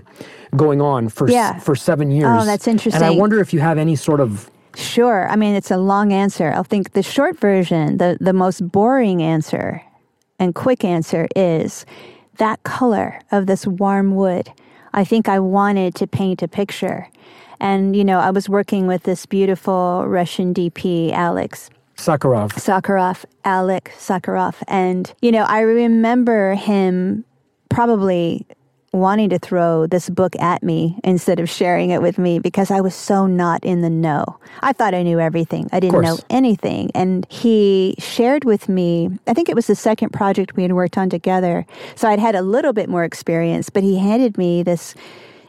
going 0.55 0.81
on 0.81 1.09
for 1.09 1.27
s- 1.27 1.33
Yeah. 1.35 1.59
for 1.59 1.75
seven 1.75 2.11
years. 2.13 2.43
Oh, 2.43 2.45
that's 2.45 2.69
interesting. 2.69 3.03
And 3.03 3.13
I 3.13 3.17
wonder 3.19 3.41
if 3.41 3.53
you 3.53 3.61
have 3.61 3.79
any 3.79 3.97
sort 3.97 4.21
of 4.21 4.49
Sure. 4.77 5.27
I 5.29 5.37
mean, 5.37 5.55
it's 5.55 5.71
a 5.71 5.79
long 5.79 6.13
answer. 6.13 6.53
I'll 6.53 6.63
think 6.63 6.93
the 6.93 7.03
short 7.03 7.39
version, 7.41 7.97
the, 7.97 8.19
the 8.21 8.35
most 8.35 8.61
boring 8.71 9.23
answer 9.23 9.83
and 10.39 10.55
quick 10.55 10.85
answer 10.85 11.29
is 11.35 11.87
that 12.39 12.63
color 12.63 13.21
of 13.33 13.47
this 13.47 13.67
warm 13.67 14.15
wood. 14.15 14.53
I 14.93 15.05
think 15.05 15.29
I 15.29 15.39
wanted 15.39 15.95
to 15.97 16.07
paint 16.07 16.43
a 16.43 16.49
picture. 16.49 17.09
And, 17.61 17.97
you 17.97 18.05
know, 18.05 18.19
I 18.19 18.31
was 18.31 18.49
working 18.49 18.87
with 18.87 19.05
this 19.05 19.25
beautiful 19.27 20.05
Russian 20.07 20.53
DP, 20.53 21.13
Alex. 21.13 21.71
Sakharov. 21.97 22.53
Sakharov, 22.53 23.25
Alik 23.45 23.89
Sakharov. 23.97 24.57
And, 24.69 25.13
you 25.23 25.33
know, 25.33 25.45
I 25.45 25.61
remember 25.61 26.55
him 26.55 27.25
probably 27.71 28.47
wanting 28.97 29.29
to 29.31 29.39
throw 29.39 29.87
this 29.87 30.09
book 30.09 30.35
at 30.41 30.63
me 30.63 30.99
instead 31.05 31.41
of 31.41 31.49
sharing 31.49 31.91
it 31.91 32.03
with 32.03 32.19
me 32.19 32.39
because 32.39 32.71
I 32.71 32.81
was 32.81 32.95
so 32.95 33.27
not 33.27 33.65
in 33.65 33.83
the 33.83 33.91
know. 33.91 34.25
I 34.61 34.73
thought 34.73 34.95
I 34.95 35.03
knew 35.03 35.21
everything. 35.21 35.69
I 35.73 35.81
didn't 35.81 36.01
know 36.01 36.19
anything. 36.31 36.91
And 36.95 37.27
he 37.31 37.95
shared 37.99 38.45
with 38.45 38.69
me, 38.69 39.11
I 39.27 39.35
think 39.35 39.49
it 39.49 39.55
was 39.55 39.67
the 39.67 39.75
second 39.75 40.11
project 40.11 40.57
we 40.57 40.63
had 40.63 40.73
worked 40.73 40.99
on 40.99 41.11
together. 41.11 41.67
So 41.95 42.09
I'd 42.09 42.19
had 42.19 42.35
a 42.35 42.43
little 42.43 42.73
bit 42.73 42.89
more 42.89 43.05
experience, 43.05 43.71
but 43.71 43.83
he 43.83 43.99
handed 43.99 44.39
me 44.39 44.63
this, 44.63 44.95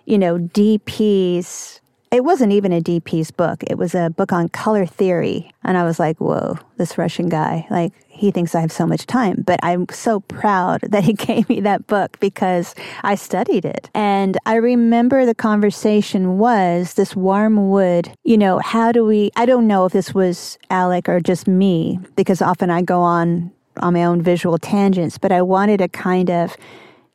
you 0.06 0.18
know, 0.18 0.38
DP's 0.38 1.82
it 2.12 2.24
wasn't 2.24 2.54
even 2.54 2.72
a 2.72 2.82
DP's 2.82 3.32
book. 3.32 3.64
It 3.68 3.78
was 3.78 3.94
a 3.94 4.10
book 4.10 4.32
on 4.32 4.48
color 4.50 4.86
theory. 4.86 5.52
And 5.64 5.78
I 5.78 5.84
was 5.84 6.00
like, 6.00 6.20
whoa, 6.20 6.58
this 6.78 6.98
Russian 6.98 7.28
guy, 7.28 7.68
like, 7.70 7.92
he 8.18 8.32
thinks 8.32 8.56
I 8.56 8.62
have 8.62 8.72
so 8.72 8.86
much 8.86 9.06
time. 9.06 9.44
But 9.46 9.60
I'm 9.64 9.86
so 9.92 10.20
proud 10.22 10.82
that 10.82 11.04
he 11.04 11.14
gave 11.28 11.48
me 11.50 11.62
that 11.62 11.88
book 11.88 12.20
because 12.20 12.76
I 13.04 13.16
studied 13.16 13.66
it. 13.66 13.90
And 13.94 14.38
I 14.46 14.56
remember 14.56 15.26
the 15.26 15.36
conversation 15.36 16.38
was 16.38 16.96
this 16.96 17.16
warm 17.16 17.70
wood, 17.70 18.12
you 18.24 18.38
know, 18.38 18.60
how 18.60 18.92
do 18.92 19.06
we, 19.06 19.32
I 19.36 19.46
don't 19.46 19.68
know 19.68 19.86
if 19.86 19.94
this 19.94 20.14
was 20.14 20.58
Alec 20.70 21.08
or 21.08 21.20
just 21.20 21.48
me, 21.48 22.00
because 22.16 22.42
often 22.42 22.70
I 22.70 22.82
go 22.82 23.02
on 23.02 23.52
on 23.80 23.94
my 23.94 24.04
own 24.04 24.24
visual 24.24 24.58
tangents, 24.58 25.20
but 25.20 25.32
I 25.32 25.44
wanted 25.44 25.82
a 25.82 25.88
kind 25.88 26.32
of 26.32 26.58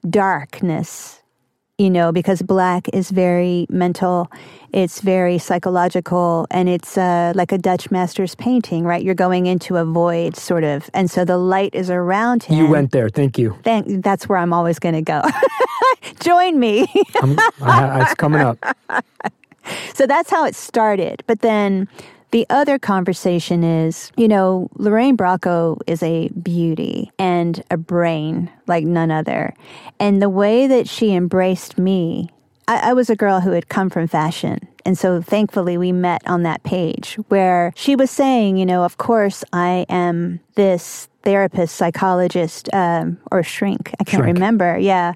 darkness 0.08 1.21
you 1.82 1.90
know, 1.90 2.12
because 2.12 2.42
black 2.42 2.88
is 2.92 3.10
very 3.10 3.66
mental, 3.68 4.30
it's 4.72 5.00
very 5.00 5.36
psychological, 5.36 6.46
and 6.48 6.68
it's 6.68 6.96
uh, 6.96 7.32
like 7.34 7.50
a 7.50 7.58
Dutch 7.58 7.90
master's 7.90 8.36
painting, 8.36 8.84
right? 8.84 9.02
You're 9.02 9.16
going 9.16 9.46
into 9.46 9.76
a 9.76 9.84
void, 9.84 10.36
sort 10.36 10.62
of. 10.62 10.88
And 10.94 11.10
so 11.10 11.24
the 11.24 11.38
light 11.38 11.74
is 11.74 11.90
around 11.90 12.44
him. 12.44 12.56
You 12.56 12.66
went 12.68 12.92
there. 12.92 13.08
Thank 13.08 13.36
you. 13.36 13.58
Thank, 13.64 14.04
that's 14.04 14.28
where 14.28 14.38
I'm 14.38 14.52
always 14.52 14.78
going 14.78 14.94
to 14.94 15.02
go. 15.02 15.22
Join 16.20 16.60
me. 16.60 16.86
I, 17.60 18.02
it's 18.02 18.14
coming 18.14 18.40
up. 18.40 18.58
so 19.94 20.06
that's 20.06 20.30
how 20.30 20.44
it 20.44 20.54
started. 20.54 21.24
But 21.26 21.40
then 21.40 21.88
the 22.32 22.46
other 22.48 22.78
conversation 22.78 23.62
is, 23.62 24.10
you 24.16 24.26
know, 24.26 24.68
Lorraine 24.76 25.16
Bracco 25.16 25.78
is 25.86 26.02
a 26.02 26.28
beauty 26.30 27.12
and 27.18 27.62
a 27.70 27.76
brain 27.76 28.50
like 28.66 28.84
none 28.84 29.10
other. 29.10 29.54
And 30.00 30.20
the 30.20 30.30
way 30.30 30.66
that 30.66 30.88
she 30.88 31.14
embraced 31.14 31.78
me, 31.78 32.30
I, 32.66 32.90
I 32.90 32.92
was 32.94 33.10
a 33.10 33.16
girl 33.16 33.40
who 33.40 33.52
had 33.52 33.68
come 33.68 33.90
from 33.90 34.08
fashion. 34.08 34.66
And 34.84 34.98
so 34.98 35.20
thankfully 35.20 35.76
we 35.76 35.92
met 35.92 36.22
on 36.26 36.42
that 36.42 36.62
page 36.62 37.16
where 37.28 37.72
she 37.76 37.94
was 37.94 38.10
saying, 38.10 38.56
you 38.56 38.66
know, 38.66 38.82
of 38.82 38.96
course 38.96 39.44
I 39.52 39.84
am 39.90 40.40
this 40.54 41.08
therapist, 41.24 41.76
psychologist, 41.76 42.68
um, 42.72 43.18
or 43.30 43.42
shrink. 43.42 43.94
I 44.00 44.04
can't 44.04 44.22
shrink. 44.22 44.36
remember. 44.38 44.78
Yeah. 44.78 45.12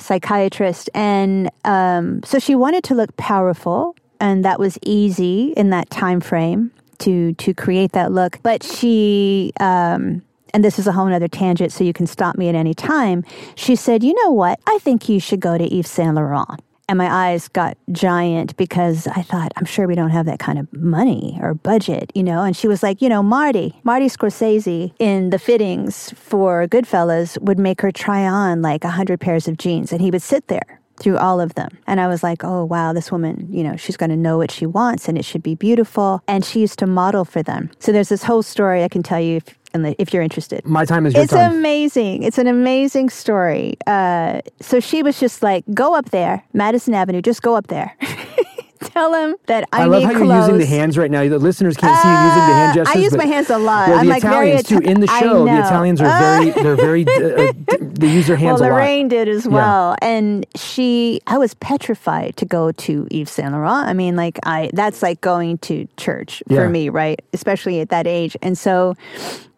Psychiatrist. 0.00 0.88
And 0.94 1.50
um, 1.64 2.22
so 2.24 2.38
she 2.38 2.54
wanted 2.54 2.84
to 2.84 2.94
look 2.94 3.16
powerful 3.18 3.94
and 4.20 4.44
that 4.44 4.58
was 4.58 4.78
easy 4.82 5.52
in 5.56 5.70
that 5.70 5.90
time 5.90 6.20
frame 6.20 6.70
to 6.98 7.32
to 7.34 7.54
create 7.54 7.92
that 7.92 8.12
look. 8.12 8.38
But 8.42 8.62
she 8.62 9.52
um, 9.60 10.22
and 10.54 10.64
this 10.64 10.78
is 10.78 10.86
a 10.86 10.92
whole 10.92 11.12
other 11.12 11.28
tangent, 11.28 11.72
so 11.72 11.84
you 11.84 11.92
can 11.92 12.06
stop 12.06 12.36
me 12.36 12.48
at 12.48 12.54
any 12.54 12.74
time. 12.74 13.24
She 13.54 13.76
said, 13.76 14.02
"You 14.02 14.14
know 14.24 14.32
what? 14.32 14.60
I 14.66 14.78
think 14.78 15.08
you 15.08 15.20
should 15.20 15.40
go 15.40 15.58
to 15.58 15.64
Yves 15.64 15.90
Saint 15.90 16.14
Laurent." 16.14 16.60
And 16.90 16.96
my 16.96 17.12
eyes 17.12 17.48
got 17.48 17.76
giant 17.92 18.56
because 18.56 19.06
I 19.08 19.20
thought, 19.20 19.52
I'm 19.56 19.66
sure 19.66 19.86
we 19.86 19.94
don't 19.94 20.08
have 20.08 20.24
that 20.24 20.38
kind 20.38 20.58
of 20.58 20.72
money 20.72 21.38
or 21.42 21.52
budget, 21.52 22.10
you 22.14 22.22
know? 22.22 22.42
And 22.42 22.56
she 22.56 22.66
was 22.66 22.82
like, 22.82 23.02
you 23.02 23.10
know, 23.10 23.22
Marty, 23.22 23.78
Marty 23.84 24.06
Scorsese 24.06 24.94
in 24.98 25.28
the 25.28 25.38
fittings 25.38 26.14
for 26.16 26.66
Goodfellas 26.66 27.38
would 27.42 27.58
make 27.58 27.82
her 27.82 27.92
try 27.92 28.26
on 28.26 28.62
like 28.62 28.84
a 28.84 28.88
hundred 28.88 29.20
pairs 29.20 29.46
of 29.46 29.58
jeans 29.58 29.92
and 29.92 30.00
he 30.00 30.10
would 30.10 30.22
sit 30.22 30.48
there 30.48 30.77
through 30.98 31.16
all 31.16 31.40
of 31.40 31.54
them. 31.54 31.70
And 31.86 32.00
I 32.00 32.08
was 32.08 32.22
like, 32.22 32.44
oh, 32.44 32.64
wow, 32.64 32.92
this 32.92 33.10
woman, 33.10 33.46
you 33.50 33.62
know, 33.62 33.76
she's 33.76 33.96
going 33.96 34.10
to 34.10 34.16
know 34.16 34.36
what 34.38 34.50
she 34.50 34.66
wants 34.66 35.08
and 35.08 35.16
it 35.16 35.24
should 35.24 35.42
be 35.42 35.54
beautiful. 35.54 36.22
And 36.28 36.44
she 36.44 36.60
used 36.60 36.78
to 36.80 36.86
model 36.86 37.24
for 37.24 37.42
them. 37.42 37.70
So 37.78 37.92
there's 37.92 38.08
this 38.08 38.22
whole 38.22 38.42
story 38.42 38.84
I 38.84 38.88
can 38.88 39.02
tell 39.02 39.20
you 39.20 39.36
if, 39.36 39.54
if 39.98 40.12
you're 40.12 40.22
interested. 40.22 40.64
My 40.64 40.84
time 40.84 41.06
is 41.06 41.14
your 41.14 41.24
it's 41.24 41.32
time. 41.32 41.50
It's 41.50 41.54
amazing. 41.54 42.22
It's 42.22 42.38
an 42.38 42.46
amazing 42.46 43.10
story. 43.10 43.76
Uh, 43.86 44.40
so 44.60 44.80
she 44.80 45.02
was 45.02 45.20
just 45.20 45.42
like, 45.42 45.64
go 45.72 45.94
up 45.94 46.10
there, 46.10 46.44
Madison 46.52 46.94
Avenue, 46.94 47.22
just 47.22 47.42
go 47.42 47.54
up 47.54 47.68
there. 47.68 47.96
tell 48.84 49.14
him 49.14 49.36
that 49.46 49.68
I, 49.72 49.82
I 49.82 49.84
love 49.86 50.02
how 50.02 50.10
you're 50.12 50.36
using 50.36 50.58
the 50.58 50.66
hands 50.66 50.98
right 50.98 51.10
now. 51.10 51.26
The 51.28 51.38
listeners 51.38 51.76
can't 51.76 51.96
uh, 51.96 52.02
see 52.02 52.08
you 52.08 52.14
using 52.14 52.46
the 52.46 52.54
hand 52.54 52.74
gestures. 52.74 52.96
I 52.96 52.98
use 52.98 53.16
my 53.16 53.24
hands 53.26 53.50
a 53.50 53.58
lot. 53.58 53.88
Well, 53.88 53.98
I'm 53.98 54.06
the 54.06 54.12
like 54.12 54.24
Italians 54.24 54.62
too. 54.64 54.78
In 54.78 55.00
the 55.00 55.06
show, 55.06 55.44
the 55.44 55.58
Italians 55.58 56.00
are 56.00 56.18
very, 56.18 56.50
they're 56.50 56.76
very, 56.76 57.02
uh, 57.02 57.52
they 57.80 58.12
use 58.12 58.26
their 58.26 58.36
hands 58.36 58.60
well, 58.60 58.70
a 58.70 58.72
lot. 58.72 58.76
Lorraine 58.76 59.08
did 59.08 59.28
as 59.28 59.46
well, 59.46 59.96
yeah. 60.00 60.08
and 60.08 60.46
she, 60.54 61.20
I 61.26 61.38
was 61.38 61.54
petrified 61.54 62.36
to 62.36 62.44
go 62.44 62.72
to 62.72 63.06
Yves 63.10 63.30
Saint 63.30 63.52
Laurent. 63.52 63.88
I 63.88 63.92
mean, 63.92 64.16
like 64.16 64.38
I, 64.44 64.70
that's 64.72 65.02
like 65.02 65.20
going 65.20 65.58
to 65.58 65.88
church 65.96 66.42
for 66.48 66.54
yeah. 66.54 66.68
me, 66.68 66.88
right? 66.88 67.20
Especially 67.32 67.80
at 67.80 67.90
that 67.90 68.06
age, 68.06 68.36
and 68.42 68.56
so 68.56 68.94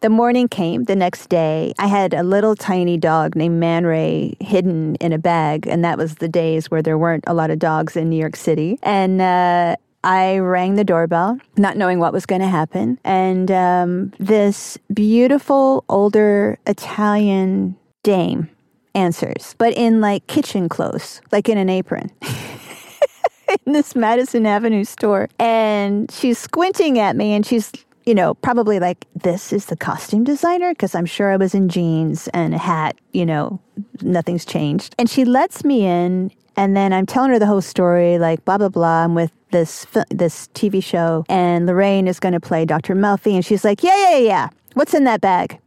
the 0.00 0.10
morning 0.10 0.48
came 0.48 0.84
the 0.84 0.96
next 0.96 1.28
day. 1.28 1.72
I 1.78 1.86
had 1.86 2.14
a 2.14 2.22
little 2.22 2.56
tiny 2.56 2.96
dog 2.96 3.36
named 3.36 3.60
Man 3.60 3.84
Ray 3.84 4.34
hidden 4.40 4.96
in 4.96 5.12
a 5.12 5.18
bag, 5.18 5.66
and 5.66 5.84
that 5.84 5.98
was 5.98 6.16
the 6.16 6.28
days 6.28 6.70
where 6.70 6.82
there 6.82 6.98
weren't 6.98 7.24
a 7.26 7.34
lot 7.34 7.50
of 7.50 7.58
dogs 7.58 7.96
in 7.96 8.08
New 8.08 8.16
York 8.18 8.36
City. 8.36 8.78
And 8.82 9.20
uh, 9.20 9.76
I 10.02 10.38
rang 10.38 10.76
the 10.76 10.84
doorbell, 10.84 11.38
not 11.56 11.76
knowing 11.76 11.98
what 11.98 12.12
was 12.12 12.24
going 12.24 12.40
to 12.40 12.48
happen. 12.48 12.98
And 13.04 13.50
um, 13.50 14.12
this 14.18 14.78
beautiful 14.92 15.84
older 15.88 16.58
Italian 16.66 17.76
dame 18.02 18.48
answers, 18.94 19.54
but 19.58 19.74
in 19.74 20.00
like 20.00 20.26
kitchen 20.26 20.68
clothes, 20.68 21.20
like 21.30 21.48
in 21.48 21.58
an 21.58 21.68
apron. 21.68 22.10
in 23.66 23.72
this 23.72 23.94
Madison 23.94 24.46
Avenue 24.46 24.84
store. 24.84 25.28
And 25.38 26.10
she's 26.10 26.38
squinting 26.38 26.98
at 26.98 27.16
me 27.16 27.32
and 27.32 27.44
she's 27.44 27.72
you 28.10 28.14
know, 28.16 28.34
probably 28.34 28.80
like, 28.80 29.06
this 29.14 29.52
is 29.52 29.66
the 29.66 29.76
costume 29.76 30.24
designer? 30.24 30.72
Because 30.72 30.96
I'm 30.96 31.06
sure 31.06 31.30
I 31.30 31.36
was 31.36 31.54
in 31.54 31.68
jeans 31.68 32.26
and 32.34 32.52
a 32.52 32.58
hat, 32.58 32.96
you 33.12 33.24
know, 33.24 33.60
nothing's 34.02 34.44
changed. 34.44 34.96
And 34.98 35.08
she 35.08 35.24
lets 35.24 35.64
me 35.64 35.86
in, 35.86 36.32
and 36.56 36.76
then 36.76 36.92
I'm 36.92 37.06
telling 37.06 37.30
her 37.30 37.38
the 37.38 37.46
whole 37.46 37.60
story, 37.60 38.18
like, 38.18 38.44
blah, 38.44 38.58
blah, 38.58 38.68
blah. 38.68 39.04
I'm 39.04 39.14
with 39.14 39.30
this, 39.52 39.86
this 40.10 40.48
TV 40.54 40.82
show, 40.82 41.24
and 41.28 41.66
Lorraine 41.66 42.08
is 42.08 42.18
going 42.18 42.32
to 42.32 42.40
play 42.40 42.64
Dr. 42.64 42.96
Melfi, 42.96 43.32
and 43.32 43.44
she's 43.44 43.64
like, 43.64 43.84
yeah, 43.84 44.10
yeah, 44.10 44.16
yeah. 44.16 44.48
What's 44.74 44.92
in 44.92 45.04
that 45.04 45.20
bag? 45.20 45.60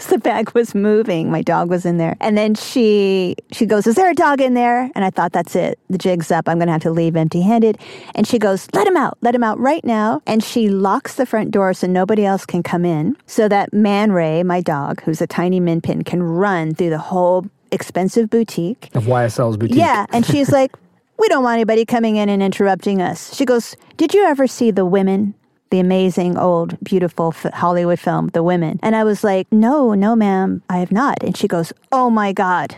Because 0.00 0.10
the 0.16 0.18
bag 0.18 0.50
was 0.52 0.74
moving. 0.74 1.30
My 1.30 1.42
dog 1.42 1.68
was 1.68 1.84
in 1.84 1.98
there. 1.98 2.16
And 2.20 2.36
then 2.36 2.54
she 2.54 3.36
she 3.52 3.66
goes, 3.66 3.86
"Is 3.86 3.94
there 3.94 4.10
a 4.10 4.14
dog 4.14 4.40
in 4.40 4.54
there?" 4.54 4.90
And 4.94 5.04
I 5.04 5.10
thought, 5.10 5.32
"That's 5.32 5.54
it. 5.54 5.78
The 5.88 5.98
jig's 5.98 6.30
up. 6.30 6.48
I'm 6.48 6.58
going 6.58 6.66
to 6.68 6.72
have 6.72 6.82
to 6.82 6.90
leave 6.90 7.16
empty-handed." 7.16 7.78
And 8.14 8.26
she 8.26 8.38
goes, 8.38 8.68
"Let 8.72 8.86
him 8.86 8.96
out. 8.96 9.18
Let 9.20 9.34
him 9.34 9.44
out 9.44 9.58
right 9.58 9.84
now." 9.84 10.22
And 10.26 10.42
she 10.42 10.68
locks 10.68 11.14
the 11.14 11.26
front 11.26 11.50
door 11.50 11.74
so 11.74 11.86
nobody 11.86 12.24
else 12.24 12.46
can 12.46 12.62
come 12.62 12.84
in, 12.84 13.16
so 13.26 13.48
that 13.48 13.72
Man 13.72 14.12
Ray, 14.12 14.42
my 14.42 14.60
dog, 14.60 15.02
who's 15.02 15.20
a 15.20 15.26
tiny 15.26 15.60
min 15.60 15.80
pin, 15.80 16.02
can 16.02 16.22
run 16.22 16.74
through 16.74 16.90
the 16.90 16.98
whole 16.98 17.46
expensive 17.70 18.30
boutique 18.30 18.90
of 18.94 19.04
YSL's 19.04 19.56
boutique. 19.56 19.76
Yeah, 19.76 20.06
and 20.10 20.24
she's 20.24 20.50
like. 20.60 20.72
We 21.18 21.28
don't 21.28 21.44
want 21.44 21.56
anybody 21.56 21.84
coming 21.84 22.16
in 22.16 22.30
and 22.30 22.42
interrupting 22.42 23.02
us. 23.02 23.34
She 23.36 23.44
goes, 23.44 23.76
Did 23.98 24.14
you 24.14 24.24
ever 24.24 24.46
see 24.46 24.70
The 24.70 24.86
Women? 24.86 25.34
The 25.70 25.80
amazing 25.80 26.36
old 26.36 26.78
beautiful 26.82 27.32
Hollywood 27.54 27.98
film 27.98 28.28
The 28.28 28.42
Women. 28.42 28.78
And 28.82 28.94
I 28.96 29.04
was 29.04 29.24
like, 29.24 29.46
"No, 29.52 29.94
no 29.94 30.14
ma'am, 30.16 30.62
I 30.68 30.78
have 30.78 30.92
not." 30.92 31.22
And 31.22 31.36
she 31.36 31.48
goes, 31.48 31.72
"Oh 31.92 32.10
my 32.10 32.32
god." 32.32 32.76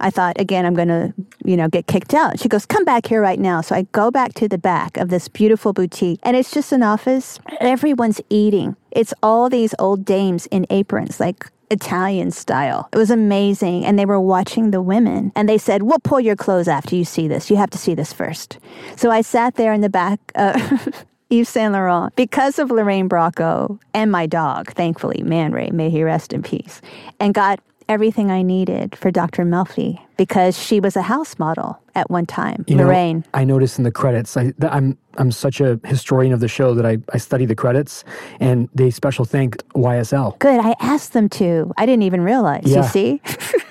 I 0.00 0.10
thought, 0.10 0.38
again, 0.40 0.66
I'm 0.66 0.74
going 0.74 0.88
to, 0.88 1.14
you 1.44 1.56
know, 1.56 1.68
get 1.68 1.86
kicked 1.86 2.14
out. 2.14 2.38
She 2.38 2.48
goes, 2.48 2.66
come 2.66 2.84
back 2.84 3.06
here 3.06 3.22
right 3.22 3.38
now. 3.38 3.60
So 3.60 3.74
I 3.74 3.82
go 3.92 4.10
back 4.10 4.34
to 4.34 4.48
the 4.48 4.58
back 4.58 4.96
of 4.96 5.08
this 5.08 5.28
beautiful 5.28 5.72
boutique 5.72 6.20
and 6.24 6.36
it's 6.36 6.50
just 6.50 6.72
an 6.72 6.82
office. 6.82 7.38
Everyone's 7.60 8.20
eating. 8.28 8.76
It's 8.90 9.14
all 9.22 9.48
these 9.48 9.74
old 9.78 10.04
dames 10.04 10.46
in 10.46 10.66
aprons, 10.68 11.20
like 11.20 11.48
Italian 11.70 12.30
style. 12.32 12.88
It 12.92 12.98
was 12.98 13.10
amazing. 13.10 13.84
And 13.84 13.98
they 13.98 14.04
were 14.04 14.20
watching 14.20 14.70
the 14.70 14.82
women 14.82 15.32
and 15.34 15.48
they 15.48 15.58
said, 15.58 15.82
We'll 15.82 16.00
pull 16.00 16.20
your 16.20 16.36
clothes 16.36 16.68
after 16.68 16.94
you 16.96 17.04
see 17.04 17.28
this. 17.28 17.50
You 17.50 17.56
have 17.56 17.70
to 17.70 17.78
see 17.78 17.94
this 17.94 18.12
first. 18.12 18.58
So 18.96 19.10
I 19.10 19.22
sat 19.22 19.54
there 19.54 19.72
in 19.72 19.80
the 19.80 19.88
back. 19.88 20.20
Uh, 20.34 20.78
Yves 21.34 21.48
Saint 21.48 21.72
Laurent 21.72 22.14
because 22.16 22.58
of 22.58 22.70
Lorraine 22.70 23.08
Bracco 23.08 23.78
and 23.92 24.12
my 24.12 24.26
dog, 24.26 24.72
thankfully, 24.72 25.22
Man 25.22 25.52
Ray, 25.52 25.70
may 25.70 25.90
he 25.90 26.02
rest 26.02 26.32
in 26.32 26.42
peace, 26.42 26.80
and 27.18 27.34
got 27.34 27.60
everything 27.88 28.30
I 28.30 28.42
needed 28.42 28.96
for 28.96 29.10
Dr. 29.10 29.44
Melfi 29.44 29.98
because 30.16 30.58
she 30.58 30.80
was 30.80 30.96
a 30.96 31.02
house 31.02 31.38
model 31.38 31.78
at 31.94 32.10
one 32.10 32.26
time, 32.26 32.64
You 32.66 32.76
know, 32.76 32.84
Lorraine. 32.84 33.24
I 33.34 33.44
noticed 33.44 33.78
in 33.78 33.84
the 33.84 33.90
credits, 33.90 34.36
I, 34.36 34.52
I'm 34.62 34.96
I'm 35.16 35.30
such 35.30 35.60
a 35.60 35.78
historian 35.84 36.32
of 36.32 36.40
the 36.40 36.48
show 36.48 36.74
that 36.74 36.84
I, 36.84 36.98
I 37.12 37.18
study 37.18 37.44
the 37.44 37.54
credits, 37.54 38.04
and 38.40 38.68
they 38.74 38.90
special 38.90 39.24
thanked 39.24 39.66
YSL. 39.74 40.38
Good. 40.38 40.60
I 40.60 40.74
asked 40.80 41.12
them 41.12 41.28
to. 41.30 41.72
I 41.76 41.86
didn't 41.86 42.02
even 42.02 42.22
realize. 42.22 42.64
Yeah. 42.64 42.78
You 42.78 42.82
see? 42.88 43.20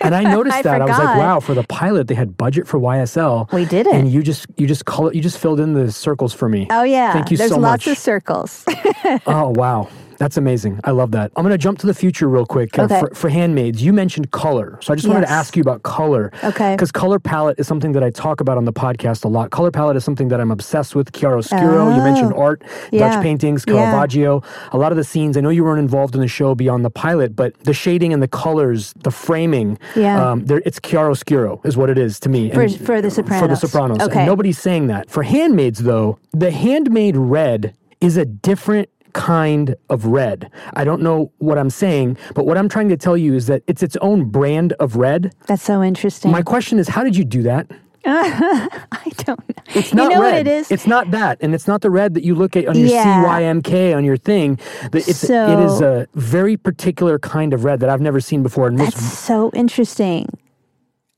And 0.03 0.13
I 0.13 0.23
noticed 0.23 0.57
I 0.59 0.61
that 0.63 0.81
I 0.81 0.85
was 0.85 0.97
like, 0.97 1.17
wow, 1.17 1.39
for 1.39 1.53
the 1.53 1.63
pilot 1.63 2.07
they 2.07 2.15
had 2.15 2.37
budget 2.37 2.67
for 2.67 2.79
YSL. 2.79 3.51
We 3.51 3.65
did 3.65 3.87
it. 3.87 3.93
and 3.95 4.11
you 4.11 4.21
just 4.21 4.45
you 4.57 4.67
just 4.67 4.85
color 4.85 5.13
you 5.13 5.21
just 5.21 5.37
filled 5.37 5.59
in 5.59 5.73
the 5.73 5.91
circles 5.91 6.33
for 6.33 6.47
me. 6.49 6.67
oh, 6.69 6.83
yeah. 6.83 7.13
Thank 7.13 7.31
you 7.31 7.37
There's 7.37 7.51
so 7.51 7.57
lots 7.57 7.87
much. 7.87 7.93
of 7.93 7.97
circles. 7.97 8.63
oh 9.25 9.49
wow. 9.55 9.89
That's 10.23 10.37
amazing. 10.37 10.79
I 10.85 10.91
love 10.91 11.11
that. 11.11 11.33
I'm 11.35 11.43
going 11.43 11.51
to 11.51 11.57
jump 11.57 11.79
to 11.79 11.85
the 11.85 11.93
future 11.93 12.29
real 12.29 12.45
quick. 12.45 12.79
Uh, 12.79 12.87
for, 12.87 13.13
for 13.13 13.27
handmaids, 13.29 13.83
you 13.83 13.91
mentioned 13.91 14.31
color. 14.31 14.79
So 14.81 14.93
I 14.93 14.95
just 14.95 15.05
wanted 15.05 15.25
to 15.25 15.29
ask 15.29 15.57
you 15.57 15.61
about 15.61 15.83
color. 15.83 16.31
Okay. 16.45 16.73
Because 16.75 16.93
color 16.93 17.19
palette 17.19 17.59
is 17.59 17.67
something 17.67 17.91
that 17.91 18.03
I 18.05 18.09
talk 18.09 18.39
about 18.39 18.57
on 18.57 18.63
the 18.63 18.71
podcast 18.71 19.25
a 19.25 19.27
lot. 19.27 19.51
Color 19.51 19.69
palette 19.69 19.97
is 19.97 20.05
something 20.05 20.29
that 20.29 20.39
I'm 20.39 20.49
obsessed 20.49 20.95
with. 20.95 21.11
Chiaroscuro, 21.11 21.93
you 21.93 22.01
mentioned 22.01 22.31
Oh. 22.37 22.41
art, 22.41 22.63
Yeah. 22.89 23.09
Dutch 23.15 23.21
paintings, 23.21 23.65
Yeah. 23.67 23.73
Caravaggio. 23.73 24.41
A 24.71 24.77
lot 24.77 24.93
of 24.93 24.97
the 24.97 25.03
scenes, 25.03 25.35
I 25.35 25.41
know 25.41 25.49
you 25.49 25.65
weren't 25.65 25.79
involved 25.79 26.15
in 26.15 26.21
the 26.21 26.29
show 26.29 26.55
beyond 26.55 26.85
the 26.85 26.89
pilot, 26.89 27.35
but 27.35 27.53
the 27.65 27.73
shading 27.73 28.13
and 28.13 28.23
the 28.23 28.29
colors, 28.29 28.93
the 29.03 29.11
framing, 29.11 29.77
Yeah. 29.93 30.25
um, 30.31 30.45
there- 30.45 30.61
it's 30.65 30.79
chiaroscuro 30.79 31.59
is 31.65 31.75
what 31.75 31.89
it 31.89 31.97
is 31.97 32.17
to 32.21 32.29
me. 32.29 32.49
For- 32.49 32.69
for 32.69 33.01
the 33.01 33.11
Sopranos. 33.11 33.41
For 33.41 33.47
the 33.49 33.55
Sopranos. 33.57 33.97
Sopranos. 33.97 33.97
And 33.99 34.09
Okay. 34.09 34.25
nobody's 34.25 34.57
saying 34.57 34.87
that. 34.87 35.09
For 35.09 35.23
handmaids, 35.23 35.79
though, 35.79 36.17
the 36.31 36.51
handmaid 36.51 37.17
red 37.17 37.73
is 37.99 38.17
a 38.17 38.25
different 38.25 38.89
kind 39.13 39.75
of 39.89 40.05
red. 40.05 40.49
I 40.73 40.83
don't 40.83 41.01
know 41.01 41.31
what 41.37 41.57
I'm 41.57 41.69
saying, 41.69 42.17
but 42.35 42.45
what 42.45 42.57
I'm 42.57 42.67
trying 42.69 42.89
to 42.89 42.97
tell 42.97 43.15
you 43.17 43.33
is 43.35 43.47
that 43.47 43.63
it's 43.67 43.81
its 43.83 43.95
own 43.97 44.25
brand 44.25 44.73
of 44.73 44.95
red. 44.95 45.33
That's 45.47 45.63
so 45.63 45.81
interesting. 45.83 46.31
My 46.31 46.41
question 46.41 46.79
is, 46.79 46.87
how 46.89 47.03
did 47.03 47.15
you 47.15 47.23
do 47.23 47.43
that? 47.43 47.67
I 48.05 49.09
don't 49.19 49.39
know. 49.47 49.63
It's 49.75 49.93
not 49.93 50.03
you 50.11 50.15
know 50.17 50.21
red. 50.21 50.31
what 50.31 50.33
it 50.35 50.47
is? 50.47 50.69
It's 50.71 50.85
not 50.85 51.11
that, 51.11 51.37
and 51.39 51.55
it's 51.55 51.67
not 51.67 51.81
the 51.81 51.89
red 51.89 52.13
that 52.15 52.23
you 52.25 52.35
look 52.35 52.55
at 52.57 52.67
on 52.67 52.77
your 52.77 52.89
Yeah. 52.89 53.23
CYMK 53.23 53.95
on 53.95 54.03
your 54.03 54.17
thing. 54.17 54.59
It's, 54.91 55.19
So- 55.19 55.47
it 55.59 55.65
is 55.65 55.79
a 55.81 56.07
very 56.13 56.57
particular 56.57 57.17
kind 57.17 57.53
of 57.53 57.63
red 57.63 57.79
that 57.79 57.89
I've 57.89 58.01
never 58.01 58.19
seen 58.19 58.43
before. 58.43 58.67
And 58.67 58.77
most, 58.77 58.95
That's 58.95 59.17
so 59.19 59.51
interesting. 59.53 60.27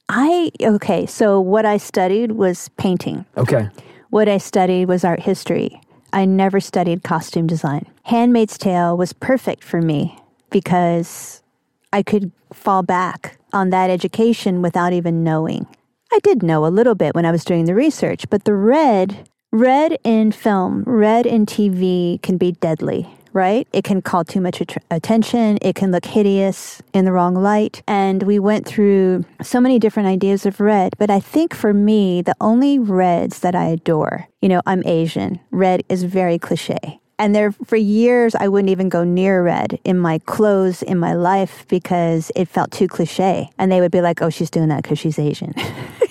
I, 0.09 0.51
okay, 0.61 1.07
so 1.07 1.39
what 1.41 1.65
I 1.65 1.77
studied 1.77 2.33
was 2.33 2.69
painting. 2.77 3.25
okay, 3.35 3.69
What 4.11 4.29
I 4.29 4.37
studied 4.37 4.85
was 4.87 5.03
art 5.03 5.19
history. 5.21 5.81
I 6.15 6.23
never 6.23 6.61
studied 6.61 7.03
costume 7.03 7.45
design. 7.45 7.87
Handmaid's 8.03 8.57
Tale 8.57 8.95
was 8.95 9.11
perfect 9.11 9.65
for 9.65 9.81
me 9.81 10.17
because 10.49 11.43
I 11.91 12.03
could 12.03 12.31
fall 12.53 12.83
back 12.83 13.37
on 13.51 13.69
that 13.71 13.89
education 13.89 14.61
without 14.61 14.93
even 14.93 15.25
knowing. 15.25 15.67
I 16.13 16.19
did 16.19 16.41
know 16.41 16.65
a 16.65 16.67
little 16.67 16.95
bit 16.95 17.15
when 17.15 17.25
I 17.25 17.31
was 17.31 17.43
doing 17.43 17.65
the 17.65 17.75
research, 17.75 18.29
but 18.29 18.45
the 18.45 18.53
red, 18.55 19.27
red 19.51 19.97
in 20.05 20.31
film, 20.31 20.83
red 20.87 21.25
in 21.25 21.45
TV 21.45 22.21
can 22.21 22.37
be 22.37 22.53
deadly, 22.53 23.09
right? 23.35 23.67
It 23.73 23.83
can 23.83 24.01
call 24.01 24.23
too 24.23 24.41
much 24.41 24.61
att- 24.61 24.83
attention. 24.89 25.59
It 25.61 25.75
can 25.75 25.91
look 25.91 26.05
hideous 26.05 26.81
in 26.93 27.05
the 27.05 27.11
wrong 27.11 27.35
light. 27.35 27.83
And 27.85 28.23
we 28.23 28.39
went 28.39 28.65
through 28.65 29.25
so 29.43 29.59
many 29.59 29.77
different 29.77 30.07
ideas 30.07 30.45
of 30.45 30.59
red. 30.59 30.93
But 30.97 31.11
I 31.11 31.19
think 31.19 31.53
for 31.53 31.73
me, 31.73 32.21
the 32.21 32.35
only 32.39 32.79
reds 32.79 33.39
that 33.41 33.53
I 33.53 33.65
adore, 33.65 34.27
you 34.41 34.49
know, 34.49 34.61
I'm 34.65 34.81
Asian. 34.87 35.39
Red 35.51 35.83
is 35.89 36.03
very 36.03 36.39
cliche. 36.39 36.99
And 37.17 37.33
there, 37.33 37.51
for 37.51 37.77
years, 37.77 38.35
I 38.35 38.47
wouldn't 38.47 38.71
even 38.71 38.89
go 38.89 39.03
near 39.03 39.43
red 39.43 39.79
in 39.83 39.97
my 39.97 40.19
clothes, 40.19 40.81
in 40.81 40.97
my 40.97 41.13
life, 41.13 41.65
because 41.69 42.31
it 42.35 42.49
felt 42.49 42.71
too 42.71 42.87
cliche. 42.87 43.49
And 43.57 43.71
they 43.71 43.79
would 43.79 43.91
be 43.91 44.01
like, 44.01 44.21
oh, 44.21 44.29
she's 44.29 44.49
doing 44.49 44.67
that 44.69 44.83
because 44.83 44.99
she's 44.99 45.19
Asian. 45.19 45.53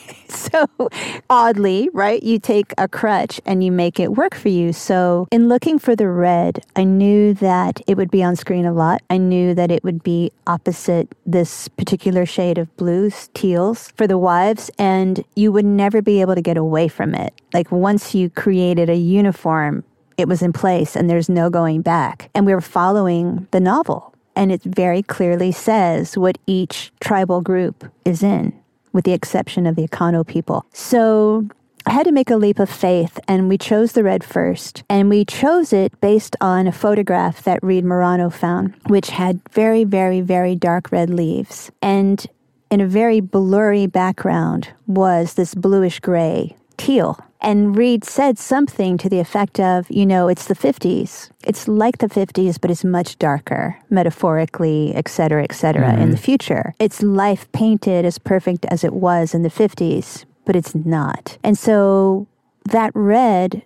so 0.55 0.89
oddly, 1.31 1.89
right? 1.93 2.23
You 2.23 2.39
take 2.39 2.73
a 2.79 2.89
crutch 2.89 3.41
and 3.47 3.63
you 3.65 3.73
make 3.73 3.99
it 3.99 4.13
work 4.13 4.35
for 4.35 4.49
you. 4.49 4.73
So 4.73 5.27
in 5.31 5.49
looking 5.49 5.79
for 5.79 5.97
the 5.97 6.09
red, 6.09 6.65
I 6.77 6.85
knew 6.85 7.35
that 7.35 7.81
it 7.87 7.97
would 7.97 8.11
be 8.11 8.23
on 8.23 8.37
screen 8.37 8.65
a 8.65 8.73
lot. 8.73 9.03
I 9.11 9.19
knew 9.19 9.55
that 9.55 9.71
it 9.71 9.85
would 9.85 10.03
be 10.03 10.31
opposite 10.47 11.15
this 11.27 11.69
particular 11.69 12.27
shade 12.27 12.59
of 12.59 12.75
blues, 12.77 13.29
teals 13.35 13.93
for 13.97 14.07
the 14.07 14.19
wives, 14.19 14.71
and 14.79 15.25
you 15.35 15.53
would 15.53 15.65
never 15.65 16.03
be 16.03 16.21
able 16.21 16.35
to 16.35 16.43
get 16.43 16.57
away 16.57 16.89
from 16.89 17.15
it. 17.15 17.35
Like 17.53 17.71
once 17.71 18.15
you 18.15 18.31
created 18.31 18.89
a 18.89 18.97
uniform, 18.97 19.85
it 20.17 20.29
was 20.29 20.43
in 20.43 20.53
place 20.53 20.95
and 20.95 21.11
there's 21.11 21.29
no 21.29 21.51
going 21.51 21.83
back. 21.83 22.31
And 22.35 22.47
we 22.47 22.55
were 22.55 22.61
following 22.61 23.49
the 23.51 23.61
novel. 23.61 24.15
And 24.37 24.51
it 24.51 24.63
very 24.63 25.03
clearly 25.03 25.53
says 25.53 26.19
what 26.19 26.39
each 26.47 26.93
tribal 27.01 27.41
group 27.41 27.85
is 28.05 28.23
in 28.23 28.53
with 28.95 29.05
the 29.05 29.13
exception 29.13 29.67
of 29.67 29.77
the 29.77 29.87
Econo 29.87 30.27
people. 30.27 30.65
So 30.73 31.47
I 31.85 31.91
had 31.91 32.07
to 32.07 32.13
make 32.13 32.31
a 32.31 32.37
leap 32.37 32.59
of 32.59 32.71
faith, 32.71 33.21
and 33.29 33.47
we 33.47 33.59
chose 33.59 33.93
the 33.93 34.03
red 34.03 34.25
first. 34.25 34.85
And 34.89 35.11
we 35.11 35.27
chose 35.27 35.75
it 35.75 36.01
based 36.01 36.35
on 36.41 36.67
a 36.67 36.73
photograph 36.73 37.43
that 37.43 37.63
Reed 37.63 37.85
Morano 37.85 38.31
found, 38.31 38.75
which 38.87 39.11
had 39.11 39.41
very, 39.51 39.85
very, 39.85 40.23
very 40.23 40.57
dark 40.57 40.91
red 40.91 41.11
leaves. 41.11 41.71
And 41.83 42.27
in 42.71 42.81
a 42.81 42.87
very 42.87 43.21
blurry 43.21 43.87
background 43.87 44.71
was 44.87 45.35
this 45.35 45.55
bluish 45.55 46.01
gray 46.01 46.57
teal. 46.77 47.19
And 47.41 47.77
Reed 47.77 48.05
said 48.05 48.39
something 48.39 48.97
to 48.99 49.09
the 49.11 49.21
effect 49.21 49.61
of, 49.61 49.91
you 49.91 50.07
know, 50.07 50.29
it's 50.29 50.47
the 50.47 50.55
50s. 50.55 51.31
It's 51.45 51.69
like 51.69 51.99
the 51.99 52.09
50s, 52.09 52.59
but 52.59 52.71
it's 52.71 52.85
much 52.85 53.19
darker, 53.19 53.79
metaphorically, 53.91 54.95
et 54.95 55.09
cetera, 55.09 55.43
et 55.43 55.53
cetera, 55.53 55.93
in 55.93 56.11
the 56.11 56.17
mm-hmm. 56.17 56.25
future. 56.25 56.75
It's 56.79 57.03
life 57.03 57.51
painted 57.53 58.07
as 58.07 58.19
perfect 58.19 58.65
as 58.71 58.83
it 58.83 58.95
was 58.95 59.35
in 59.35 59.43
the 59.43 59.51
50s, 59.51 60.25
but 60.47 60.57
it's 60.57 60.75
not. 60.75 61.37
And 61.45 61.59
so 61.59 62.27
that 62.71 62.93
red, 62.95 63.63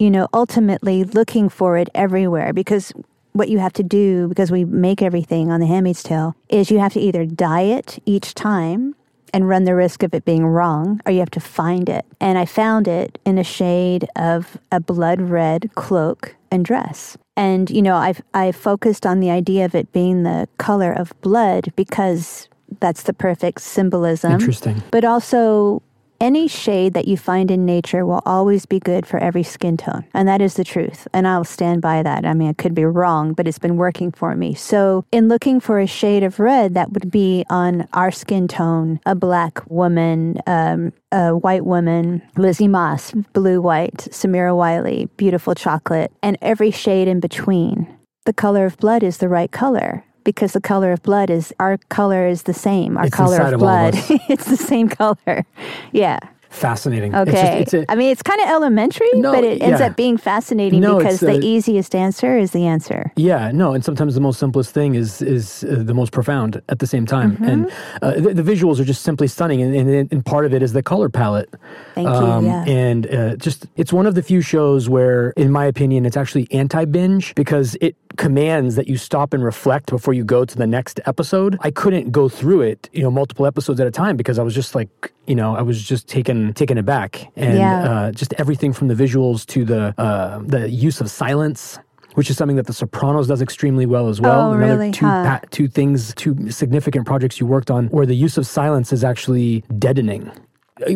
you 0.00 0.10
know, 0.10 0.26
ultimately 0.34 1.04
looking 1.04 1.48
for 1.48 1.76
it 1.76 1.88
everywhere 1.94 2.52
because 2.52 2.92
what 3.32 3.48
you 3.48 3.60
have 3.60 3.74
to 3.74 3.84
do, 3.84 4.26
because 4.26 4.50
we 4.50 4.64
make 4.64 5.02
everything 5.02 5.52
on 5.52 5.60
the 5.60 5.66
Handmaid's 5.66 6.02
Tale, 6.02 6.34
is 6.48 6.70
you 6.70 6.80
have 6.80 6.94
to 6.94 7.00
either 7.00 7.24
dye 7.24 7.62
it 7.62 8.02
each 8.06 8.34
time 8.34 8.96
and 9.32 9.48
run 9.48 9.64
the 9.64 9.74
risk 9.74 10.02
of 10.02 10.14
it 10.14 10.24
being 10.24 10.46
wrong, 10.46 11.00
or 11.06 11.12
you 11.12 11.20
have 11.20 11.30
to 11.30 11.40
find 11.40 11.88
it. 11.88 12.04
And 12.20 12.38
I 12.38 12.44
found 12.44 12.88
it 12.88 13.18
in 13.24 13.38
a 13.38 13.44
shade 13.44 14.06
of 14.16 14.58
a 14.70 14.80
blood 14.80 15.20
red 15.20 15.70
cloak 15.74 16.36
and 16.50 16.64
dress. 16.64 17.16
And, 17.36 17.70
you 17.70 17.82
know, 17.82 17.96
I've, 17.96 18.20
I 18.34 18.52
focused 18.52 19.06
on 19.06 19.20
the 19.20 19.30
idea 19.30 19.64
of 19.64 19.74
it 19.74 19.92
being 19.92 20.24
the 20.24 20.48
color 20.58 20.92
of 20.92 21.12
blood 21.20 21.72
because 21.76 22.48
that's 22.80 23.04
the 23.04 23.12
perfect 23.12 23.60
symbolism. 23.60 24.32
Interesting. 24.32 24.82
But 24.90 25.04
also, 25.04 25.82
any 26.20 26.46
shade 26.46 26.94
that 26.94 27.08
you 27.08 27.16
find 27.16 27.50
in 27.50 27.64
nature 27.64 28.04
will 28.04 28.22
always 28.26 28.66
be 28.66 28.78
good 28.78 29.06
for 29.06 29.18
every 29.18 29.42
skin 29.42 29.76
tone. 29.76 30.04
And 30.14 30.28
that 30.28 30.40
is 30.40 30.54
the 30.54 30.64
truth. 30.64 31.08
And 31.12 31.26
I'll 31.26 31.44
stand 31.44 31.82
by 31.82 32.02
that. 32.02 32.24
I 32.24 32.34
mean, 32.34 32.50
I 32.50 32.52
could 32.52 32.74
be 32.74 32.84
wrong, 32.84 33.32
but 33.32 33.48
it's 33.48 33.58
been 33.58 33.76
working 33.76 34.12
for 34.12 34.34
me. 34.34 34.54
So, 34.54 35.04
in 35.10 35.28
looking 35.28 35.60
for 35.60 35.80
a 35.80 35.86
shade 35.86 36.22
of 36.22 36.38
red 36.38 36.74
that 36.74 36.92
would 36.92 37.10
be 37.10 37.44
on 37.48 37.88
our 37.92 38.10
skin 38.10 38.48
tone, 38.48 39.00
a 39.06 39.14
black 39.14 39.62
woman, 39.70 40.38
um, 40.46 40.92
a 41.10 41.36
white 41.36 41.64
woman, 41.64 42.22
Lizzie 42.36 42.68
Moss, 42.68 43.12
blue 43.32 43.60
white, 43.60 44.08
Samira 44.10 44.56
Wiley, 44.56 45.08
beautiful 45.16 45.54
chocolate, 45.54 46.12
and 46.22 46.36
every 46.42 46.70
shade 46.70 47.08
in 47.08 47.20
between. 47.20 47.86
The 48.26 48.32
color 48.32 48.66
of 48.66 48.76
blood 48.76 49.02
is 49.02 49.18
the 49.18 49.28
right 49.28 49.50
color 49.50 50.04
because 50.34 50.52
the 50.52 50.60
color 50.60 50.92
of 50.92 51.02
blood 51.02 51.28
is 51.30 51.52
our 51.58 51.78
color 51.88 52.26
is 52.26 52.42
the 52.44 52.54
same. 52.54 52.96
Our 52.96 53.06
It's 53.06 53.16
color 53.16 53.36
of 53.40 53.46
all 53.46 53.54
of 53.54 53.60
blood. 53.60 53.94
it's 54.28 54.46
the 54.46 54.56
same 54.56 54.88
color. 54.88 55.44
Yeah. 55.92 56.18
Fascinating. 56.50 57.14
Okay. 57.14 57.30
It's 57.30 57.70
just, 57.70 57.74
it's 57.74 57.88
a, 57.88 57.92
I 57.92 57.94
mean, 57.94 58.10
it's 58.10 58.24
kind 58.24 58.40
of 58.40 58.48
elementary, 58.48 59.08
No, 59.14 59.30
but 59.32 59.44
it 59.44 59.62
ends 59.62 59.78
yeah. 59.78 59.86
up 59.86 59.94
being 59.96 60.16
fascinating 60.18 60.80
No, 60.80 60.98
because 60.98 61.20
the 61.20 61.34
uh, 61.34 61.54
easiest 61.54 61.94
answer 61.94 62.36
is 62.36 62.50
the 62.50 62.66
answer. 62.66 63.12
Yeah, 63.14 63.52
no, 63.52 63.72
and 63.72 63.84
sometimes 63.84 64.16
the 64.16 64.20
most 64.20 64.40
simplest 64.40 64.74
thing 64.74 64.96
is 64.96 65.22
is 65.22 65.62
uh, 65.62 65.84
the 65.90 65.94
most 65.94 66.10
profound 66.12 66.60
at 66.68 66.80
the 66.80 66.88
same 66.88 67.06
time, 67.06 67.30
Mm-hmm. 67.36 67.44
and 67.52 67.70
uh, 68.02 68.10
the, 68.24 68.34
the 68.42 68.42
visuals 68.42 68.80
are 68.80 68.84
just 68.84 69.02
simply 69.02 69.28
stunning, 69.28 69.62
and, 69.62 69.72
and, 69.76 70.12
and 70.12 70.26
part 70.26 70.44
of 70.44 70.52
it 70.52 70.60
is 70.60 70.72
the 70.72 70.82
color 70.82 71.08
palette. 71.08 71.48
Thank 71.94 72.08
you, 72.08 72.48
yeah. 72.50 72.64
And 72.66 73.06
uh, 73.06 73.36
just 73.36 73.66
it's 73.76 73.92
one 73.92 74.06
of 74.06 74.16
the 74.16 74.22
few 74.22 74.40
shows 74.40 74.88
where, 74.88 75.30
in 75.36 75.52
my 75.52 75.66
opinion, 75.66 76.04
it's 76.04 76.16
actually 76.16 76.48
anti-binge 76.50 77.32
because 77.36 77.76
it 77.80 77.94
commands 78.24 78.72
that 78.78 78.86
you 78.86 78.96
stop 79.08 79.28
and 79.34 79.42
reflect 79.52 79.86
before 79.96 80.14
you 80.18 80.24
go 80.36 80.40
to 80.44 80.56
the 80.62 80.66
next 80.66 81.00
episode. 81.12 81.52
I 81.68 81.70
couldn't 81.80 82.06
go 82.20 82.28
through 82.28 82.60
it, 82.72 82.80
you 82.92 83.02
know, 83.02 83.10
multiple 83.10 83.46
episodes 83.46 83.80
at 83.80 83.86
a 83.86 83.90
time 84.02 84.14
because 84.20 84.38
I 84.38 84.42
was 84.48 84.54
just 84.54 84.74
like, 84.74 84.90
you 85.26 85.34
know, 85.40 85.56
I 85.60 85.62
was 85.62 85.82
just 85.92 86.06
taken 86.16 86.52
taken 86.62 86.76
aback, 86.84 87.12
and 87.36 87.56
Yeah. 87.58 87.90
uh, 87.90 88.12
just 88.20 88.32
everything 88.42 88.72
from 88.74 88.86
the 88.88 88.94
visuals 89.04 89.38
to 89.54 89.64
the 89.64 89.82
uh, 90.06 90.40
the 90.54 90.62
use 90.88 91.00
of 91.00 91.10
silence 91.10 91.78
which 92.18 92.28
is 92.28 92.36
something 92.36 92.56
that 92.56 92.66
The 92.66 92.72
Sopranos 92.72 93.28
does 93.28 93.40
extremely 93.40 93.86
well 93.86 94.08
as 94.08 94.20
well. 94.20 94.40
Oh, 94.50 94.52
Another 94.52 94.72
really? 94.78 94.90
two 94.90 95.06
Huh. 95.06 95.24
pa- 95.24 95.40
two 95.56 95.68
things, 95.68 96.12
two 96.16 96.50
significant 96.50 97.06
projects 97.06 97.38
you 97.40 97.46
worked 97.46 97.70
on, 97.70 97.86
where 97.96 98.04
the 98.04 98.16
use 98.26 98.36
of 98.36 98.44
silence 98.48 98.92
is 98.92 99.04
actually 99.04 99.62
deadening. 99.78 100.24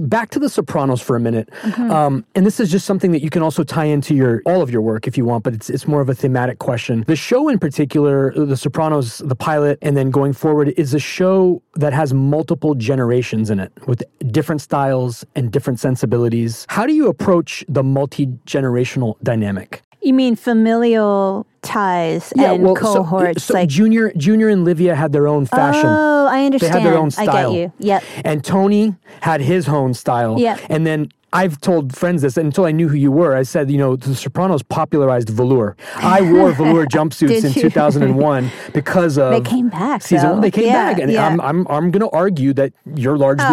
Back 0.02 0.30
to 0.30 0.38
The 0.38 0.48
Sopranos 0.48 1.00
for 1.00 1.16
a 1.16 1.20
minute. 1.20 1.48
Mm-hmm. 1.62 1.90
Um, 1.90 2.24
and 2.34 2.46
this 2.46 2.60
is 2.60 2.70
just 2.70 2.86
something 2.86 3.12
that 3.12 3.22
you 3.22 3.30
can 3.30 3.42
also 3.42 3.64
tie 3.64 3.84
into 3.84 4.14
your 4.14 4.42
all 4.46 4.62
of 4.62 4.70
your 4.70 4.82
work 4.82 5.06
if 5.06 5.16
you 5.16 5.24
want, 5.24 5.44
but 5.44 5.54
it's 5.54 5.70
it's 5.70 5.86
more 5.86 6.00
of 6.00 6.08
a 6.08 6.14
thematic 6.14 6.58
question. 6.58 7.04
The 7.06 7.16
show 7.16 7.48
in 7.48 7.58
particular, 7.58 8.32
The 8.34 8.56
Sopranos, 8.56 9.18
the 9.18 9.36
pilot, 9.36 9.78
and 9.82 9.96
then 9.96 10.10
going 10.10 10.32
forward, 10.32 10.74
is 10.76 10.94
a 10.94 10.98
show 10.98 11.62
that 11.74 11.92
has 11.92 12.12
multiple 12.14 12.74
generations 12.74 13.50
in 13.50 13.60
it 13.60 13.72
with 13.86 14.02
different 14.30 14.60
styles 14.60 15.24
and 15.34 15.50
different 15.50 15.80
sensibilities. 15.80 16.66
How 16.68 16.86
do 16.86 16.92
you 16.92 17.08
approach 17.08 17.64
the 17.68 17.82
multi 17.82 18.26
generational 18.46 19.16
dynamic? 19.22 19.82
You 20.04 20.12
mean 20.14 20.36
familial 20.36 21.46
ties 21.62 22.32
and 22.32 22.62
so- 22.62 22.74
cohorts? 22.74 23.44
So, 23.44 23.54
like, 23.54 23.68
Junior, 23.68 24.12
Junior, 24.16 24.48
and 24.48 24.64
Livia 24.64 24.94
had 24.94 25.12
their 25.12 25.26
own 25.26 25.46
fashion. 25.46 25.86
oh, 25.86 26.26
I 26.30 26.40
They 26.40 26.46
understand. 26.46 26.74
had 26.74 26.84
their 26.84 26.98
own 26.98 27.10
I 27.16 27.24
get 27.26 27.52
you. 27.52 27.72
Yep. 27.78 28.02
And 28.24 28.44
Tony 28.44 28.94
had 29.22 29.40
his 29.40 29.68
own 29.68 29.94
style. 29.94 30.38
Yep. 30.38 30.60
And 30.68 30.86
then 30.86 31.08
I've 31.34 31.60
told 31.60 31.94
friends 31.96 32.22
this 32.22 32.36
until 32.36 32.64
I 32.64 32.70
knew 32.72 32.88
who 32.88 32.96
you 32.96 33.10
were. 33.10 33.34
I 33.34 33.42
said, 33.42 33.70
you 33.70 33.76
know, 33.76 33.96
The 33.96 34.14
Sopranos 34.14 34.62
popularized 34.62 35.28
velour. 35.30 35.76
I 35.96 36.20
wore 36.32 36.52
velour 36.52 36.86
jumpsuits 36.86 37.44
in 37.44 37.52
2001 37.52 38.50
because 38.72 39.18
of 39.18 39.32
They 39.32 39.40
came 39.50 39.68
back, 39.68 40.02
Season 40.02 40.28
though. 40.28 40.32
one, 40.34 40.40
they 40.42 40.50
came 40.52 40.66
Yeah, 40.66 40.92
back, 40.92 41.02
and 41.02 41.10
yeah. 41.12 41.26
I'm 41.26 41.40
I'm 41.40 41.66
I'm 41.68 41.90
going 41.90 42.08
to 42.08 42.10
argue 42.10 42.52
that 42.54 42.72
you're 42.94 43.18
largely 43.18 43.44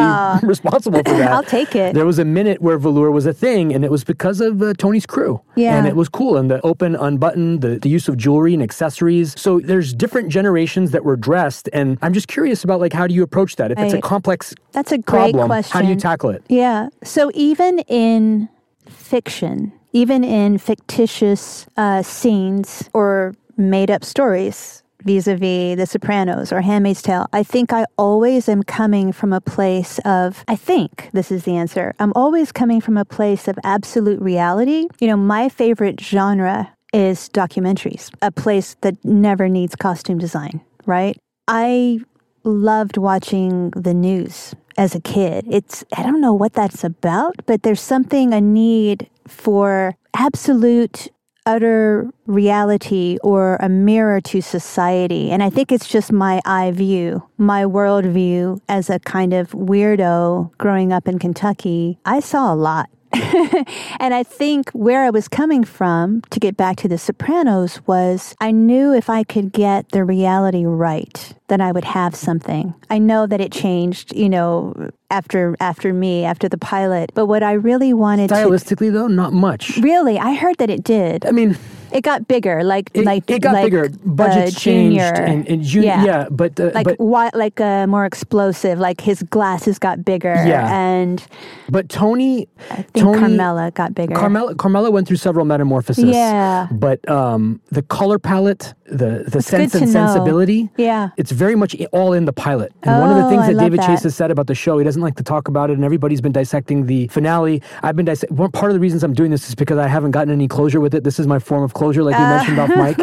responsible 0.47 0.99
for 1.03 1.17
that. 1.17 1.31
I'll 1.31 1.43
take 1.43 1.75
it. 1.75 1.95
There 1.95 2.05
was 2.05 2.19
a 2.19 2.25
minute 2.25 2.61
where 2.61 2.77
velour 2.77 3.09
was 3.11 3.25
a 3.25 3.33
thing, 3.33 3.73
and 3.73 3.83
it 3.83 3.89
was 3.89 4.03
because 4.03 4.41
of 4.41 4.61
uh, 4.61 4.73
Tony's 4.77 5.07
crew. 5.07 5.41
Yeah. 5.55 5.75
And 5.77 5.87
it 5.87 5.95
was 5.95 6.07
cool, 6.07 6.37
and 6.37 6.51
the 6.51 6.61
open, 6.61 6.95
unbuttoned, 6.95 7.61
the, 7.61 7.79
the 7.79 7.89
use 7.89 8.07
of 8.07 8.15
jewelry 8.15 8.53
and 8.53 8.61
accessories. 8.61 9.33
So 9.39 9.59
there's 9.59 9.91
different 9.93 10.29
generations 10.29 10.91
that 10.91 11.03
were 11.03 11.15
dressed, 11.17 11.67
and 11.73 11.97
I'm 12.03 12.13
just 12.13 12.27
curious 12.27 12.63
about 12.63 12.79
like 12.79 12.93
how 12.93 13.07
do 13.07 13.15
you 13.15 13.23
approach 13.23 13.55
that? 13.55 13.71
If 13.71 13.79
it's 13.79 13.93
a 13.95 14.01
complex 14.01 14.53
That's 14.71 14.91
a 14.91 14.99
great 14.99 15.33
problem, 15.33 15.47
question. 15.47 15.73
how 15.73 15.81
do 15.81 15.87
you 15.87 15.95
tackle 15.95 16.29
it? 16.29 16.43
Yeah. 16.47 16.89
So 17.03 17.31
even 17.33 17.70
in 17.79 18.49
fiction, 18.87 19.71
even 19.93 20.23
in 20.23 20.57
fictitious 20.57 21.67
uh, 21.77 22.01
scenes 22.01 22.89
or 22.93 23.33
made 23.57 23.91
up 23.91 24.03
stories, 24.03 24.83
vis-a-vis 25.03 25.77
The 25.77 25.85
Sopranos 25.85 26.51
or 26.51 26.61
Handmaid's 26.61 27.01
Tale, 27.01 27.27
I 27.33 27.43
think 27.43 27.73
I 27.73 27.85
always 27.97 28.47
am 28.47 28.63
coming 28.63 29.11
from 29.11 29.33
a 29.33 29.41
place 29.41 29.99
of, 30.05 30.43
I 30.47 30.55
think 30.55 31.09
this 31.13 31.31
is 31.31 31.43
the 31.43 31.55
answer. 31.55 31.93
I'm 31.99 32.13
always 32.15 32.51
coming 32.51 32.81
from 32.81 32.97
a 32.97 33.05
place 33.05 33.47
of 33.47 33.57
absolute 33.63 34.21
reality. 34.21 34.87
You 34.99 35.07
know, 35.07 35.17
my 35.17 35.49
favorite 35.49 35.99
genre 35.99 36.71
is 36.93 37.29
documentaries, 37.29 38.11
a 38.21 38.31
place 38.31 38.75
that 38.81 39.03
never 39.03 39.47
needs 39.49 39.75
costume 39.75 40.17
design, 40.17 40.61
right? 40.85 41.17
I 41.47 41.99
loved 42.43 42.97
watching 42.97 43.71
the 43.71 43.93
news 43.93 44.53
as 44.81 44.95
a 44.95 44.99
kid. 44.99 45.45
It's 45.47 45.83
I 45.95 46.01
don't 46.01 46.21
know 46.21 46.33
what 46.33 46.53
that's 46.53 46.83
about, 46.83 47.35
but 47.45 47.61
there's 47.61 47.79
something 47.79 48.33
a 48.33 48.41
need 48.41 49.07
for 49.27 49.95
absolute 50.15 51.09
utter 51.45 52.09
reality 52.25 53.17
or 53.23 53.57
a 53.59 53.69
mirror 53.69 54.19
to 54.21 54.41
society. 54.41 55.29
And 55.29 55.43
I 55.43 55.51
think 55.51 55.71
it's 55.71 55.87
just 55.87 56.11
my 56.11 56.41
eye 56.45 56.71
view, 56.71 57.23
my 57.37 57.63
worldview 57.63 58.59
as 58.67 58.89
a 58.89 58.99
kind 58.99 59.33
of 59.33 59.51
weirdo 59.51 60.57
growing 60.57 60.91
up 60.91 61.07
in 61.07 61.19
Kentucky. 61.19 61.99
I 62.03 62.19
saw 62.19 62.51
a 62.51 62.55
lot. 62.55 62.89
and 63.99 64.13
I 64.13 64.23
think 64.23 64.69
where 64.71 65.03
I 65.03 65.09
was 65.09 65.27
coming 65.27 65.63
from 65.63 66.21
to 66.29 66.39
get 66.39 66.55
back 66.55 66.77
to 66.77 66.87
The 66.87 66.97
Sopranos 66.97 67.85
was 67.85 68.35
I 68.39 68.51
knew 68.51 68.93
if 68.93 69.09
I 69.09 69.23
could 69.23 69.51
get 69.51 69.89
the 69.89 70.03
reality 70.03 70.65
right, 70.65 71.33
then 71.47 71.61
I 71.61 71.71
would 71.71 71.83
have 71.83 72.15
something. 72.15 72.73
I 72.89 72.97
know 72.99 73.27
that 73.27 73.41
it 73.41 73.51
changed, 73.51 74.15
you 74.15 74.29
know, 74.29 74.91
after 75.09 75.57
after 75.59 75.93
me, 75.93 76.23
after 76.23 76.47
the 76.47 76.57
pilot. 76.57 77.11
But 77.13 77.25
what 77.25 77.43
I 77.43 77.53
really 77.53 77.93
wanted 77.93 78.29
to 78.29 78.35
Stylistically, 78.35 78.91
though, 78.93 79.07
not 79.07 79.33
much. 79.33 79.77
really, 79.77 80.17
I 80.17 80.33
heard 80.33 80.57
that 80.57 80.69
it 80.69 80.83
did. 80.83 81.25
I 81.25 81.31
mean, 81.31 81.57
It 81.91 82.01
got 82.01 82.27
bigger, 82.27 82.63
like 82.63 82.89
it, 82.93 83.05
like 83.05 83.29
it 83.29 83.41
got 83.41 83.53
like, 83.53 83.65
bigger. 83.65 83.89
Budget 84.05 84.55
uh, 84.55 84.59
changed, 84.59 84.97
junior. 84.99 85.13
and, 85.13 85.47
and 85.47 85.63
jun- 85.63 85.83
yeah. 85.83 86.27
but 86.29 86.59
uh, 86.59 86.71
like 86.73 86.85
but 86.85 86.99
why, 86.99 87.29
like 87.33 87.59
uh, 87.59 87.87
more 87.87 88.05
explosive. 88.05 88.79
Like 88.79 89.01
his 89.01 89.23
glasses 89.23 89.77
got 89.77 90.05
bigger, 90.05 90.33
Yeah. 90.33 90.73
and 90.73 91.25
but 91.69 91.89
Tony, 91.89 92.47
I 92.69 92.75
think 92.75 92.93
Tony, 93.05 93.19
Carmela 93.19 93.71
got 93.71 93.93
bigger. 93.93 94.15
Carmela, 94.15 94.55
Carmela 94.55 94.91
went 94.91 95.07
through 95.07 95.17
several 95.17 95.45
metamorphoses. 95.45 96.05
Yeah. 96.05 96.67
But 96.71 97.07
um, 97.09 97.61
the 97.71 97.81
color 97.81 98.19
palette, 98.19 98.73
the 98.91 99.23
the 99.27 99.41
sense 99.41 99.73
and 99.75 99.85
know. 99.85 99.91
sensibility, 99.91 100.69
Yeah. 100.77 101.09
it's 101.17 101.31
very 101.31 101.55
much 101.55 101.75
all 101.91 102.13
in 102.13 102.25
the 102.25 102.33
pilot. 102.33 102.71
And 102.83 102.99
one 103.01 103.09
of 103.09 103.15
the 103.17 103.23
Oh, 103.25 103.29
things 103.29 103.47
that 103.47 103.57
David 103.57 103.79
that. 103.79 103.87
Chase 103.87 104.03
has 104.03 104.15
said 104.15 104.31
about 104.31 104.47
the 104.47 104.55
show, 104.55 104.77
he 104.77 104.83
doesn't 104.83 105.01
like 105.01 105.15
to 105.15 105.23
talk 105.23 105.47
about 105.47 105.69
it, 105.69 105.73
and 105.73 105.83
everybody's 105.85 106.21
been 106.21 106.31
dissecting 106.33 106.85
the 106.85 107.07
finale. 107.07 107.61
I've 107.83 107.95
been 107.95 108.05
dissecting. 108.05 108.37
One 108.37 108.51
part 108.51 108.71
of 108.71 108.75
the 108.75 108.79
reasons 108.79 109.03
I'm 109.03 109.13
doing 109.13 109.31
this 109.31 109.47
is 109.49 109.55
because 109.55 109.77
I 109.77 109.87
haven't 109.87 110.11
gotten 110.11 110.31
any 110.33 110.47
closure 110.47 110.79
with 110.81 110.93
it. 110.93 111.03
This 111.03 111.19
is 111.19 111.25
my 111.27 111.39
form 111.39 111.63
of 111.63 111.73
closure, 111.73 112.03
like 112.03 112.17
we 112.17 112.23
mentioned 112.23 112.59
off 112.59 112.69
mic. 112.69 112.97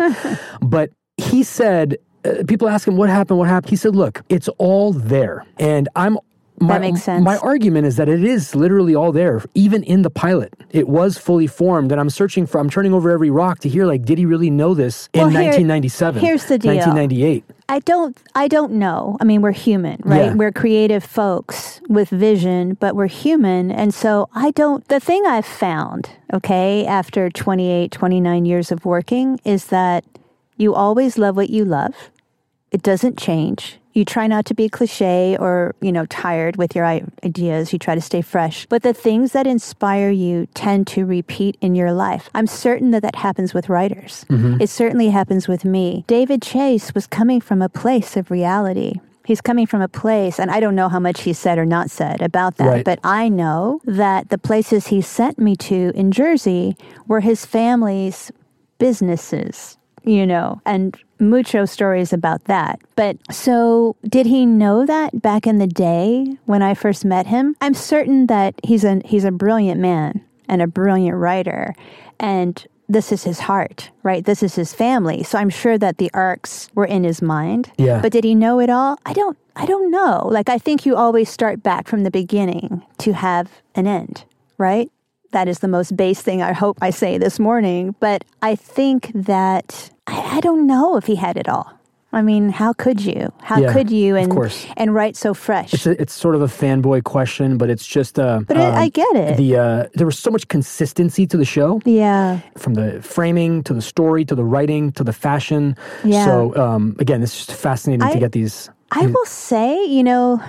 But 0.62 0.90
he 1.16 1.42
said. 1.42 1.96
Uh, 2.24 2.42
people 2.48 2.68
ask 2.68 2.86
him 2.88 2.96
what 2.96 3.08
happened, 3.08 3.38
what 3.38 3.48
happened. 3.48 3.70
He 3.70 3.76
said, 3.76 3.94
"Look, 3.94 4.22
it's 4.28 4.48
all 4.58 4.92
there, 4.92 5.44
and 5.58 5.88
I'm." 5.94 6.18
My, 6.60 6.78
makes 6.78 7.02
sense. 7.02 7.24
My 7.24 7.36
argument 7.38 7.86
is 7.86 7.96
that 7.96 8.08
it 8.08 8.24
is 8.24 8.54
literally 8.54 8.94
all 8.94 9.12
there, 9.12 9.42
even 9.54 9.82
in 9.84 10.02
the 10.02 10.10
pilot. 10.10 10.52
It 10.70 10.88
was 10.88 11.18
fully 11.18 11.46
formed, 11.46 11.92
and 11.92 12.00
I'm 12.00 12.10
searching 12.10 12.46
for. 12.46 12.58
I'm 12.60 12.70
turning 12.70 12.92
over 12.92 13.10
every 13.10 13.30
rock 13.30 13.60
to 13.60 13.68
hear, 13.68 13.86
like, 13.86 14.04
did 14.04 14.18
he 14.18 14.26
really 14.26 14.50
know 14.50 14.74
this 14.74 15.08
in 15.12 15.20
Well, 15.20 15.28
here- 15.30 15.40
1997? 15.42 16.20
here's 16.20 16.44
the 16.46 16.58
deal. 16.58 16.74
1998. 16.74 17.44
I 17.70 17.80
don't 17.80 18.16
I 18.34 18.48
don't 18.48 18.72
know. 18.72 19.18
I 19.20 19.24
mean, 19.24 19.42
we're 19.42 19.52
human, 19.52 20.00
right? 20.04 20.26
Yeah. 20.26 20.34
We're 20.34 20.52
creative 20.52 21.04
folks 21.04 21.82
with 21.88 22.08
vision, 22.08 22.78
but 22.80 22.96
we're 22.96 23.08
human. 23.08 23.70
And 23.70 23.92
so 23.92 24.30
I 24.34 24.52
don't 24.52 24.88
the 24.88 25.00
thing 25.00 25.26
I've 25.26 25.44
found, 25.44 26.08
okay, 26.32 26.86
after 26.86 27.28
28, 27.28 27.92
29 27.92 28.46
years 28.46 28.72
of 28.72 28.86
working 28.86 29.38
is 29.44 29.66
that 29.66 30.04
you 30.56 30.74
always 30.74 31.18
love 31.18 31.36
what 31.36 31.50
you 31.50 31.64
love. 31.66 31.94
It 32.70 32.82
doesn't 32.82 33.18
change. 33.18 33.78
You 33.94 34.04
try 34.04 34.26
not 34.28 34.44
to 34.46 34.54
be 34.54 34.68
cliche 34.68 35.36
or, 35.40 35.74
you 35.80 35.90
know, 35.90 36.06
tired 36.06 36.56
with 36.56 36.76
your 36.76 36.84
ideas. 36.84 37.72
You 37.72 37.78
try 37.78 37.94
to 37.96 38.00
stay 38.00 38.20
fresh. 38.22 38.66
But 38.66 38.82
the 38.82 38.92
things 38.94 39.32
that 39.32 39.46
inspire 39.46 40.10
you 40.10 40.46
tend 40.54 40.86
to 40.88 41.04
repeat 41.04 41.56
in 41.60 41.74
your 41.74 41.92
life. 41.92 42.30
I'm 42.34 42.46
certain 42.46 42.92
that 42.92 43.02
that 43.02 43.16
happens 43.16 43.54
with 43.54 43.68
writers. 43.68 44.24
Mm-hmm. 44.28 44.60
It 44.60 44.68
certainly 44.68 45.08
happens 45.08 45.48
with 45.48 45.64
me. 45.64 46.04
David 46.06 46.42
Chase 46.42 46.94
was 46.94 47.06
coming 47.08 47.40
from 47.40 47.60
a 47.60 47.68
place 47.68 48.16
of 48.16 48.30
reality. 48.30 49.00
He's 49.24 49.40
coming 49.40 49.66
from 49.66 49.82
a 49.82 49.88
place, 49.88 50.38
and 50.38 50.50
I 50.50 50.58
don't 50.60 50.74
know 50.74 50.88
how 50.88 51.00
much 51.00 51.22
he 51.22 51.32
said 51.34 51.58
or 51.58 51.66
not 51.66 51.90
said 51.90 52.22
about 52.22 52.56
that, 52.56 52.66
Right. 52.66 52.84
but 52.84 52.98
I 53.04 53.28
know 53.28 53.80
that 53.84 54.30
the 54.30 54.38
places 54.38 54.86
he 54.86 55.02
sent 55.02 55.38
me 55.38 55.54
to 55.56 55.92
in 55.94 56.12
Jersey 56.12 56.76
were 57.06 57.20
his 57.20 57.44
family's 57.44 58.30
businesses, 58.78 59.76
you 60.08 60.26
know, 60.26 60.60
and 60.64 60.96
mucho 61.20 61.64
stories 61.64 62.12
about 62.12 62.44
that. 62.44 62.80
But 62.96 63.18
so 63.30 63.96
did 64.08 64.26
he 64.26 64.46
know 64.46 64.86
that 64.86 65.20
back 65.20 65.46
in 65.46 65.58
the 65.58 65.66
day 65.66 66.36
when 66.46 66.62
I 66.62 66.74
first 66.74 67.04
met 67.04 67.26
him? 67.26 67.56
I'm 67.60 67.74
certain 67.74 68.26
that 68.26 68.54
he's 68.64 68.84
a 68.84 69.00
he's 69.04 69.24
a 69.24 69.30
brilliant 69.30 69.80
man 69.80 70.24
and 70.48 70.62
a 70.62 70.66
brilliant 70.66 71.16
writer 71.16 71.74
and 72.18 72.66
this 72.90 73.12
is 73.12 73.24
his 73.24 73.40
heart, 73.40 73.90
right? 74.02 74.24
This 74.24 74.42
is 74.42 74.54
his 74.54 74.72
family. 74.72 75.22
So 75.22 75.38
I'm 75.38 75.50
sure 75.50 75.76
that 75.76 75.98
the 75.98 76.10
arcs 76.14 76.70
were 76.74 76.86
in 76.86 77.04
his 77.04 77.20
mind. 77.20 77.70
Yeah. 77.76 78.00
But 78.00 78.12
did 78.12 78.24
he 78.24 78.34
know 78.34 78.60
it 78.60 78.70
all? 78.70 78.98
I 79.04 79.12
don't 79.12 79.36
I 79.56 79.66
don't 79.66 79.90
know. 79.90 80.26
Like 80.30 80.48
I 80.48 80.58
think 80.58 80.86
you 80.86 80.96
always 80.96 81.28
start 81.28 81.62
back 81.62 81.86
from 81.86 82.04
the 82.04 82.10
beginning 82.10 82.82
to 82.98 83.12
have 83.12 83.50
an 83.74 83.86
end, 83.86 84.24
right? 84.56 84.90
That 85.32 85.48
is 85.48 85.58
the 85.58 85.68
most 85.68 85.96
base 85.96 86.22
thing 86.22 86.42
I 86.42 86.52
hope 86.52 86.78
I 86.80 86.90
say 86.90 87.18
this 87.18 87.38
morning. 87.38 87.94
But 88.00 88.24
I 88.42 88.54
think 88.56 89.10
that 89.14 89.90
I, 90.06 90.36
I 90.36 90.40
don't 90.40 90.66
know 90.66 90.96
if 90.96 91.04
he 91.06 91.16
had 91.16 91.36
it 91.36 91.48
all. 91.48 91.72
I 92.10 92.22
mean, 92.22 92.48
how 92.48 92.72
could 92.72 93.02
you? 93.04 93.30
How 93.42 93.58
Yeah, 93.60 93.70
could 93.74 93.90
you 93.90 94.16
of 94.16 94.22
and 94.22 94.32
course. 94.32 94.64
and 94.78 94.94
write 94.94 95.14
so 95.14 95.34
fresh? 95.34 95.74
It's, 95.74 95.84
a, 95.86 95.90
it's 96.00 96.14
sort 96.14 96.34
of 96.34 96.40
a 96.40 96.46
fanboy 96.46 97.04
question, 97.04 97.58
but 97.58 97.68
it's 97.68 97.86
just. 97.86 98.18
Uh, 98.18 98.40
But 98.48 98.56
I- 98.56 98.68
um, 98.68 98.74
I 98.76 98.88
get 98.88 99.14
it. 99.14 99.36
The 99.36 99.56
uh, 99.56 99.86
there 99.92 100.06
was 100.06 100.18
so 100.18 100.30
much 100.30 100.48
consistency 100.48 101.26
to 101.26 101.36
the 101.36 101.44
show, 101.44 101.82
yeah. 101.84 102.40
from 102.56 102.74
the 102.74 103.02
framing 103.02 103.62
to 103.64 103.74
the 103.74 103.82
story 103.82 104.24
to 104.24 104.34
the 104.34 104.44
writing 104.44 104.92
to 104.92 105.04
the 105.04 105.12
fashion. 105.12 105.76
Yeah. 106.02 106.24
So 106.24 106.56
um, 106.56 106.96
again, 106.98 107.22
it's 107.22 107.36
just 107.44 107.52
fascinating 107.52 108.08
to 108.10 108.18
get 108.18 108.32
these. 108.32 108.70
I 108.90 109.04
will 109.06 109.26
say, 109.26 109.84
you 109.84 110.02
know, 110.02 110.40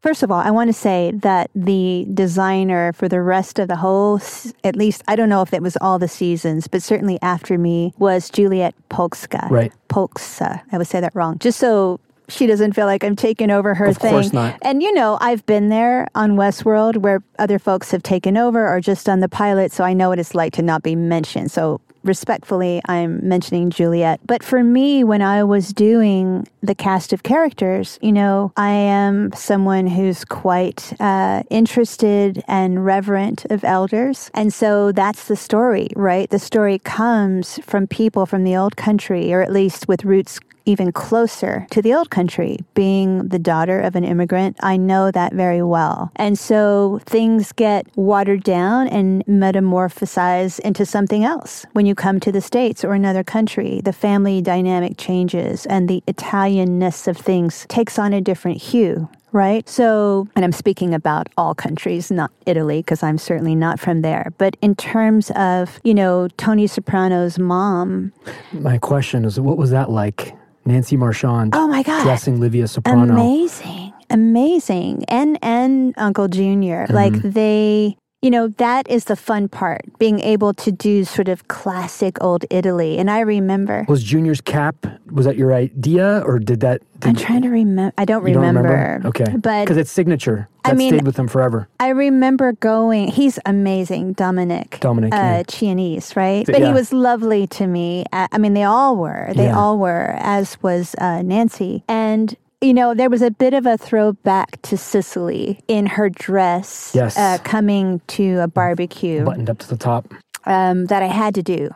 first 0.00 0.22
of 0.22 0.30
all, 0.30 0.40
I 0.40 0.50
want 0.50 0.68
to 0.68 0.72
say 0.72 1.12
that 1.16 1.50
the 1.54 2.06
designer 2.12 2.92
for 2.92 3.08
the 3.08 3.20
rest 3.20 3.58
of 3.58 3.68
the 3.68 3.76
whole, 3.76 4.20
at 4.64 4.76
least, 4.76 5.02
I 5.08 5.16
don't 5.16 5.28
know 5.28 5.42
if 5.42 5.52
it 5.52 5.62
was 5.62 5.76
all 5.80 5.98
the 5.98 6.08
seasons, 6.08 6.68
but 6.68 6.82
certainly 6.82 7.18
after 7.22 7.58
me, 7.58 7.92
was 7.98 8.30
Juliet 8.30 8.74
Polcsa. 8.88 9.48
Right. 9.50 9.72
Polcsa. 9.88 10.62
I 10.72 10.78
would 10.78 10.86
say 10.86 11.00
that 11.00 11.14
wrong. 11.14 11.38
Just 11.38 11.58
so 11.58 12.00
she 12.28 12.46
doesn't 12.46 12.74
feel 12.74 12.86
like 12.86 13.02
I'm 13.02 13.16
taking 13.16 13.50
over 13.50 13.74
her 13.74 13.86
Of 13.86 13.96
thing. 13.98 14.10
course 14.12 14.32
not. 14.32 14.56
And 14.62 14.82
you 14.82 14.92
know, 14.94 15.18
I've 15.20 15.44
been 15.46 15.68
there 15.68 16.06
on 16.14 16.32
Westworld 16.36 16.98
where 16.98 17.22
other 17.38 17.58
folks 17.58 17.90
have 17.90 18.02
taken 18.02 18.36
over 18.36 18.68
or 18.68 18.80
just 18.80 19.06
done 19.06 19.20
the 19.20 19.28
pilot, 19.28 19.72
so 19.72 19.84
I 19.84 19.92
know 19.94 20.10
what 20.10 20.18
it's 20.18 20.34
like 20.34 20.52
to 20.54 20.62
not 20.62 20.82
be 20.82 20.94
mentioned. 20.94 21.50
So 21.50 21.80
respectfully, 22.02 22.80
I'm 22.86 23.26
mentioning 23.26 23.70
Juliet. 23.70 24.20
But 24.26 24.42
for 24.42 24.62
me, 24.62 25.04
when 25.04 25.22
I 25.22 25.44
was 25.44 25.72
doing 25.72 26.46
the 26.62 26.74
cast 26.74 27.12
of 27.12 27.22
characters, 27.22 27.98
you 28.02 28.12
know, 28.12 28.52
I 28.56 28.70
am 28.70 29.32
someone 29.32 29.86
who's 29.86 30.24
quite 30.24 30.92
uh, 31.00 31.42
interested 31.50 32.42
and 32.46 32.84
reverent 32.84 33.44
of 33.50 33.64
elders. 33.64 34.30
And 34.34 34.52
so 34.52 34.92
that's 34.92 35.28
the 35.28 35.36
story, 35.36 35.88
right? 35.96 36.28
The 36.30 36.38
story 36.38 36.78
comes 36.78 37.58
from 37.62 37.86
people 37.86 38.26
from 38.26 38.44
the 38.44 38.56
old 38.56 38.76
country, 38.76 39.32
or 39.32 39.42
at 39.42 39.52
least 39.52 39.88
with 39.88 40.04
roots 40.04 40.40
even 40.64 40.92
closer 40.92 41.66
to 41.70 41.82
the 41.82 41.94
old 41.94 42.10
country. 42.10 42.58
Being 42.74 43.28
the 43.28 43.38
daughter 43.38 43.80
of 43.80 43.96
an 43.96 44.04
immigrant, 44.04 44.56
I 44.60 44.76
know 44.76 45.10
that 45.10 45.32
very 45.32 45.62
well. 45.62 46.12
And 46.16 46.38
so 46.38 47.00
things 47.04 47.52
get 47.52 47.86
watered 47.96 48.42
down 48.42 48.88
and 48.88 49.24
metamorphosized 49.26 50.60
into 50.60 50.86
something 50.86 51.24
else. 51.24 51.66
When 51.72 51.86
you 51.86 51.94
come 51.94 52.20
to 52.20 52.32
the 52.32 52.40
States 52.40 52.84
or 52.84 52.92
another 52.92 53.24
country, 53.24 53.80
the 53.84 53.92
family 53.92 54.42
dynamic 54.42 54.96
changes 54.96 55.66
and 55.66 55.88
the 55.88 56.02
Italianness 56.06 57.08
of 57.08 57.16
things 57.16 57.66
takes 57.68 57.98
on 57.98 58.12
a 58.12 58.20
different 58.20 58.62
hue 58.62 59.08
right? 59.32 59.68
So, 59.68 60.28
and 60.34 60.44
I'm 60.44 60.52
speaking 60.52 60.94
about 60.94 61.28
all 61.36 61.54
countries, 61.54 62.10
not 62.10 62.30
Italy, 62.46 62.80
because 62.80 63.02
I'm 63.02 63.18
certainly 63.18 63.54
not 63.54 63.78
from 63.78 64.02
there. 64.02 64.32
But 64.38 64.56
in 64.60 64.74
terms 64.74 65.30
of, 65.32 65.80
you 65.84 65.94
know, 65.94 66.28
Tony 66.36 66.66
Soprano's 66.66 67.38
mom. 67.38 68.12
My 68.52 68.78
question 68.78 69.24
is, 69.24 69.38
what 69.38 69.56
was 69.56 69.70
that 69.70 69.90
like? 69.90 70.34
Nancy 70.70 70.96
Marchand. 70.96 71.54
Oh 71.54 71.66
my 71.66 71.82
God. 71.82 72.04
Dressing 72.04 72.38
Livia 72.40 72.68
Soprano. 72.68 73.12
Amazing. 73.12 73.92
Amazing. 74.08 75.04
And 75.08 75.38
and 75.42 75.94
Uncle 75.96 76.28
Junior. 76.28 76.84
Mm-hmm. 76.84 76.94
Like 76.94 77.14
they 77.22 77.96
you 78.22 78.30
know, 78.30 78.48
that 78.48 78.88
is 78.90 79.04
the 79.04 79.16
fun 79.16 79.48
part, 79.48 79.82
being 79.98 80.20
able 80.20 80.52
to 80.52 80.70
do 80.70 81.04
sort 81.04 81.28
of 81.28 81.48
classic 81.48 82.22
old 82.22 82.44
Italy. 82.50 82.98
And 82.98 83.10
I 83.10 83.20
remember. 83.20 83.86
Was 83.88 84.04
Junior's 84.04 84.42
cap, 84.42 84.86
was 85.10 85.24
that 85.24 85.36
your 85.36 85.54
idea 85.54 86.22
or 86.26 86.38
did 86.38 86.60
that? 86.60 86.82
Did 86.98 87.08
I'm 87.08 87.16
trying 87.16 87.42
to 87.42 87.48
remember. 87.48 87.94
I 87.96 88.04
don't 88.04 88.22
remember. 88.22 88.62
Don't 88.62 88.72
remember. 88.72 89.08
Okay. 89.08 89.36
But. 89.36 89.64
Because 89.64 89.78
it's 89.78 89.90
signature. 89.90 90.48
That 90.64 90.72
I 90.72 90.74
mean, 90.74 90.92
stayed 90.92 91.06
with 91.06 91.18
him 91.18 91.28
forever. 91.28 91.66
I 91.80 91.88
remember 91.88 92.52
going, 92.52 93.08
he's 93.08 93.38
amazing, 93.46 94.12
Dominic. 94.12 94.76
Dominic. 94.80 95.14
Uh, 95.14 95.16
yeah. 95.16 95.42
Chianese, 95.44 96.14
right? 96.14 96.44
But 96.44 96.60
yeah. 96.60 96.66
he 96.66 96.72
was 96.74 96.92
lovely 96.92 97.46
to 97.46 97.66
me. 97.66 98.04
I 98.12 98.36
mean, 98.36 98.52
they 98.52 98.64
all 98.64 98.96
were. 98.96 99.32
They 99.34 99.44
yeah. 99.44 99.58
all 99.58 99.78
were, 99.78 100.14
as 100.18 100.62
was 100.62 100.94
uh, 100.98 101.22
Nancy. 101.22 101.84
And 101.88 102.36
you 102.60 102.74
know, 102.74 102.94
there 102.94 103.08
was 103.08 103.22
a 103.22 103.30
bit 103.30 103.54
of 103.54 103.66
a 103.66 103.78
throwback 103.78 104.60
to 104.62 104.76
Sicily 104.76 105.60
in 105.66 105.86
her 105.86 106.10
dress. 106.10 106.92
Yes. 106.94 107.16
Uh, 107.16 107.38
coming 107.42 108.00
to 108.08 108.38
a 108.40 108.48
barbecue. 108.48 109.24
Buttoned 109.24 109.48
up 109.48 109.58
to 109.60 109.68
the 109.68 109.76
top. 109.76 110.12
Um, 110.44 110.86
that 110.86 111.02
I 111.02 111.06
had 111.06 111.34
to 111.36 111.42
do. 111.42 111.70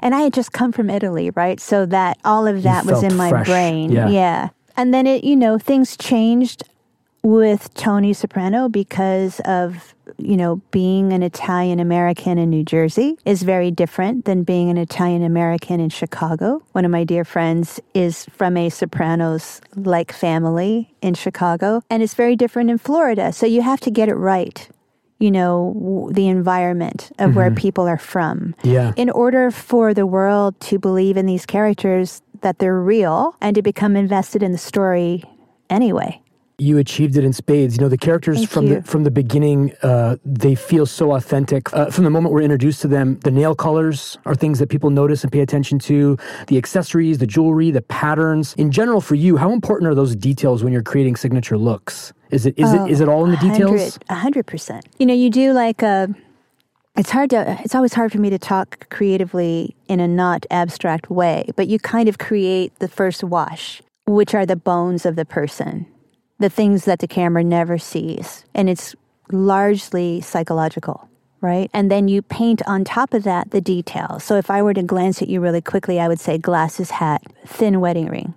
And 0.00 0.14
I 0.14 0.20
had 0.20 0.32
just 0.32 0.52
come 0.52 0.72
from 0.72 0.90
Italy, 0.90 1.30
right? 1.30 1.60
So 1.60 1.86
that 1.86 2.18
all 2.24 2.46
of 2.46 2.62
that 2.62 2.84
was 2.84 3.02
in 3.02 3.16
my 3.16 3.30
fresh. 3.30 3.46
brain. 3.46 3.92
Yeah. 3.92 4.08
yeah. 4.08 4.48
And 4.76 4.92
then 4.92 5.06
it, 5.06 5.22
you 5.22 5.36
know, 5.36 5.58
things 5.58 5.96
changed 5.96 6.64
with 7.22 7.72
Tony 7.74 8.12
Soprano 8.12 8.68
because 8.68 9.40
of 9.44 9.94
you 10.18 10.36
know 10.36 10.56
being 10.70 11.12
an 11.12 11.22
Italian 11.22 11.78
American 11.78 12.38
in 12.38 12.50
New 12.50 12.64
Jersey 12.64 13.16
is 13.24 13.42
very 13.42 13.70
different 13.70 14.24
than 14.24 14.42
being 14.42 14.68
an 14.68 14.76
Italian 14.76 15.22
American 15.22 15.80
in 15.80 15.88
Chicago. 15.88 16.62
One 16.72 16.84
of 16.84 16.90
my 16.90 17.04
dear 17.04 17.24
friends 17.24 17.80
is 17.94 18.26
from 18.26 18.56
a 18.56 18.68
Sopranos 18.68 19.60
like 19.76 20.12
family 20.12 20.92
in 21.00 21.14
Chicago 21.14 21.82
and 21.88 22.02
it's 22.02 22.14
very 22.14 22.36
different 22.36 22.70
in 22.70 22.78
Florida. 22.78 23.32
So 23.32 23.46
you 23.46 23.62
have 23.62 23.80
to 23.80 23.90
get 23.90 24.08
it 24.08 24.14
right. 24.14 24.68
You 25.18 25.30
know, 25.30 26.10
the 26.12 26.26
environment 26.26 27.12
of 27.20 27.30
mm-hmm. 27.30 27.36
where 27.36 27.50
people 27.52 27.86
are 27.86 27.98
from. 27.98 28.56
Yeah. 28.64 28.92
In 28.96 29.08
order 29.08 29.52
for 29.52 29.94
the 29.94 30.04
world 30.04 30.58
to 30.62 30.80
believe 30.80 31.16
in 31.16 31.26
these 31.26 31.46
characters 31.46 32.22
that 32.40 32.58
they're 32.58 32.80
real 32.80 33.36
and 33.40 33.54
to 33.54 33.62
become 33.62 33.94
invested 33.94 34.42
in 34.42 34.50
the 34.50 34.58
story 34.58 35.22
anyway 35.70 36.21
you 36.62 36.78
achieved 36.78 37.16
it 37.16 37.24
in 37.24 37.32
spades. 37.32 37.76
You 37.76 37.82
know, 37.82 37.88
the 37.88 37.98
characters 37.98 38.38
Thank 38.38 38.50
from 38.50 38.66
you. 38.66 38.74
the 38.76 38.82
from 38.82 39.04
the 39.04 39.10
beginning, 39.10 39.72
uh, 39.82 40.16
they 40.24 40.54
feel 40.54 40.86
so 40.86 41.12
authentic. 41.12 41.72
Uh, 41.74 41.90
from 41.90 42.04
the 42.04 42.10
moment 42.10 42.32
we're 42.32 42.42
introduced 42.42 42.80
to 42.82 42.88
them, 42.88 43.18
the 43.20 43.30
nail 43.30 43.54
colors 43.54 44.16
are 44.24 44.34
things 44.34 44.58
that 44.60 44.68
people 44.68 44.90
notice 44.90 45.22
and 45.22 45.32
pay 45.32 45.40
attention 45.40 45.78
to. 45.80 46.16
The 46.46 46.56
accessories, 46.56 47.18
the 47.18 47.26
jewelry, 47.26 47.70
the 47.70 47.82
patterns. 47.82 48.54
In 48.54 48.70
general, 48.70 49.00
for 49.00 49.14
you, 49.14 49.36
how 49.36 49.52
important 49.52 49.90
are 49.90 49.94
those 49.94 50.14
details 50.14 50.62
when 50.62 50.72
you're 50.72 50.82
creating 50.82 51.16
signature 51.16 51.58
looks? 51.58 52.12
Is 52.30 52.46
it 52.46 52.58
is 52.58 52.72
oh, 52.72 52.86
it 52.86 52.90
is 52.90 53.00
it 53.00 53.08
all 53.08 53.24
in 53.24 53.32
the 53.32 53.36
details? 53.36 53.98
A 54.08 54.14
hundred 54.14 54.46
percent. 54.46 54.86
You 54.98 55.06
know, 55.06 55.14
you 55.14 55.30
do 55.30 55.52
like 55.52 55.82
a. 55.82 56.14
It's 56.94 57.10
hard 57.10 57.30
to. 57.30 57.58
It's 57.64 57.74
always 57.74 57.94
hard 57.94 58.12
for 58.12 58.18
me 58.18 58.30
to 58.30 58.38
talk 58.38 58.88
creatively 58.90 59.74
in 59.88 59.98
a 59.98 60.06
not 60.06 60.46
abstract 60.50 61.10
way, 61.10 61.48
but 61.56 61.66
you 61.66 61.78
kind 61.78 62.08
of 62.08 62.18
create 62.18 62.78
the 62.78 62.88
first 62.88 63.24
wash, 63.24 63.82
which 64.06 64.34
are 64.34 64.46
the 64.46 64.56
bones 64.56 65.04
of 65.04 65.16
the 65.16 65.24
person 65.24 65.86
the 66.42 66.50
things 66.50 66.84
that 66.84 66.98
the 66.98 67.08
camera 67.08 67.42
never 67.42 67.78
sees. 67.78 68.44
And 68.54 68.68
it's 68.68 68.94
largely 69.30 70.20
psychological, 70.20 71.08
right? 71.40 71.70
And 71.72 71.90
then 71.90 72.08
you 72.08 72.20
paint 72.20 72.60
on 72.66 72.84
top 72.84 73.14
of 73.14 73.22
that 73.22 73.50
the 73.52 73.60
details. 73.60 74.24
So 74.24 74.36
if 74.36 74.50
I 74.50 74.60
were 74.60 74.74
to 74.74 74.82
glance 74.82 75.22
at 75.22 75.28
you 75.28 75.40
really 75.40 75.62
quickly, 75.62 75.98
I 76.00 76.08
would 76.08 76.20
say 76.20 76.36
glasses 76.38 76.90
hat, 76.90 77.22
thin 77.46 77.80
wedding 77.80 78.08
ring, 78.08 78.34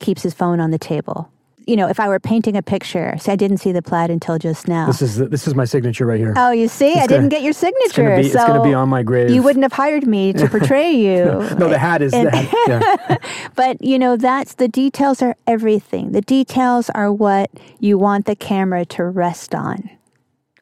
keeps 0.00 0.22
his 0.22 0.34
phone 0.34 0.60
on 0.60 0.70
the 0.70 0.78
table, 0.78 1.30
you 1.68 1.76
know, 1.76 1.86
if 1.86 2.00
I 2.00 2.08
were 2.08 2.18
painting 2.18 2.56
a 2.56 2.62
picture, 2.62 3.14
see, 3.20 3.30
I 3.30 3.36
didn't 3.36 3.58
see 3.58 3.72
the 3.72 3.82
plaid 3.82 4.10
until 4.10 4.38
just 4.38 4.66
now. 4.66 4.86
This 4.86 5.02
is 5.02 5.16
the, 5.16 5.26
this 5.26 5.46
is 5.46 5.54
my 5.54 5.66
signature 5.66 6.06
right 6.06 6.18
here. 6.18 6.32
Oh, 6.34 6.50
you 6.50 6.66
see, 6.66 6.88
it's 6.88 6.96
I 6.96 7.06
gonna, 7.06 7.08
didn't 7.08 7.28
get 7.28 7.42
your 7.42 7.52
signature. 7.52 8.14
It's 8.14 8.34
going 8.34 8.46
so 8.46 8.54
to 8.54 8.62
be 8.62 8.72
on 8.72 8.88
my 8.88 9.02
grave. 9.02 9.30
You 9.30 9.42
wouldn't 9.42 9.64
have 9.64 9.72
hired 9.72 10.06
me 10.06 10.32
to 10.32 10.48
portray 10.50 10.90
you. 10.90 11.26
no, 11.26 11.68
the 11.68 11.78
hat 11.78 12.00
is. 12.00 12.14
And, 12.14 12.28
the 12.28 12.36
hat, 12.36 12.68
yeah. 12.68 13.16
but 13.54 13.82
you 13.84 13.98
know, 13.98 14.16
that's 14.16 14.54
the 14.54 14.66
details 14.66 15.20
are 15.20 15.36
everything. 15.46 16.12
The 16.12 16.22
details 16.22 16.88
are 16.90 17.12
what 17.12 17.50
you 17.78 17.98
want 17.98 18.24
the 18.24 18.34
camera 18.34 18.86
to 18.86 19.04
rest 19.04 19.54
on 19.54 19.90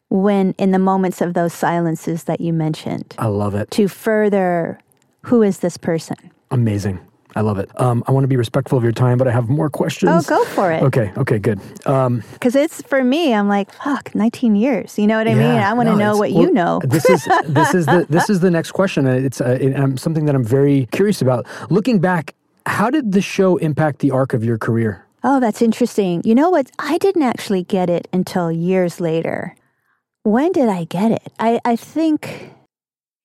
when 0.08 0.54
in 0.58 0.72
the 0.72 0.78
moments 0.78 1.20
of 1.20 1.34
those 1.34 1.52
silences 1.52 2.24
that 2.24 2.40
you 2.40 2.52
mentioned. 2.52 3.14
I 3.18 3.26
love 3.26 3.54
it. 3.54 3.70
To 3.72 3.86
further, 3.86 4.80
who 5.22 5.42
is 5.42 5.60
this 5.60 5.76
person? 5.76 6.16
Amazing. 6.50 7.00
I 7.36 7.42
love 7.42 7.58
it. 7.58 7.70
Um, 7.78 8.02
I 8.06 8.12
want 8.12 8.24
to 8.24 8.28
be 8.28 8.36
respectful 8.36 8.78
of 8.78 8.82
your 8.82 8.94
time, 8.94 9.18
but 9.18 9.28
I 9.28 9.30
have 9.30 9.50
more 9.50 9.68
questions. 9.68 10.10
Oh, 10.10 10.22
go 10.22 10.42
for 10.46 10.72
it. 10.72 10.82
Okay. 10.82 11.12
Okay. 11.18 11.38
Good. 11.38 11.60
Because 11.76 12.06
um, 12.06 12.22
it's 12.40 12.80
for 12.80 13.04
me. 13.04 13.34
I'm 13.34 13.46
like, 13.46 13.70
fuck, 13.70 14.14
19 14.14 14.56
years. 14.56 14.98
You 14.98 15.06
know 15.06 15.18
what 15.18 15.28
I 15.28 15.32
yeah, 15.32 15.36
mean? 15.36 15.58
I 15.60 15.74
want 15.74 15.88
to 15.90 15.96
no, 15.96 15.98
know 15.98 16.16
what 16.16 16.32
well, 16.32 16.42
you 16.42 16.50
know. 16.50 16.80
this 16.84 17.04
is 17.10 17.28
this 17.44 17.74
is 17.74 17.84
the 17.84 18.06
this 18.08 18.30
is 18.30 18.40
the 18.40 18.50
next 18.50 18.72
question. 18.72 19.06
It's 19.06 19.42
uh, 19.42 19.58
it, 19.60 19.76
um, 19.76 19.98
something 19.98 20.24
that 20.24 20.34
I'm 20.34 20.44
very 20.44 20.88
curious 20.92 21.20
about. 21.20 21.46
Looking 21.70 22.00
back, 22.00 22.34
how 22.64 22.88
did 22.88 23.12
the 23.12 23.20
show 23.20 23.58
impact 23.58 23.98
the 23.98 24.12
arc 24.12 24.32
of 24.32 24.42
your 24.42 24.56
career? 24.56 25.04
Oh, 25.22 25.38
that's 25.38 25.60
interesting. 25.60 26.22
You 26.24 26.34
know 26.34 26.48
what? 26.48 26.70
I 26.78 26.96
didn't 26.96 27.22
actually 27.22 27.64
get 27.64 27.90
it 27.90 28.08
until 28.14 28.50
years 28.50 28.98
later. 28.98 29.54
When 30.22 30.52
did 30.52 30.70
I 30.70 30.84
get 30.84 31.12
it? 31.12 31.32
I, 31.38 31.60
I 31.64 31.76
think, 31.76 32.50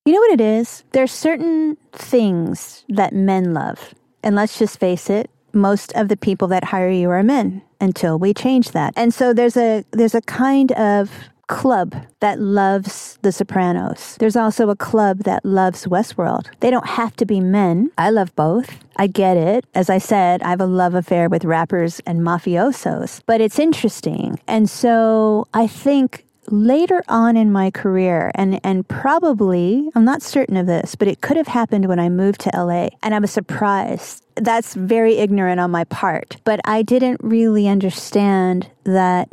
you 0.05 0.13
know 0.13 0.19
what 0.19 0.31
it 0.31 0.41
is? 0.41 0.83
There's 0.91 1.11
certain 1.11 1.77
things 1.93 2.83
that 2.89 3.13
men 3.13 3.53
love 3.53 3.93
and 4.23 4.35
let's 4.35 4.57
just 4.57 4.79
face 4.79 5.09
it, 5.09 5.29
most 5.53 5.91
of 5.93 6.07
the 6.07 6.17
people 6.17 6.47
that 6.49 6.65
hire 6.65 6.89
you 6.89 7.09
are 7.09 7.23
men 7.23 7.61
until 7.79 8.17
we 8.17 8.33
change 8.33 8.71
that. 8.71 8.93
And 8.95 9.13
so 9.13 9.33
there's 9.33 9.57
a 9.57 9.83
there's 9.91 10.15
a 10.15 10.21
kind 10.21 10.71
of 10.73 11.11
club 11.47 11.93
that 12.21 12.39
loves 12.39 13.19
The 13.23 13.31
Sopranos. 13.33 14.15
There's 14.19 14.37
also 14.37 14.69
a 14.69 14.75
club 14.75 15.19
that 15.25 15.43
loves 15.43 15.85
Westworld. 15.85 16.47
They 16.61 16.71
don't 16.71 16.87
have 16.87 17.13
to 17.17 17.25
be 17.25 17.41
men. 17.41 17.91
I 17.97 18.09
love 18.09 18.33
both. 18.37 18.79
I 18.95 19.07
get 19.07 19.35
it. 19.35 19.65
As 19.75 19.89
I 19.89 19.97
said, 19.97 20.41
I 20.43 20.49
have 20.51 20.61
a 20.61 20.65
love 20.65 20.95
affair 20.95 21.27
with 21.27 21.43
rappers 21.43 21.99
and 22.05 22.21
mafiosos, 22.21 23.21
but 23.25 23.41
it's 23.41 23.59
interesting. 23.59 24.39
And 24.47 24.69
so 24.69 25.45
I 25.53 25.67
think 25.67 26.25
later 26.51 27.03
on 27.07 27.37
in 27.37 27.51
my 27.51 27.71
career, 27.71 28.31
and, 28.35 28.59
and 28.63 28.87
probably, 28.87 29.89
I'm 29.95 30.05
not 30.05 30.21
certain 30.21 30.57
of 30.57 30.67
this, 30.67 30.95
but 30.95 31.07
it 31.07 31.21
could 31.21 31.37
have 31.37 31.47
happened 31.47 31.87
when 31.87 31.99
I 31.99 32.09
moved 32.09 32.41
to 32.41 32.51
LA 32.53 32.89
and 33.01 33.15
I 33.15 33.19
was 33.19 33.31
surprised. 33.31 34.25
That's 34.35 34.73
very 34.73 35.17
ignorant 35.17 35.59
on 35.59 35.71
my 35.71 35.83
part, 35.85 36.37
but 36.43 36.59
I 36.65 36.81
didn't 36.81 37.21
really 37.23 37.67
understand 37.67 38.69
that 38.83 39.29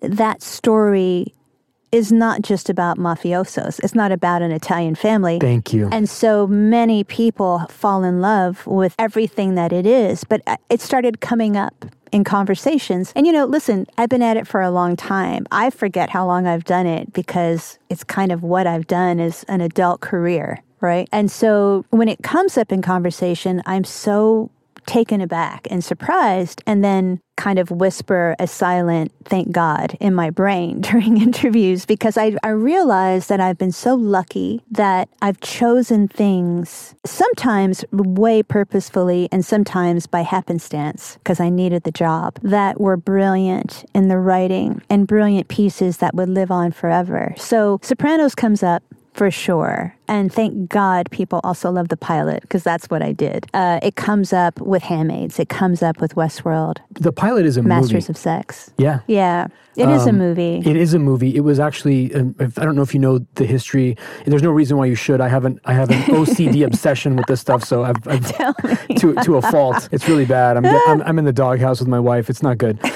that 0.00 0.42
story 0.42 1.34
is 1.94 2.10
not 2.10 2.42
just 2.42 2.68
about 2.68 2.98
mafiosos. 2.98 3.78
It's 3.84 3.94
not 3.94 4.10
about 4.10 4.42
an 4.42 4.50
Italian 4.50 4.96
family. 4.96 5.38
Thank 5.38 5.72
you. 5.72 5.88
And 5.92 6.08
so 6.08 6.44
many 6.48 7.04
people 7.04 7.60
fall 7.68 8.02
in 8.02 8.20
love 8.20 8.66
with 8.66 8.96
everything 8.98 9.54
that 9.54 9.72
it 9.72 9.86
is, 9.86 10.24
but 10.24 10.42
uh, 10.48 10.56
it 10.68 10.80
started 10.80 11.20
coming 11.20 11.56
up 11.56 11.84
in 12.10 12.24
conversations. 12.24 13.12
And 13.14 13.28
you 13.28 13.32
know, 13.32 13.44
listen, 13.44 13.86
I've 13.96 14.08
been 14.08 14.22
at 14.22 14.36
it 14.36 14.44
for 14.44 14.60
a 14.60 14.72
long 14.72 14.96
time. 14.96 15.46
I 15.52 15.70
forget 15.70 16.10
how 16.10 16.26
long 16.26 16.48
I've 16.48 16.64
done 16.64 16.86
it 16.86 17.12
because 17.12 17.78
it's 17.88 18.02
kind 18.02 18.32
of 18.32 18.42
what 18.42 18.66
I've 18.66 18.88
done 18.88 19.20
as 19.20 19.44
an 19.44 19.60
adult 19.60 20.00
career, 20.00 20.60
right? 20.80 21.08
And 21.12 21.30
so 21.30 21.84
when 21.90 22.08
it 22.08 22.24
comes 22.24 22.58
up 22.58 22.72
in 22.72 22.82
conversation, 22.82 23.62
I'm 23.66 23.84
so 23.84 24.50
taken 24.86 25.20
aback 25.20 25.66
and 25.70 25.82
surprised, 25.84 26.62
and 26.66 26.84
then 26.84 27.20
kind 27.36 27.58
of 27.58 27.70
whisper 27.70 28.36
a 28.38 28.46
silent 28.46 29.12
thank 29.24 29.50
God 29.50 29.96
in 30.00 30.14
my 30.14 30.30
brain 30.30 30.80
during 30.80 31.20
interviews 31.20 31.84
because 31.84 32.16
I, 32.16 32.36
I 32.42 32.50
realized 32.50 33.28
that 33.28 33.40
I've 33.40 33.58
been 33.58 33.72
so 33.72 33.94
lucky 33.94 34.62
that 34.70 35.08
I've 35.20 35.40
chosen 35.40 36.08
things 36.08 36.94
sometimes 37.04 37.84
way 37.92 38.42
purposefully 38.42 39.28
and 39.32 39.44
sometimes 39.44 40.06
by 40.06 40.22
happenstance 40.22 41.16
because 41.16 41.40
I 41.40 41.48
needed 41.48 41.82
the 41.82 41.92
job 41.92 42.38
that 42.42 42.80
were 42.80 42.96
brilliant 42.96 43.84
in 43.94 44.08
the 44.08 44.18
writing 44.18 44.82
and 44.88 45.06
brilliant 45.06 45.48
pieces 45.48 45.98
that 45.98 46.14
would 46.14 46.28
live 46.28 46.50
on 46.50 46.72
forever. 46.72 47.34
So 47.36 47.78
Sopranos 47.82 48.34
comes 48.34 48.62
up 48.62 48.82
for 49.14 49.30
sure. 49.30 49.94
And 50.06 50.32
thank 50.32 50.68
God 50.68 51.10
people 51.10 51.40
also 51.44 51.70
love 51.70 51.88
the 51.88 51.96
pilot 51.96 52.42
because 52.42 52.62
that's 52.62 52.86
what 52.86 53.02
I 53.02 53.12
did. 53.12 53.46
Uh, 53.54 53.80
it 53.82 53.96
comes 53.96 54.32
up 54.32 54.60
with 54.60 54.82
Handmaids. 54.82 55.38
It 55.38 55.48
comes 55.48 55.82
up 55.82 56.00
with 56.00 56.14
Westworld. 56.14 56.76
The 56.92 57.12
pilot 57.12 57.46
is 57.46 57.56
a 57.56 57.62
Masters 57.62 57.92
movie. 57.92 58.06
of 58.12 58.16
Sex. 58.18 58.70
Yeah. 58.76 59.00
Yeah. 59.06 59.46
It 59.76 59.88
is 59.88 60.06
a 60.06 60.10
Um, 60.10 60.18
movie. 60.18 60.62
It 60.64 60.76
is 60.76 60.94
a 60.94 61.00
movie. 61.00 61.34
It 61.34 61.40
was 61.40 61.58
actually. 61.58 62.14
um, 62.14 62.36
if- 62.38 62.56
I 62.60 62.64
don't 62.64 62.76
know 62.76 62.82
if 62.82 62.94
you 62.94 63.00
know 63.00 63.18
the 63.34 63.44
history. 63.44 63.96
There's 64.24 64.42
no 64.42 64.52
reason 64.52 64.76
why 64.76 64.86
you 64.86 64.94
should. 64.94 65.20
I 65.20 65.26
haven't. 65.26 65.58
I 65.64 65.72
have 65.72 65.90
an 65.90 66.00
OCD 66.14 66.64
obsession 66.64 67.16
with 67.16 67.26
this 67.26 67.40
stuff, 67.40 67.64
so 67.64 67.82
I've, 67.82 67.96
I've 68.06 68.30
to 68.98 69.14
to 69.24 69.36
a 69.36 69.42
fault. 69.42 69.88
It's 69.90 70.08
really 70.08 70.26
bad. 70.26 70.56
I'm, 70.58 70.64
I'm 70.66 71.02
I'm 71.02 71.18
in 71.18 71.24
the 71.24 71.32
doghouse 71.32 71.80
with 71.80 71.88
my 71.88 71.98
wife. 71.98 72.30
It's 72.30 72.42
not 72.42 72.58
good. 72.58 72.78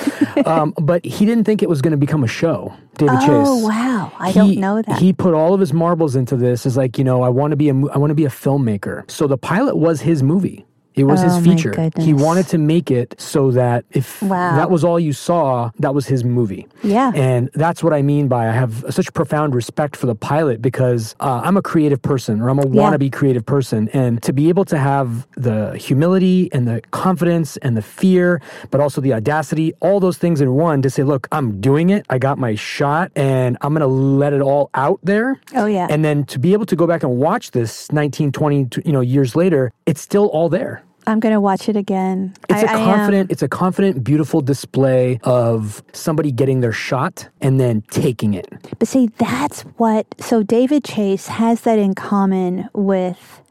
Um, 0.46 0.72
but 0.80 1.04
he 1.04 1.24
didn't 1.26 1.44
think 1.44 1.64
it 1.64 1.68
was 1.68 1.82
going 1.82 1.90
to 1.90 1.96
become 1.96 2.22
a 2.22 2.28
show. 2.28 2.72
David 2.96 3.16
Oh, 3.16 3.20
Chase. 3.20 3.48
Oh, 3.48 3.66
wow. 3.68 4.12
I 4.20 4.30
He- 4.30 4.38
don't 4.38 4.56
know 4.58 4.82
that. 4.82 4.98
He 5.00 5.12
put 5.12 5.34
all 5.34 5.52
of 5.52 5.58
his 5.58 5.72
marbles 5.72 6.14
into 6.14 6.36
this. 6.36 6.64
Is 6.64 6.76
like 6.76 6.97
you 6.98 7.04
know 7.04 7.22
I 7.22 7.28
want 7.28 7.52
to 7.52 7.56
be 7.56 7.68
a 7.68 7.72
I 7.72 7.98
want 7.98 8.10
to 8.10 8.14
be 8.14 8.24
a 8.24 8.30
filmmaker. 8.30 9.08
So 9.10 9.26
the 9.26 9.38
pilot 9.38 9.76
was 9.76 10.00
his 10.02 10.22
movie. 10.22 10.66
It 10.98 11.04
was 11.04 11.22
Oh, 11.22 11.28
his 11.28 11.38
feature. 11.46 11.90
He 11.98 12.12
wanted 12.12 12.46
to 12.48 12.58
make 12.58 12.90
it 12.90 13.14
so 13.18 13.50
that 13.52 13.84
if 13.92 14.20
Wow. 14.22 14.56
that 14.56 14.70
was 14.70 14.82
all 14.84 14.98
you 14.98 15.12
saw, 15.12 15.70
that 15.78 15.94
was 15.94 16.06
his 16.06 16.24
movie. 16.24 16.66
Yeah. 16.82 17.12
And 17.14 17.50
that's 17.54 17.82
what 17.84 17.92
I 17.92 18.02
mean 18.02 18.28
by 18.28 18.48
I 18.48 18.52
have 18.52 18.84
such 18.90 19.12
profound 19.14 19.54
respect 19.54 19.96
for 19.96 20.06
the 20.06 20.14
pilot 20.14 20.60
because 20.60 21.14
uh, 21.20 21.40
I'm 21.44 21.56
a 21.56 21.62
creative 21.62 22.02
person 22.02 22.40
or 22.40 22.48
I'm 22.50 22.58
a 22.58 22.66
Yeah. 22.68 22.82
wannabe 22.82 23.12
creative 23.12 23.46
person. 23.46 23.88
And 23.92 24.22
to 24.22 24.32
be 24.32 24.48
able 24.48 24.64
to 24.66 24.78
have 24.78 25.26
the 25.36 25.76
humility 25.76 26.48
and 26.52 26.66
the 26.66 26.80
confidence 26.90 27.56
and 27.58 27.76
the 27.76 27.82
fear, 27.82 28.40
but 28.70 28.80
also 28.80 29.00
the 29.00 29.12
audacity, 29.14 29.72
all 29.80 30.00
those 30.00 30.18
things 30.18 30.40
in 30.40 30.54
one 30.54 30.82
to 30.82 30.90
say, 30.90 31.02
look, 31.04 31.28
I'm 31.32 31.60
doing 31.60 31.90
it. 31.90 32.04
I 32.10 32.18
got 32.18 32.38
my 32.38 32.54
shot 32.56 33.10
and 33.16 33.56
I'm 33.60 33.72
going 33.72 33.80
to 33.80 33.86
let 33.86 34.32
it 34.32 34.40
all 34.40 34.70
out 34.74 34.98
there. 35.02 35.40
Oh, 35.54 35.66
yeah. 35.66 35.86
And 35.90 36.04
then 36.04 36.24
to 36.26 36.38
be 36.38 36.52
able 36.52 36.66
to 36.66 36.76
go 36.76 36.86
back 36.86 37.02
and 37.02 37.16
watch 37.18 37.52
this 37.52 37.90
19, 37.92 38.32
20, 38.32 38.68
you 38.84 38.92
know, 38.92 39.00
years 39.00 39.36
later, 39.36 39.72
it's 39.86 40.00
still 40.00 40.26
all 40.26 40.48
there. 40.48 40.82
I'm 41.08 41.20
going 41.20 41.32
to 41.32 41.40
watch 41.40 41.68
it 41.70 41.76
again. 41.76 42.34
It's 42.50 42.62
a 42.62 42.66
a 42.66 42.68
confident, 42.68 43.32
it's 43.32 43.42
a 43.42 43.48
confident, 43.48 44.04
beautiful 44.04 44.42
display 44.42 45.18
of 45.24 45.82
somebody 45.92 46.30
getting 46.30 46.60
their 46.60 46.72
shot 46.72 47.28
and 47.40 47.58
then 47.58 47.82
taking 47.90 48.34
it. 48.34 48.46
But 48.78 48.88
see, 48.88 49.08
that's 49.18 49.62
what. 49.78 50.06
So 50.20 50.42
David 50.42 50.84
Chase 50.84 51.26
has 51.28 51.62
that 51.62 51.78
in 51.78 51.94
common 51.94 52.68
with 52.74 53.42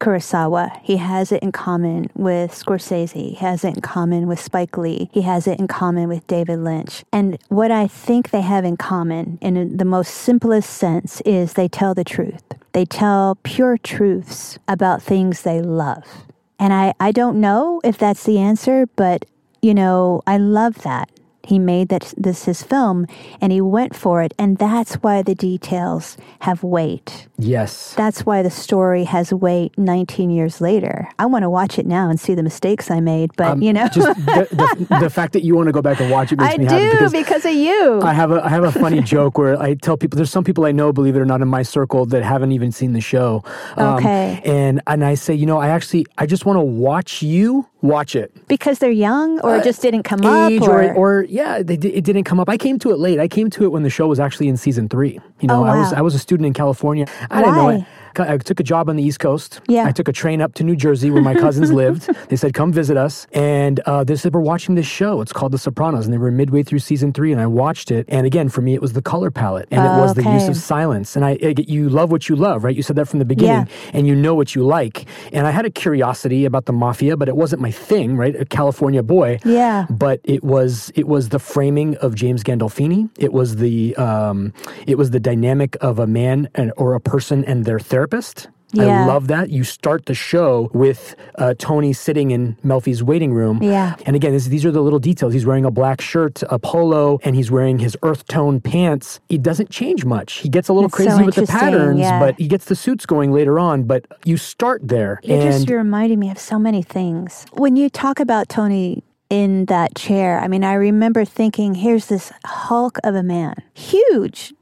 Kurosawa. 0.00 0.80
He 0.82 0.96
has 0.96 1.30
it 1.30 1.42
in 1.42 1.52
common 1.52 2.10
with 2.14 2.52
Scorsese. 2.52 3.12
He 3.12 3.34
has 3.34 3.64
it 3.64 3.76
in 3.76 3.82
common 3.82 4.26
with 4.26 4.40
Spike 4.40 4.76
Lee. 4.78 5.10
He 5.12 5.22
has 5.22 5.46
it 5.46 5.58
in 5.58 5.68
common 5.68 6.08
with 6.08 6.26
David 6.26 6.60
Lynch. 6.60 7.04
And 7.12 7.38
what 7.48 7.70
I 7.70 7.86
think 7.86 8.30
they 8.30 8.40
have 8.40 8.64
in 8.64 8.76
common, 8.76 9.38
in 9.40 9.76
the 9.76 9.84
most 9.84 10.14
simplest 10.14 10.70
sense, 10.70 11.20
is 11.22 11.52
they 11.52 11.68
tell 11.68 11.94
the 11.94 12.04
truth. 12.04 12.42
They 12.72 12.84
tell 12.84 13.38
pure 13.42 13.78
truths 13.78 14.58
about 14.66 15.02
things 15.02 15.42
they 15.42 15.60
love. 15.60 16.24
And 16.58 16.72
I, 16.72 16.94
I 17.00 17.12
don't 17.12 17.40
know 17.40 17.80
if 17.84 17.98
that's 17.98 18.24
the 18.24 18.38
answer, 18.38 18.86
but 18.96 19.24
you 19.62 19.74
know, 19.74 20.22
I 20.26 20.36
love 20.36 20.82
that. 20.82 21.10
He 21.44 21.58
made 21.58 21.88
that 21.88 22.12
this 22.16 22.44
his 22.44 22.62
film 22.62 23.06
and 23.40 23.52
he 23.52 23.60
went 23.60 23.94
for 23.94 24.22
it 24.22 24.32
and 24.38 24.58
that's 24.58 24.94
why 24.96 25.22
the 25.22 25.34
details 25.34 26.16
have 26.40 26.62
weight. 26.62 27.28
Yes. 27.38 27.94
That's 27.94 28.24
why 28.24 28.42
the 28.42 28.50
story 28.50 29.04
has 29.04 29.32
weight 29.32 29.76
19 29.78 30.30
years 30.30 30.60
later. 30.60 31.08
I 31.18 31.26
want 31.26 31.42
to 31.42 31.50
watch 31.50 31.78
it 31.78 31.86
now 31.86 32.08
and 32.08 32.18
see 32.20 32.34
the 32.34 32.42
mistakes 32.42 32.90
I 32.90 33.00
made, 33.00 33.30
but 33.36 33.52
Um, 33.52 33.62
you 33.62 33.72
know, 33.72 33.88
just 33.88 34.16
the, 34.26 34.48
the, 34.88 34.98
the 35.00 35.10
fact 35.10 35.32
that 35.34 35.42
you 35.44 35.54
want 35.56 35.66
to 35.66 35.72
go 35.72 35.82
back 35.82 36.00
and 36.00 36.10
watch 36.10 36.32
it 36.32 36.38
makes 36.38 36.54
I 36.54 36.58
me 36.58 36.64
happy 36.64 36.90
because 36.90 37.12
because, 37.12 37.44
of 37.44 37.52
you. 37.54 38.00
I 38.02 38.12
have 38.12 38.30
a 38.30 38.44
I 38.44 38.48
have 38.48 38.64
a 38.64 38.72
funny 38.72 39.00
joke 39.14 39.36
where 39.38 39.60
I 39.60 39.74
tell 39.74 39.96
people 39.96 40.16
there's 40.16 40.30
some 40.30 40.44
people 40.44 40.64
I 40.64 40.72
know, 40.72 40.92
believe 40.92 41.16
it 41.16 41.20
or 41.20 41.26
not, 41.26 41.40
in 41.42 41.48
my 41.48 41.62
circle 41.62 42.06
that 42.06 42.22
haven't 42.22 42.52
even 42.52 42.72
seen 42.72 42.92
the 42.92 43.00
show. 43.00 43.42
Um, 43.76 43.94
Okay. 43.94 44.40
And 44.44 44.80
and 44.86 45.04
I 45.04 45.14
say, 45.14 45.34
you 45.34 45.46
know, 45.46 45.58
I 45.58 45.68
actually 45.68 46.06
I 46.18 46.26
just 46.26 46.46
want 46.46 46.56
to 46.56 46.62
watch 46.64 47.22
you 47.22 47.66
watch 47.84 48.16
it. 48.16 48.32
because 48.48 48.78
they're 48.78 48.90
young 48.90 49.38
or 49.40 49.54
uh, 49.54 49.58
it 49.58 49.64
just 49.64 49.82
didn't 49.82 50.02
come 50.04 50.24
up 50.24 50.50
or, 50.62 50.82
or, 50.82 50.94
or 50.94 51.26
yeah, 51.28 51.62
they, 51.62 51.74
it 51.74 52.02
didn't 52.04 52.24
come 52.24 52.40
up. 52.40 52.48
I 52.48 52.56
came 52.56 52.78
to 52.80 52.90
it 52.90 52.98
late. 52.98 53.20
I 53.20 53.28
came 53.28 53.50
to 53.50 53.64
it 53.64 53.72
when 53.72 53.82
the 53.82 53.90
show 53.90 54.06
was 54.08 54.18
actually 54.18 54.48
in 54.48 54.56
season 54.56 54.88
three. 54.88 55.20
You 55.40 55.48
know, 55.48 55.60
Oh, 55.62 55.64
I 55.64 55.78
was. 55.78 55.92
I 55.92 56.00
was 56.00 56.14
a 56.14 56.18
student 56.18 56.46
in 56.46 56.54
California. 56.54 57.06
I 57.30 57.40
didn't 57.42 57.54
know 57.56 57.68
it. 57.68 57.84
I 58.20 58.38
took 58.38 58.60
a 58.60 58.62
job 58.62 58.88
on 58.88 58.96
the 58.96 59.02
East 59.02 59.20
Coast. 59.20 59.60
Yeah. 59.68 59.86
I 59.86 59.92
took 59.92 60.08
a 60.08 60.12
train 60.12 60.40
up 60.40 60.54
to 60.54 60.64
New 60.64 60.76
Jersey 60.76 61.10
where 61.10 61.22
my 61.22 61.34
cousins 61.34 61.70
lived. 61.82 62.08
They 62.28 62.36
said, 62.36 62.54
"Come 62.54 62.72
visit 62.72 62.96
us." 62.96 63.26
And 63.32 63.80
uh, 63.80 64.04
they 64.04 64.16
said, 64.16 64.34
"We're 64.34 64.40
watching 64.40 64.74
this 64.74 64.86
show. 64.86 65.20
It's 65.20 65.32
called 65.32 65.52
The 65.52 65.58
Sopranos." 65.58 66.04
And 66.06 66.12
they 66.14 66.18
were 66.18 66.30
midway 66.30 66.62
through 66.62 66.80
season 66.80 67.12
three, 67.12 67.32
and 67.32 67.40
I 67.40 67.46
watched 67.46 67.90
it. 67.90 68.04
And 68.08 68.26
again, 68.26 68.48
for 68.48 68.60
me, 68.60 68.74
it 68.74 68.80
was 68.82 68.92
the 68.92 69.02
color 69.02 69.30
palette, 69.30 69.68
and 69.70 69.80
it 69.84 70.00
was 70.00 70.14
the 70.14 70.22
use 70.22 70.48
of 70.48 70.56
silence. 70.56 71.16
And 71.16 71.24
I, 71.24 71.30
I 71.42 71.52
get- 71.52 71.68
you 71.68 71.88
love 71.88 72.10
what 72.12 72.28
you 72.28 72.36
love, 72.36 72.64
right? 72.64 72.74
You 72.76 72.82
said 72.82 72.96
that 72.96 73.06
from 73.08 73.18
the 73.18 73.24
beginning, 73.24 73.68
and 73.92 74.06
you 74.06 74.14
know 74.14 74.34
what 74.34 74.54
you 74.54 74.64
like. 74.64 75.06
And 75.32 75.46
I 75.46 75.50
had 75.50 75.64
a 75.64 75.70
curiosity 75.70 76.44
about 76.44 76.66
the 76.66 76.72
mafia, 76.72 77.16
but 77.16 77.28
it 77.28 77.36
wasn't 77.36 77.62
my 77.62 77.70
thing, 77.70 78.16
right? 78.16 78.34
A 78.36 78.44
California 78.44 79.02
boy 79.02 79.38
Yeah. 79.44 79.86
but 79.90 80.20
it 80.24 80.42
was 80.44 80.90
it 80.94 81.06
was 81.08 81.28
the 81.30 81.38
framing 81.38 81.96
of 81.96 82.14
James 82.14 82.42
Gandolfini. 82.42 83.08
It 83.18 83.32
was 83.32 83.56
the 83.56 83.94
um, 83.96 84.52
it 84.86 84.98
was 84.98 85.10
the 85.10 85.20
dynamic 85.20 85.76
of 85.80 85.98
a 85.98 86.06
man 86.06 86.48
and 86.54 86.72
or 86.76 86.94
a 86.94 87.00
person 87.00 87.44
and 87.44 87.64
their 87.64 87.78
therapist. 88.04 88.48
I 88.76 89.06
love 89.06 89.28
that. 89.28 89.50
You 89.50 89.62
start 89.62 90.06
the 90.06 90.14
show 90.14 90.68
with 90.72 91.14
uh, 91.36 91.54
Tony 91.58 91.92
sitting 91.92 92.32
in 92.32 92.56
Melfi's 92.64 93.04
waiting 93.04 93.32
room. 93.32 93.62
Yeah. 93.62 93.94
And 94.04 94.16
again, 94.16 94.32
this, 94.32 94.46
these 94.46 94.64
are 94.64 94.72
the 94.72 94.80
little 94.80 94.98
details. 94.98 95.32
He's 95.32 95.46
wearing 95.46 95.64
a 95.64 95.70
black 95.70 96.00
shirt, 96.00 96.42
a 96.50 96.58
polo, 96.58 97.20
and 97.22 97.36
he's 97.36 97.52
wearing 97.52 97.78
his 97.78 97.96
earth 98.02 98.26
tone 98.26 98.60
pants. 98.60 99.20
It 99.28 99.44
doesn't 99.44 99.70
change 99.70 100.04
much. 100.04 100.38
He 100.38 100.48
gets 100.48 100.68
a 100.68 100.72
little 100.72 100.88
That's 100.88 101.04
so 101.04 101.10
crazy 101.10 101.24
with 101.24 101.36
the 101.36 101.46
patterns, 101.46 102.00
yeah. 102.00 102.18
but 102.18 102.36
he 102.36 102.48
gets 102.48 102.64
the 102.64 102.74
suits 102.74 103.06
going 103.06 103.30
later 103.30 103.60
on. 103.60 103.84
But 103.84 104.06
you 104.24 104.36
start 104.36 104.80
there. 104.88 105.20
You're 105.22 105.40
and 105.40 105.52
just 105.52 105.70
reminding 105.70 106.18
me 106.18 106.30
of 106.30 106.38
so 106.38 106.58
many 106.58 106.82
things. 106.82 107.46
When 107.52 107.76
you 107.76 107.88
talk 107.88 108.18
about 108.18 108.48
Tony 108.48 109.04
in 109.30 109.66
that 109.66 109.94
chair, 109.94 110.40
I 110.40 110.48
mean, 110.48 110.64
I 110.64 110.74
remember 110.74 111.24
thinking, 111.24 111.76
here's 111.76 112.06
this 112.06 112.32
hulk 112.44 112.98
of 113.04 113.14
a 113.14 113.22
man, 113.22 113.54
huge. 113.72 114.52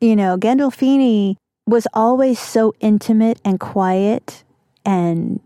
You 0.00 0.16
know, 0.16 0.38
Gandolfini 0.38 1.36
was 1.68 1.86
always 1.92 2.38
so 2.38 2.74
intimate 2.80 3.40
and 3.44 3.60
quiet 3.60 4.42
and 4.84 5.40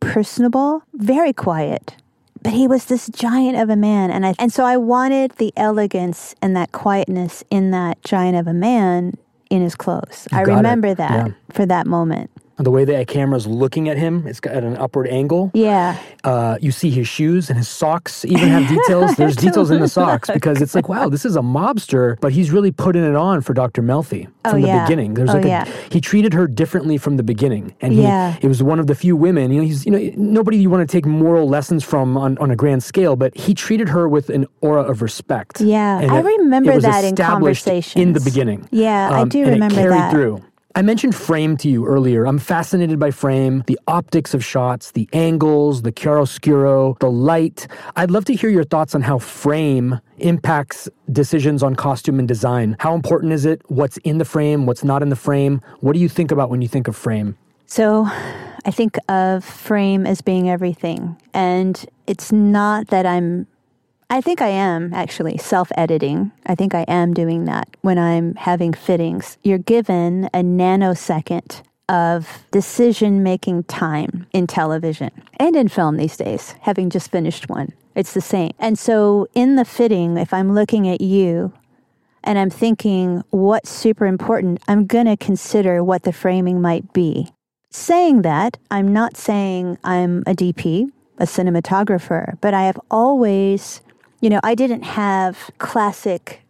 personable, 0.00 0.82
very 0.94 1.32
quiet. 1.32 1.94
But 2.42 2.54
he 2.54 2.66
was 2.66 2.86
this 2.86 3.08
giant 3.08 3.58
of 3.58 3.68
a 3.68 3.76
man, 3.76 4.10
and 4.10 4.24
I 4.24 4.34
and 4.38 4.50
so 4.50 4.64
I 4.64 4.78
wanted 4.78 5.32
the 5.32 5.52
elegance 5.56 6.34
and 6.40 6.56
that 6.56 6.72
quietness 6.72 7.44
in 7.50 7.70
that 7.72 8.02
giant 8.02 8.36
of 8.38 8.46
a 8.46 8.54
man 8.54 9.12
in 9.50 9.60
his 9.60 9.74
clothes. 9.74 10.26
I 10.32 10.44
got 10.44 10.52
it. 10.52 10.56
remember 10.56 10.94
that 10.94 11.26
Yeah. 11.26 11.32
for 11.50 11.66
that 11.66 11.86
moment. 11.86 12.30
The 12.64 12.70
way 12.70 12.84
that 12.84 13.06
camera's 13.08 13.46
looking 13.46 13.88
at 13.88 13.96
him, 13.96 14.26
it's 14.26 14.40
got 14.40 14.54
an 14.62 14.76
upward 14.76 15.08
angle. 15.08 15.50
Yeah. 15.54 15.98
Uh, 16.24 16.58
you 16.60 16.70
see 16.72 16.90
his 16.90 17.08
shoes 17.08 17.48
and 17.48 17.58
his 17.58 17.68
socks 17.68 18.24
even 18.24 18.48
have 18.48 18.68
details. 18.68 19.16
There's 19.16 19.36
details 19.46 19.70
in 19.70 19.80
the 19.80 19.88
socks 19.88 20.28
because 20.30 20.60
it's 20.60 20.74
like, 20.74 20.88
wow, 20.88 21.08
this 21.08 21.24
is 21.24 21.36
a 21.36 21.40
mobster, 21.40 22.20
but 22.20 22.32
he's 22.32 22.50
really 22.50 22.70
putting 22.70 23.04
it 23.04 23.16
on 23.16 23.40
for 23.40 23.54
Dr. 23.54 23.82
Melfi 23.82 24.28
Oh, 24.44 24.50
from 24.50 24.60
the 24.62 24.68
yeah. 24.68 24.84
beginning. 24.86 25.14
There's 25.14 25.30
Oh, 25.30 25.34
like 25.34 25.44
a, 25.44 25.48
yeah. 25.48 25.64
he 25.90 26.00
treated 26.00 26.32
her 26.34 26.46
differently 26.46 26.96
from 26.98 27.16
the 27.16 27.22
beginning, 27.22 27.74
and 27.80 27.92
he 27.92 28.02
Yeah. 28.02 28.36
it 28.40 28.48
was 28.48 28.62
one 28.62 28.78
of 28.78 28.86
the 28.86 28.94
few 28.94 29.16
women. 29.16 29.50
You 29.50 29.60
know, 29.60 29.66
he's 29.66 29.84
you 29.86 29.92
know 29.92 30.12
nobody 30.16 30.56
you 30.58 30.70
want 30.70 30.88
to 30.88 30.90
take 30.92 31.04
moral 31.06 31.48
lessons 31.48 31.84
from 31.84 32.16
on, 32.16 32.36
on 32.38 32.50
a 32.50 32.56
grand 32.56 32.82
scale, 32.82 33.16
but 33.16 33.36
he 33.36 33.54
treated 33.54 33.88
her 33.90 34.08
with 34.08 34.30
an 34.30 34.46
aura 34.60 34.82
of 34.82 35.02
respect. 35.02 35.60
Yeah, 35.60 36.00
And 36.00 36.10
I 36.10 36.20
it- 36.20 36.24
remember 36.24 36.72
it 36.72 36.76
was 36.76 36.84
that 36.84 37.04
in 37.04 37.12
established 37.14 37.66
in 37.96 38.12
the 38.12 38.20
beginning. 38.20 38.68
Yeah, 38.70 39.10
I 39.12 39.24
do 39.24 39.40
and 39.40 39.48
it 39.48 39.52
remember 39.52 39.74
carried 39.74 39.92
that. 39.92 40.10
through. 40.12 40.42
I 40.76 40.82
mentioned 40.82 41.16
frame 41.16 41.56
to 41.58 41.68
you 41.68 41.84
earlier. 41.84 42.26
I'm 42.26 42.38
fascinated 42.38 43.00
by 43.00 43.10
frame, 43.10 43.64
the 43.66 43.78
optics 43.88 44.34
of 44.34 44.44
shots, 44.44 44.92
the 44.92 45.08
angles, 45.12 45.82
the 45.82 45.90
chiaroscuro, 45.90 46.96
the 47.00 47.10
light. 47.10 47.66
I'd 47.96 48.12
love 48.12 48.24
to 48.26 48.34
hear 48.34 48.50
your 48.50 48.62
thoughts 48.62 48.94
on 48.94 49.02
how 49.02 49.18
frame 49.18 49.98
impacts 50.18 50.88
decisions 51.10 51.64
on 51.64 51.74
costume 51.74 52.20
and 52.20 52.28
design. 52.28 52.76
How 52.78 52.94
important 52.94 53.32
is 53.32 53.44
it? 53.44 53.62
What's 53.68 53.96
in 53.98 54.18
the 54.18 54.24
frame? 54.24 54.64
What's 54.64 54.84
not 54.84 55.02
in 55.02 55.08
the 55.08 55.16
frame? 55.16 55.60
What 55.80 55.94
do 55.94 55.98
you 55.98 56.08
think 56.08 56.30
about 56.30 56.50
when 56.50 56.62
you 56.62 56.68
think 56.68 56.86
of 56.86 56.94
frame? 56.94 57.36
So 57.66 58.04
I 58.06 58.70
think 58.70 58.96
of 59.08 59.44
frame 59.44 60.06
as 60.06 60.20
being 60.20 60.48
everything. 60.48 61.16
And 61.34 61.84
it's 62.06 62.30
not 62.30 62.88
that 62.88 63.06
I'm, 63.06 63.48
I 64.12 64.20
think 64.20 64.42
I 64.42 64.48
am 64.48 64.92
actually 64.92 65.38
self 65.38 65.70
editing. 65.76 66.32
I 66.44 66.56
think 66.56 66.74
I 66.74 66.84
am 66.88 67.14
doing 67.14 67.44
that 67.44 67.68
when 67.82 67.96
I'm 67.96 68.34
having 68.34 68.72
fittings. 68.72 69.38
You're 69.44 69.58
given 69.58 70.24
a 70.34 70.40
nanosecond 70.40 71.62
of 71.88 72.44
decision 72.50 73.22
making 73.22 73.64
time 73.64 74.26
in 74.32 74.48
television 74.48 75.10
and 75.38 75.54
in 75.54 75.68
film 75.68 75.96
these 75.96 76.16
days, 76.16 76.56
having 76.62 76.90
just 76.90 77.10
finished 77.12 77.48
one. 77.48 77.72
It's 77.94 78.12
the 78.12 78.20
same. 78.20 78.52
And 78.58 78.76
so 78.76 79.28
in 79.34 79.54
the 79.54 79.64
fitting, 79.64 80.16
if 80.16 80.34
I'm 80.34 80.54
looking 80.54 80.88
at 80.88 81.00
you 81.00 81.52
and 82.24 82.36
I'm 82.36 82.50
thinking 82.50 83.22
what's 83.30 83.70
super 83.70 84.06
important, 84.06 84.60
I'm 84.66 84.86
going 84.86 85.06
to 85.06 85.16
consider 85.16 85.84
what 85.84 86.02
the 86.02 86.12
framing 86.12 86.60
might 86.60 86.92
be. 86.92 87.28
Saying 87.70 88.22
that, 88.22 88.56
I'm 88.72 88.92
not 88.92 89.16
saying 89.16 89.78
I'm 89.84 90.24
a 90.26 90.34
DP, 90.34 90.90
a 91.18 91.24
cinematographer, 91.24 92.38
but 92.40 92.54
I 92.54 92.64
have 92.64 92.80
always, 92.90 93.80
you 94.20 94.30
know, 94.30 94.40
I 94.42 94.54
didn't 94.54 94.82
have 94.82 95.50
classic 95.58 96.42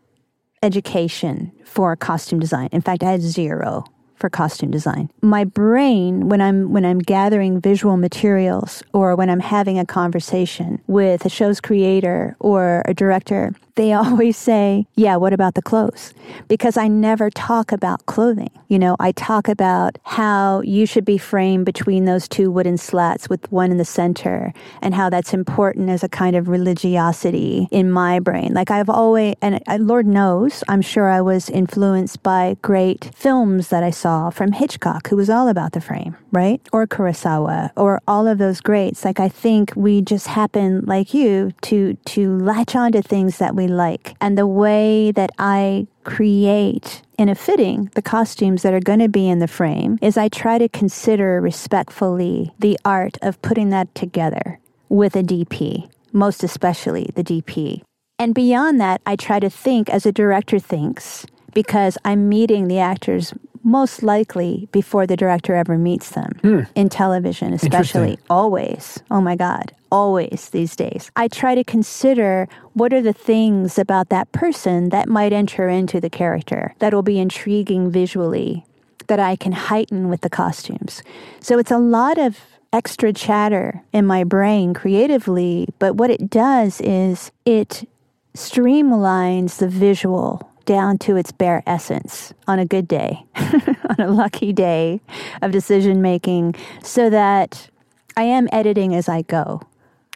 education 0.62 1.52
for 1.64 1.94
costume 1.96 2.40
design. 2.40 2.68
In 2.72 2.80
fact, 2.80 3.02
I 3.02 3.12
had 3.12 3.22
zero 3.22 3.84
for 4.16 4.28
costume 4.28 4.70
design. 4.70 5.10
My 5.22 5.44
brain 5.44 6.28
when 6.28 6.40
I'm 6.40 6.72
when 6.72 6.84
I'm 6.84 6.98
gathering 6.98 7.60
visual 7.60 7.96
materials 7.96 8.82
or 8.92 9.16
when 9.16 9.30
I'm 9.30 9.40
having 9.40 9.78
a 9.78 9.86
conversation 9.86 10.80
with 10.86 11.24
a 11.24 11.30
show's 11.30 11.60
creator 11.60 12.36
or 12.38 12.82
a 12.86 12.92
director, 12.92 13.54
they 13.80 13.92
always 14.04 14.36
say, 14.36 14.86
Yeah, 14.94 15.16
what 15.16 15.32
about 15.32 15.54
the 15.54 15.62
clothes? 15.62 16.12
Because 16.48 16.76
I 16.76 16.86
never 16.86 17.30
talk 17.30 17.72
about 17.72 18.06
clothing. 18.06 18.50
You 18.68 18.78
know, 18.78 18.96
I 19.00 19.12
talk 19.12 19.48
about 19.48 19.98
how 20.04 20.60
you 20.60 20.86
should 20.86 21.04
be 21.04 21.18
framed 21.18 21.64
between 21.66 22.04
those 22.04 22.28
two 22.28 22.50
wooden 22.50 22.76
slats 22.76 23.28
with 23.28 23.50
one 23.50 23.70
in 23.70 23.78
the 23.78 23.84
center 23.84 24.52
and 24.82 24.94
how 24.94 25.08
that's 25.10 25.32
important 25.32 25.88
as 25.88 26.04
a 26.04 26.08
kind 26.08 26.36
of 26.36 26.48
religiosity 26.48 27.68
in 27.70 27.90
my 27.90 28.20
brain. 28.20 28.52
Like 28.54 28.70
I've 28.70 28.90
always, 28.90 29.34
and 29.40 29.60
Lord 29.80 30.06
knows, 30.06 30.62
I'm 30.68 30.82
sure 30.82 31.08
I 31.08 31.20
was 31.20 31.48
influenced 31.50 32.22
by 32.22 32.56
great 32.62 33.10
films 33.14 33.68
that 33.68 33.82
I 33.82 33.90
saw 33.90 34.30
from 34.30 34.52
Hitchcock, 34.52 35.08
who 35.08 35.16
was 35.16 35.30
all 35.30 35.48
about 35.48 35.72
the 35.72 35.80
frame, 35.80 36.16
right? 36.30 36.60
Or 36.72 36.86
Kurosawa, 36.86 37.70
or 37.76 38.00
all 38.06 38.28
of 38.28 38.38
those 38.38 38.60
greats. 38.60 39.04
Like 39.04 39.18
I 39.18 39.28
think 39.28 39.72
we 39.74 40.02
just 40.02 40.26
happen, 40.26 40.84
like 40.86 41.14
you, 41.14 41.52
to 41.62 41.94
to 41.94 42.38
latch 42.38 42.76
on 42.76 42.92
to 42.92 43.02
things 43.02 43.38
that 43.38 43.56
we 43.56 43.69
like. 43.76 44.14
And 44.20 44.36
the 44.36 44.46
way 44.46 45.12
that 45.12 45.30
I 45.38 45.86
create 46.04 47.02
in 47.18 47.28
a 47.28 47.34
fitting 47.34 47.90
the 47.94 48.02
costumes 48.02 48.62
that 48.62 48.74
are 48.74 48.80
going 48.80 48.98
to 48.98 49.08
be 49.08 49.28
in 49.28 49.38
the 49.38 49.48
frame 49.48 49.98
is 50.00 50.16
I 50.16 50.28
try 50.28 50.58
to 50.58 50.68
consider 50.68 51.40
respectfully 51.40 52.52
the 52.58 52.78
art 52.84 53.18
of 53.22 53.40
putting 53.42 53.70
that 53.70 53.94
together 53.94 54.58
with 54.88 55.14
a 55.16 55.22
DP, 55.22 55.88
most 56.12 56.42
especially 56.42 57.10
the 57.14 57.24
DP. 57.24 57.82
And 58.18 58.34
beyond 58.34 58.80
that, 58.80 59.00
I 59.06 59.16
try 59.16 59.40
to 59.40 59.48
think 59.48 59.88
as 59.88 60.04
a 60.04 60.12
director 60.12 60.58
thinks 60.58 61.26
because 61.54 61.96
I'm 62.04 62.28
meeting 62.28 62.68
the 62.68 62.78
actors 62.78 63.32
most 63.62 64.02
likely 64.02 64.68
before 64.72 65.06
the 65.06 65.16
director 65.16 65.54
ever 65.54 65.76
meets 65.76 66.10
them 66.10 66.32
hmm. 66.42 66.60
in 66.74 66.88
television, 66.88 67.52
especially 67.52 68.18
always. 68.28 68.98
Oh 69.10 69.20
my 69.20 69.36
God, 69.36 69.74
always 69.90 70.50
these 70.50 70.74
days. 70.76 71.10
I 71.16 71.28
try 71.28 71.54
to 71.54 71.64
consider 71.64 72.48
what 72.72 72.92
are 72.92 73.02
the 73.02 73.12
things 73.12 73.78
about 73.78 74.08
that 74.08 74.30
person 74.32 74.88
that 74.90 75.08
might 75.08 75.32
enter 75.32 75.68
into 75.68 76.00
the 76.00 76.10
character 76.10 76.74
that 76.78 76.94
will 76.94 77.02
be 77.02 77.18
intriguing 77.18 77.90
visually 77.90 78.64
that 79.06 79.20
I 79.20 79.36
can 79.36 79.52
heighten 79.52 80.08
with 80.08 80.20
the 80.20 80.30
costumes. 80.30 81.02
So 81.40 81.58
it's 81.58 81.72
a 81.72 81.78
lot 81.78 82.18
of 82.18 82.38
extra 82.72 83.12
chatter 83.12 83.82
in 83.92 84.06
my 84.06 84.24
brain 84.24 84.74
creatively, 84.74 85.68
but 85.78 85.96
what 85.96 86.10
it 86.10 86.30
does 86.30 86.80
is 86.80 87.32
it 87.44 87.88
streamlines 88.36 89.58
the 89.58 89.68
visual 89.68 90.49
down 90.70 90.96
to 90.96 91.16
its 91.16 91.32
bare 91.32 91.64
essence 91.66 92.32
on 92.46 92.60
a 92.60 92.64
good 92.64 92.86
day, 92.86 93.20
on 93.34 93.96
a 93.98 94.06
lucky 94.06 94.52
day 94.52 95.00
of 95.42 95.50
decision 95.50 96.00
making, 96.00 96.54
so 96.80 97.10
that 97.10 97.68
I 98.16 98.22
am 98.22 98.48
editing 98.52 98.94
as 98.94 99.08
I 99.08 99.22
go. 99.22 99.62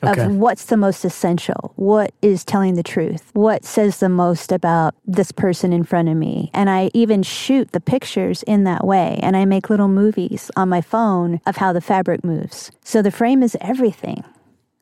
Okay. 0.05 0.23
Of 0.23 0.37
what's 0.37 0.67
the 0.67 0.77
most 0.77 1.05
essential, 1.05 1.73
what 1.75 2.13
is 2.23 2.45
telling 2.45 2.75
the 2.75 2.85
truth, 2.85 3.31
what 3.33 3.65
says 3.65 3.99
the 3.99 4.09
most 4.09 4.53
about 4.53 4.95
this 5.05 5.33
person 5.33 5.73
in 5.73 5.83
front 5.83 6.09
of 6.09 6.17
me. 6.17 6.53
And 6.55 6.71
I 6.71 6.89
even 6.95 7.25
shoot 7.25 7.73
the 7.73 7.81
pictures 7.81 8.45
in 8.45 8.63
that 8.63 8.87
way. 8.87 9.19
And 9.25 9.37
I 9.37 9.47
make 9.47 9.71
little 9.71 9.89
movies 9.89 10.53
on 10.55 10.69
my 10.69 10.81
phone 10.81 11.41
of 11.47 11.57
how 11.57 11.73
the 11.73 11.81
fabric 11.81 12.23
moves. 12.23 12.71
So 12.85 13.03
the 13.03 13.11
frame 13.11 13.43
is 13.43 13.57
everything, 13.61 14.23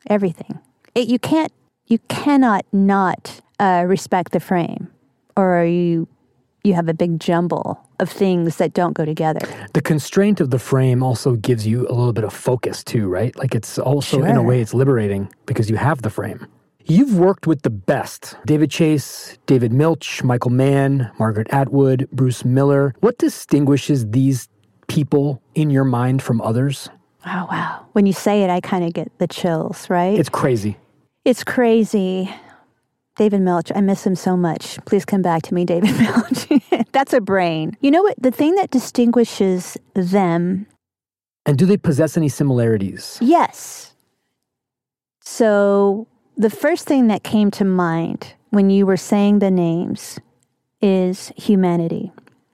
everything. 0.07 0.59
It, 0.93 1.07
you 1.07 1.17
can't, 1.17 1.51
you 1.87 1.97
cannot 2.09 2.63
not 2.71 3.41
uh, 3.59 3.85
respect 3.87 4.33
the 4.33 4.39
frame 4.39 4.92
or 5.35 5.59
are 5.59 5.65
you 5.65 6.07
you 6.63 6.73
have 6.73 6.87
a 6.87 6.93
big 6.93 7.19
jumble 7.19 7.77
of 7.99 8.09
things 8.09 8.55
that 8.55 8.73
don't 8.73 8.93
go 8.93 9.03
together. 9.03 9.41
The 9.73 9.81
constraint 9.81 10.39
of 10.39 10.49
the 10.49 10.59
frame 10.59 11.03
also 11.03 11.35
gives 11.35 11.67
you 11.67 11.81
a 11.87 11.93
little 11.93 12.13
bit 12.13 12.23
of 12.23 12.33
focus 12.33 12.83
too, 12.83 13.07
right? 13.09 13.35
Like 13.37 13.53
it's 13.53 13.77
also 13.77 14.19
sure. 14.19 14.27
in 14.27 14.37
a 14.37 14.43
way 14.43 14.61
it's 14.61 14.73
liberating 14.73 15.29
because 15.45 15.69
you 15.69 15.75
have 15.75 16.03
the 16.03 16.09
frame. 16.09 16.47
You've 16.85 17.17
worked 17.17 17.47
with 17.47 17.61
the 17.61 17.69
best 17.69 18.35
David 18.45 18.71
Chase, 18.71 19.37
David 19.45 19.71
Milch, 19.71 20.23
Michael 20.23 20.51
Mann, 20.51 21.11
Margaret 21.17 21.47
Atwood, 21.51 22.09
Bruce 22.11 22.43
Miller. 22.43 22.93
What 22.99 23.17
distinguishes 23.17 24.09
these 24.09 24.49
people 24.87 25.41
in 25.55 25.69
your 25.69 25.85
mind 25.85 26.21
from 26.21 26.41
others? 26.41 26.89
Oh, 27.25 27.47
wow. 27.49 27.85
When 27.93 28.05
you 28.05 28.11
say 28.11 28.43
it, 28.43 28.49
I 28.49 28.59
kind 28.59 28.83
of 28.83 28.93
get 28.93 29.17
the 29.17 29.27
chills, 29.27 29.89
right? 29.89 30.17
It's 30.19 30.29
crazy. 30.29 30.77
It's 31.23 31.43
crazy. 31.43 32.29
David 33.15 33.41
Milch, 33.41 33.71
I 33.75 33.81
miss 33.81 34.05
him 34.05 34.15
so 34.15 34.35
much. 34.35 34.83
Please 34.85 35.05
come 35.05 35.21
back 35.21 35.43
to 35.43 35.53
me, 35.53 35.65
David 35.65 35.91
Milch. 35.99 36.47
That's 36.91 37.13
a 37.13 37.21
brain. 37.21 37.77
You 37.81 37.91
know 37.91 38.01
what? 38.01 38.15
The 38.21 38.31
thing 38.31 38.55
that 38.55 38.71
distinguishes 38.71 39.77
them. 39.93 40.65
And 41.45 41.57
do 41.57 41.65
they 41.65 41.77
possess 41.77 42.17
any 42.17 42.29
similarities? 42.29 43.19
Yes. 43.21 43.93
So, 45.21 46.07
the 46.37 46.49
first 46.49 46.87
thing 46.87 47.07
that 47.07 47.23
came 47.23 47.51
to 47.51 47.65
mind 47.65 48.33
when 48.49 48.69
you 48.69 48.85
were 48.85 48.97
saying 48.97 49.39
the 49.39 49.51
names 49.51 50.19
is 50.81 51.31
humanity. 51.37 52.11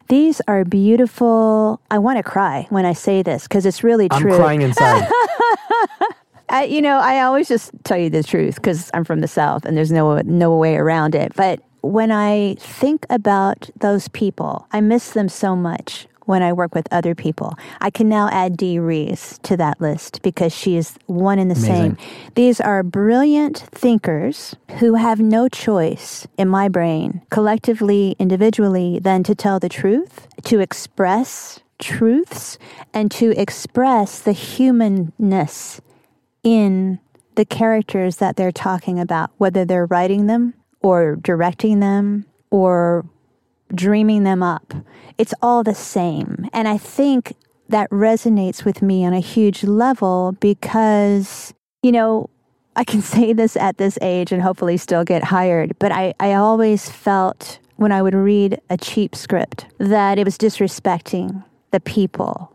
These 0.09 0.41
are 0.47 0.65
beautiful. 0.65 1.79
I 1.91 1.99
want 1.99 2.17
to 2.17 2.23
cry 2.23 2.67
when 2.69 2.85
I 2.85 2.93
say 2.93 3.21
this 3.21 3.43
because 3.43 3.65
it's 3.65 3.83
really 3.83 4.09
true. 4.09 4.31
I'm 4.33 4.39
crying 4.39 4.61
inside. 4.61 5.09
I, 6.49 6.63
you 6.65 6.81
know, 6.81 6.99
I 6.99 7.21
always 7.21 7.47
just 7.47 7.71
tell 7.83 7.97
you 7.97 8.09
the 8.09 8.23
truth 8.23 8.55
because 8.55 8.89
I'm 8.93 9.03
from 9.03 9.21
the 9.21 9.27
South 9.27 9.65
and 9.65 9.77
there's 9.77 9.91
no 9.91 10.17
no 10.21 10.55
way 10.57 10.75
around 10.75 11.15
it. 11.15 11.33
But 11.35 11.61
when 11.81 12.11
I 12.11 12.55
think 12.59 13.05
about 13.09 13.69
those 13.79 14.07
people, 14.09 14.67
I 14.71 14.81
miss 14.81 15.11
them 15.11 15.29
so 15.29 15.55
much 15.55 16.07
when 16.25 16.43
I 16.43 16.53
work 16.53 16.75
with 16.75 16.87
other 16.91 17.15
people. 17.15 17.55
I 17.81 17.89
can 17.89 18.07
now 18.07 18.29
add 18.29 18.55
Dee 18.55 18.77
Rees 18.77 19.39
to 19.43 19.57
that 19.57 19.81
list 19.81 20.21
because 20.21 20.53
she 20.53 20.75
is 20.75 20.95
one 21.07 21.39
and 21.39 21.49
the 21.49 21.55
Amazing. 21.55 21.97
same. 21.97 22.31
These 22.35 22.61
are 22.61 22.83
brilliant 22.83 23.57
thinkers 23.71 24.55
who 24.77 24.93
have 24.93 25.19
no 25.19 25.49
choice 25.49 26.27
in 26.37 26.47
my 26.47 26.69
brain, 26.69 27.23
collectively, 27.31 28.15
individually, 28.19 28.99
than 29.01 29.23
to 29.23 29.33
tell 29.33 29.59
the 29.59 29.69
truth, 29.69 30.27
to 30.43 30.59
express 30.59 31.61
truths, 31.79 32.59
and 32.93 33.09
to 33.09 33.31
express 33.31 34.19
the 34.19 34.33
humanness 34.33 35.81
in 36.43 36.99
the 37.35 37.45
characters 37.45 38.17
that 38.17 38.35
they're 38.35 38.51
talking 38.51 38.99
about, 38.99 39.31
whether 39.37 39.65
they're 39.65 39.85
writing 39.85 40.27
them 40.27 40.53
or 40.81 41.15
directing 41.17 41.79
them 41.79 42.25
or 42.49 43.05
dreaming 43.73 44.23
them 44.23 44.41
up. 44.41 44.73
It's 45.17 45.33
all 45.41 45.63
the 45.63 45.75
same. 45.75 46.49
And 46.53 46.67
I 46.67 46.77
think 46.77 47.33
that 47.69 47.89
resonates 47.91 48.65
with 48.65 48.81
me 48.81 49.05
on 49.05 49.13
a 49.13 49.19
huge 49.19 49.63
level 49.63 50.35
because, 50.39 51.53
you 51.83 51.91
know, 51.91 52.29
I 52.75 52.83
can 52.83 53.01
say 53.13 53.33
this 53.33 53.55
at 53.55 53.77
this 53.77 53.97
age 54.01 54.31
and 54.31 54.41
hopefully 54.41 54.77
still 54.77 55.03
get 55.03 55.25
hired, 55.25 55.77
but 55.79 55.91
I, 55.91 56.13
I 56.19 56.33
always 56.33 56.89
felt 56.89 57.59
when 57.75 57.91
I 57.91 58.01
would 58.01 58.15
read 58.15 58.59
a 58.69 58.77
cheap 58.77 59.15
script 59.15 59.67
that 59.77 60.17
it 60.19 60.25
was 60.25 60.37
disrespecting 60.37 61.43
the 61.71 61.79
people, 61.79 62.53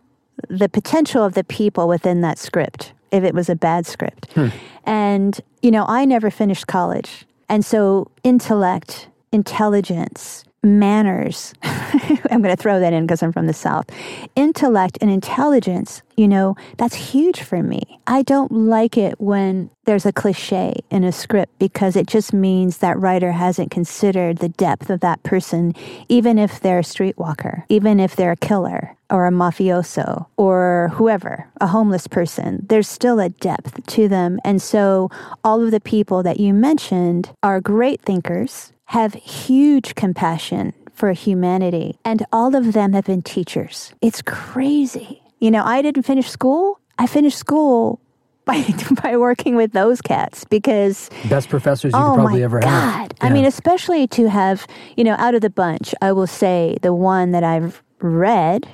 the 0.49 0.69
potential 0.69 1.25
of 1.25 1.35
the 1.35 1.45
people 1.45 1.89
within 1.89 2.21
that 2.23 2.39
script 2.39 2.93
if 3.15 3.25
it 3.25 3.35
was 3.35 3.49
a 3.49 3.55
bad 3.55 3.87
script. 3.87 4.33
Hmm. 4.33 4.49
And, 4.85 5.41
you 5.63 5.71
know, 5.71 5.87
I 5.89 6.05
never 6.05 6.31
finished 6.31 6.67
college. 6.67 7.25
And 7.49 7.65
so 7.65 8.11
intellect, 8.23 9.09
intelligence, 9.33 10.45
manners, 10.65 11.55
I'm 11.63 12.43
going 12.43 12.55
to 12.55 12.61
throw 12.61 12.81
that 12.81 12.93
in 12.93 13.07
because 13.07 13.23
I'm 13.23 13.33
from 13.33 13.47
the 13.47 13.53
South. 13.53 13.87
Intellect 14.35 14.99
and 15.01 15.11
intelligence, 15.11 16.03
you 16.17 16.27
know, 16.27 16.57
that's 16.79 16.95
huge 16.95 17.43
for 17.43 17.63
me. 17.63 18.01
I 18.07 18.23
don't 18.23 18.51
like 18.51 18.97
it 18.97 19.21
when 19.21 19.71
there's 19.85 20.07
a 20.07 20.13
cliche 20.13 20.75
in 20.91 21.05
a 21.05 21.13
script 21.13 21.59
because 21.59 21.97
it 21.97 22.07
just 22.07 22.33
means 22.33 22.79
that 22.79 22.99
writer 22.99 23.33
hasn't 23.33 23.71
considered 23.71 24.39
the 24.39 24.49
depth 24.49 24.91
of 24.91 25.01
that 25.01 25.23
person, 25.23 25.75
even 26.09 26.39
if 26.39 26.61
they're 26.61 26.79
a 26.79 26.83
streetwalker, 26.83 27.65
even 27.69 28.01
if 28.01 28.17
they're 28.17 28.33
a 28.33 28.37
killer 28.37 28.97
or 29.11 29.27
a 29.27 29.31
mafioso 29.31 30.27
or 30.37 30.91
whoever, 30.95 31.49
a 31.61 31.67
homeless 31.67 32.07
person. 32.07 32.65
There's 32.69 32.89
still 32.89 33.21
a 33.21 33.29
depth 33.29 33.87
to 33.87 34.09
them. 34.09 34.41
And 34.45 34.61
so 34.61 35.11
all 35.43 35.63
of 35.63 35.71
the 35.71 35.81
people 35.81 36.23
that 36.23 36.41
you 36.41 36.55
mentioned 36.55 37.31
are 37.43 37.61
great 37.61 38.01
thinkers 38.01 38.73
have 38.87 39.15
huge 39.15 39.95
compassion 39.95 40.73
for 40.93 41.13
humanity, 41.13 41.99
and 42.05 42.25
all 42.33 42.55
of 42.55 42.73
them 42.73 42.93
have 42.93 43.05
been 43.05 43.23
teachers. 43.23 43.93
It's 44.01 44.23
crazy. 44.23 45.23
You 45.41 45.51
know, 45.51 45.65
I 45.65 45.83
didn't 45.83 46.05
finish 46.05 46.29
school. 46.31 46.79
I 46.99 47.07
finished 47.07 47.39
school 47.39 48.01
by 48.45 48.63
by 49.03 49.17
working 49.17 49.57
with 49.57 49.73
those 49.73 50.01
cats 50.03 50.45
because 50.45 51.11
best 51.29 51.49
professors 51.49 51.93
you 51.95 51.99
oh 51.99 52.11
could 52.11 52.15
probably 52.21 52.41
my 52.41 52.45
ever 52.45 52.61
God. 52.61 52.69
have. 52.71 53.11
I 53.21 53.27
Yeah. 53.29 53.33
mean, 53.33 53.45
especially 53.47 54.07
to 54.09 54.29
have, 54.29 54.67
you 54.97 55.03
know, 55.05 55.15
out 55.19 55.35
of 55.35 55.41
the 55.41 55.51
bunch, 55.51 55.95
I 56.03 56.13
will 56.13 56.27
say 56.27 56.77
the 56.83 56.93
one 56.95 57.33
that 57.33 57.43
I've 57.43 57.83
read 58.01 58.69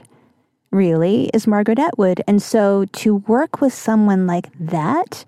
really 0.73 1.31
is 1.33 1.47
Margaret 1.47 1.79
Atwood. 1.79 2.23
And 2.27 2.43
so 2.43 2.85
to 2.93 3.17
work 3.17 3.61
with 3.61 3.73
someone 3.73 4.27
like 4.27 4.49
that 4.59 5.25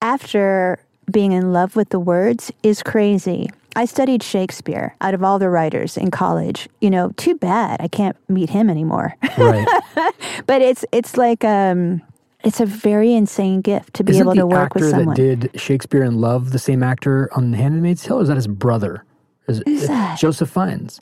after 0.00 0.81
being 1.10 1.32
in 1.32 1.52
love 1.52 1.76
with 1.76 1.90
the 1.90 2.00
words 2.00 2.52
is 2.62 2.82
crazy. 2.82 3.50
I 3.74 3.86
studied 3.86 4.22
Shakespeare 4.22 4.94
out 5.00 5.14
of 5.14 5.22
all 5.24 5.38
the 5.38 5.48
writers 5.48 5.96
in 5.96 6.10
college. 6.10 6.68
You 6.80 6.90
know, 6.90 7.10
too 7.16 7.34
bad 7.34 7.80
I 7.80 7.88
can't 7.88 8.16
meet 8.28 8.50
him 8.50 8.68
anymore. 8.68 9.14
right. 9.38 9.66
but 10.46 10.60
it's 10.62 10.84
it's 10.92 11.16
like 11.16 11.42
um 11.44 12.02
it's 12.44 12.60
a 12.60 12.66
very 12.66 13.14
insane 13.14 13.60
gift 13.60 13.94
to 13.94 14.04
be 14.04 14.12
Isn't 14.12 14.22
able 14.26 14.34
to 14.34 14.46
work 14.46 14.74
with 14.74 14.90
someone. 14.90 15.14
that 15.14 15.14
did 15.14 15.60
Shakespeare 15.60 16.02
in 16.02 16.20
Love 16.20 16.50
the 16.50 16.58
same 16.58 16.82
actor 16.82 17.30
on 17.36 17.52
The 17.52 17.56
*Handmaid's 17.56 18.02
Tale*, 18.02 18.18
or 18.18 18.22
is 18.22 18.28
that 18.28 18.36
his 18.36 18.48
brother? 18.48 19.04
Is 19.46 19.60
it, 19.60 19.68
Who's 19.68 19.86
that? 19.86 20.18
Joseph 20.18 20.50
Fiennes. 20.50 21.00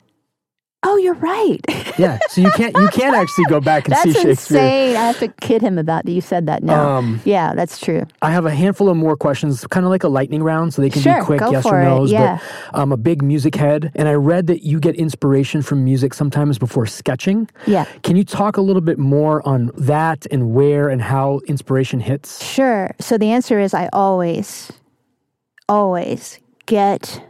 Oh, 0.83 0.97
you're 0.97 1.15
right. 1.15 1.59
Yeah, 1.97 2.17
so 2.29 2.41
you 2.41 2.49
can't 2.51 2.75
you 2.77 2.87
can't 2.87 3.15
actually 3.15 3.45
go 3.45 3.59
back 3.59 3.85
and 3.85 3.91
That's 3.93 4.03
see 4.03 4.13
Shakespeare. 4.13 4.57
insane. 4.59 4.95
I 4.95 5.05
have 5.07 5.19
to 5.19 5.27
kid 5.27 5.61
him 5.61 5.77
about 5.77 6.05
that. 6.05 6.11
You 6.11 6.21
said 6.21 6.47
that 6.47 6.63
now. 6.63 6.89
Um, 6.97 7.21
yeah, 7.25 7.53
that's 7.53 7.77
true. 7.79 8.07
I 8.21 8.31
have 8.31 8.45
a 8.45 8.55
handful 8.55 8.89
of 8.89 8.95
more 8.97 9.15
questions, 9.17 9.67
kind 9.67 9.85
of 9.85 9.89
like 9.91 10.03
a 10.03 10.07
lightning 10.07 10.41
round, 10.41 10.73
so 10.73 10.81
they 10.81 10.89
can 10.89 11.01
Sure, 11.01 11.19
be 11.19 11.25
quick 11.25 11.39
go 11.41 11.51
yes 11.51 11.63
for 11.63 11.75
or 11.79 12.05
it, 12.05 12.09
yeah. 12.09 12.39
But 12.71 12.79
I'm 12.79 12.91
a 12.93 12.97
big 12.97 13.21
music 13.21 13.55
head, 13.55 13.91
and 13.93 14.07
I 14.07 14.13
read 14.13 14.47
that 14.47 14.63
you 14.63 14.79
get 14.79 14.95
inspiration 14.95 15.61
from 15.61 15.83
music 15.83 16.13
sometimes 16.13 16.57
before 16.57 16.85
sketching. 16.87 17.49
Yeah. 17.67 17.85
Can 18.03 18.15
you 18.15 18.23
talk 18.23 18.55
a 18.57 18.61
little 18.61 18.81
bit 18.81 18.97
more 18.97 19.45
on 19.47 19.69
that 19.77 20.25
and 20.31 20.55
where 20.55 20.87
and 20.89 21.01
how 21.01 21.41
inspiration 21.45 21.99
hits? 21.99 22.43
Sure. 22.43 22.95
So 22.99 23.17
the 23.17 23.31
answer 23.31 23.59
is 23.59 23.73
I 23.75 23.89
always, 23.93 24.71
always 25.69 26.39
get 26.65 27.21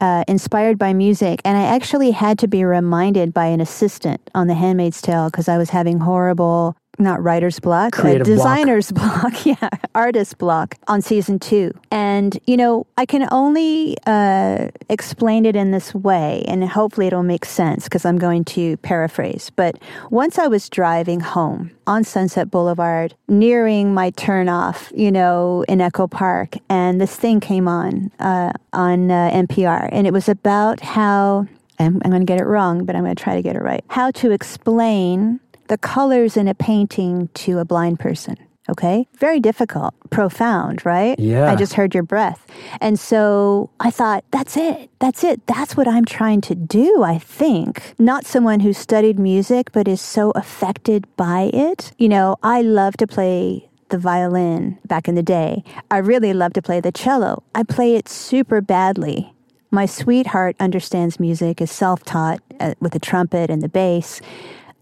uh, 0.00 0.24
inspired 0.28 0.78
by 0.78 0.92
music. 0.92 1.40
And 1.44 1.56
I 1.56 1.62
actually 1.62 2.12
had 2.12 2.38
to 2.40 2.48
be 2.48 2.64
reminded 2.64 3.34
by 3.34 3.46
an 3.46 3.60
assistant 3.60 4.30
on 4.34 4.46
The 4.46 4.54
Handmaid's 4.54 5.02
Tale 5.02 5.26
because 5.26 5.48
I 5.48 5.58
was 5.58 5.70
having 5.70 6.00
horrible, 6.00 6.76
not 6.98 7.22
writer's 7.22 7.60
block, 7.60 7.92
Creative 7.92 8.26
block. 8.26 8.36
designer's 8.36 8.92
block. 8.92 9.34
yeah, 9.46 9.68
artist 9.94 10.38
block 10.38 10.74
on 10.86 11.02
season 11.02 11.38
two. 11.38 11.72
And, 11.90 12.38
you 12.46 12.56
know, 12.56 12.86
I 12.96 13.06
can 13.06 13.28
only 13.30 13.96
uh, 14.06 14.68
explain 14.88 15.46
it 15.46 15.56
in 15.56 15.70
this 15.70 15.94
way, 15.94 16.44
and 16.48 16.68
hopefully 16.68 17.06
it'll 17.06 17.22
make 17.22 17.44
sense 17.44 17.84
because 17.84 18.04
I'm 18.04 18.18
going 18.18 18.44
to 18.46 18.76
paraphrase. 18.78 19.50
But 19.54 19.78
once 20.10 20.38
I 20.38 20.46
was 20.46 20.68
driving 20.68 21.20
home 21.20 21.70
on 21.86 22.04
Sunset 22.04 22.50
Boulevard, 22.50 23.14
nearing 23.28 23.94
my 23.94 24.10
turnoff, 24.12 24.96
you 24.96 25.10
know, 25.10 25.64
in 25.68 25.80
Echo 25.80 26.06
Park, 26.06 26.56
and 26.68 27.00
this 27.00 27.16
thing 27.16 27.40
came 27.40 27.68
on 27.68 28.10
uh, 28.18 28.52
on 28.72 29.10
uh, 29.10 29.30
NPR, 29.32 29.88
and 29.92 30.06
it 30.06 30.12
was 30.12 30.28
about 30.28 30.80
how 30.80 31.46
I'm, 31.78 32.00
I'm 32.04 32.10
going 32.10 32.20
to 32.20 32.26
get 32.26 32.40
it 32.40 32.44
wrong, 32.44 32.84
but 32.84 32.96
I'm 32.96 33.04
going 33.04 33.14
to 33.14 33.22
try 33.22 33.36
to 33.36 33.42
get 33.42 33.56
it 33.56 33.62
right. 33.62 33.84
How 33.88 34.10
to 34.12 34.30
explain 34.30 35.40
the 35.68 35.78
colors 35.78 36.36
in 36.36 36.48
a 36.48 36.54
painting 36.54 37.28
to 37.34 37.58
a 37.58 37.64
blind 37.64 37.98
person. 37.98 38.36
Okay. 38.70 39.08
Very 39.16 39.40
difficult, 39.40 39.94
profound, 40.10 40.84
right? 40.84 41.18
Yeah. 41.18 41.50
I 41.50 41.56
just 41.56 41.72
heard 41.72 41.94
your 41.94 42.02
breath. 42.02 42.46
And 42.82 43.00
so 43.00 43.70
I 43.80 43.90
thought, 43.90 44.24
that's 44.30 44.58
it. 44.58 44.90
That's 44.98 45.24
it. 45.24 45.46
That's 45.46 45.74
what 45.74 45.88
I'm 45.88 46.04
trying 46.04 46.42
to 46.42 46.54
do, 46.54 47.02
I 47.02 47.18
think. 47.18 47.94
Not 47.98 48.26
someone 48.26 48.60
who 48.60 48.74
studied 48.74 49.18
music, 49.18 49.72
but 49.72 49.88
is 49.88 50.02
so 50.02 50.32
affected 50.32 51.06
by 51.16 51.50
it. 51.54 51.92
You 51.96 52.10
know, 52.10 52.36
I 52.42 52.60
love 52.60 52.98
to 52.98 53.06
play 53.06 53.70
the 53.88 53.96
violin 53.96 54.78
back 54.86 55.08
in 55.08 55.14
the 55.14 55.22
day. 55.22 55.64
I 55.90 55.98
really 55.98 56.34
love 56.34 56.52
to 56.52 56.62
play 56.62 56.80
the 56.80 56.92
cello. 56.92 57.42
I 57.54 57.62
play 57.62 57.94
it 57.94 58.06
super 58.06 58.60
badly. 58.60 59.32
My 59.70 59.86
sweetheart 59.86 60.56
understands 60.60 61.18
music, 61.18 61.62
is 61.62 61.70
self 61.70 62.04
taught 62.04 62.40
uh, 62.60 62.74
with 62.80 62.92
the 62.92 62.98
trumpet 62.98 63.48
and 63.48 63.62
the 63.62 63.68
bass. 63.68 64.20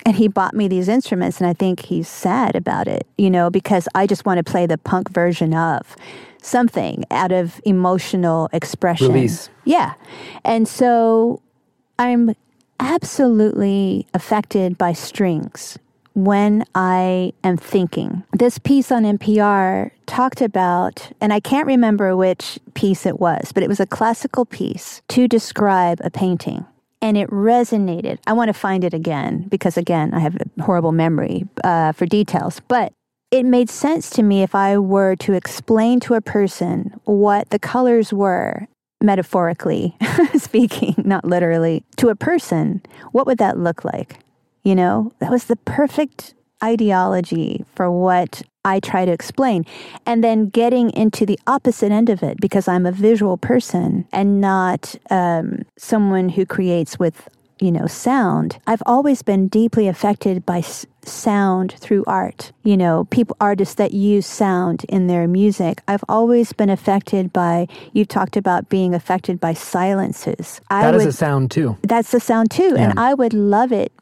And 0.04 0.16
he 0.16 0.28
bought 0.28 0.54
me 0.54 0.68
these 0.68 0.88
instruments, 0.88 1.40
and 1.40 1.48
I 1.48 1.52
think 1.52 1.80
he's 1.80 2.08
sad 2.08 2.54
about 2.54 2.86
it, 2.86 3.06
you 3.18 3.30
know, 3.30 3.50
because 3.50 3.88
I 3.94 4.06
just 4.06 4.24
want 4.24 4.38
to 4.38 4.44
play 4.44 4.66
the 4.66 4.78
punk 4.78 5.10
version 5.10 5.52
of 5.52 5.96
something 6.42 7.04
out 7.10 7.32
of 7.32 7.60
emotional 7.64 8.48
expression. 8.52 9.12
Release. 9.12 9.50
Yeah. 9.64 9.94
And 10.44 10.68
so 10.68 11.42
I'm 11.98 12.36
absolutely 12.78 14.06
affected 14.14 14.78
by 14.78 14.92
strings 14.92 15.78
when 16.14 16.64
I 16.74 17.32
am 17.44 17.56
thinking. 17.56 18.22
This 18.32 18.58
piece 18.58 18.90
on 18.90 19.02
NPR 19.02 19.90
talked 20.06 20.40
about, 20.40 21.10
and 21.20 21.32
I 21.32 21.40
can't 21.40 21.66
remember 21.66 22.16
which 22.16 22.58
piece 22.74 23.04
it 23.04 23.20
was, 23.20 23.52
but 23.52 23.62
it 23.62 23.68
was 23.68 23.80
a 23.80 23.86
classical 23.86 24.46
piece 24.46 25.02
to 25.08 25.28
describe 25.28 26.00
a 26.02 26.10
painting. 26.10 26.64
And 27.06 27.16
it 27.16 27.30
resonated. 27.30 28.18
I 28.26 28.32
want 28.32 28.48
to 28.48 28.52
find 28.52 28.82
it 28.82 28.92
again 28.92 29.46
because, 29.48 29.76
again, 29.76 30.12
I 30.12 30.18
have 30.18 30.34
a 30.34 30.62
horrible 30.64 30.90
memory 30.90 31.46
uh, 31.62 31.92
for 31.92 32.04
details. 32.04 32.60
But 32.66 32.92
it 33.30 33.44
made 33.44 33.70
sense 33.70 34.10
to 34.10 34.24
me 34.24 34.42
if 34.42 34.56
I 34.56 34.76
were 34.76 35.14
to 35.14 35.32
explain 35.32 36.00
to 36.00 36.14
a 36.14 36.20
person 36.20 36.98
what 37.04 37.50
the 37.50 37.60
colors 37.60 38.12
were, 38.12 38.66
metaphorically 39.00 39.96
speaking, 40.36 40.96
not 40.98 41.24
literally, 41.24 41.84
to 41.98 42.08
a 42.08 42.16
person, 42.16 42.82
what 43.12 43.24
would 43.24 43.38
that 43.38 43.56
look 43.56 43.84
like? 43.84 44.18
You 44.64 44.74
know, 44.74 45.12
that 45.20 45.30
was 45.30 45.44
the 45.44 45.54
perfect 45.54 46.34
ideology 46.62 47.64
for 47.74 47.90
what 47.90 48.42
I 48.64 48.80
try 48.80 49.04
to 49.04 49.12
explain. 49.12 49.64
And 50.06 50.22
then 50.24 50.48
getting 50.48 50.90
into 50.90 51.24
the 51.26 51.38
opposite 51.46 51.92
end 51.92 52.08
of 52.10 52.22
it 52.22 52.40
because 52.40 52.66
I'm 52.68 52.86
a 52.86 52.92
visual 52.92 53.36
person 53.36 54.06
and 54.12 54.40
not 54.40 54.94
um, 55.10 55.62
someone 55.78 56.28
who 56.30 56.44
creates 56.46 56.98
with, 56.98 57.28
you 57.60 57.70
know, 57.70 57.86
sound. 57.86 58.58
I've 58.66 58.82
always 58.86 59.22
been 59.22 59.48
deeply 59.48 59.86
affected 59.86 60.44
by 60.44 60.58
s- 60.58 60.84
sound 61.04 61.72
through 61.78 62.02
art. 62.08 62.50
You 62.64 62.76
know, 62.76 63.04
people, 63.10 63.36
artists 63.40 63.76
that 63.76 63.92
use 63.92 64.26
sound 64.26 64.84
in 64.88 65.06
their 65.06 65.28
music. 65.28 65.80
I've 65.86 66.04
always 66.08 66.52
been 66.52 66.68
affected 66.68 67.32
by, 67.32 67.68
you 67.92 68.04
talked 68.04 68.36
about 68.36 68.68
being 68.68 68.94
affected 68.94 69.38
by 69.38 69.54
silences. 69.54 70.60
I 70.68 70.82
That 70.82 70.94
is 70.96 71.04
would, 71.04 71.08
a 71.10 71.12
sound 71.12 71.50
too. 71.52 71.76
that's 71.82 72.10
the 72.10 72.18
sound 72.20 72.50
too. 72.50 72.74
And 72.76 72.98
I 72.98 73.14
would 73.14 73.32
love 73.32 73.70
it 73.70 73.92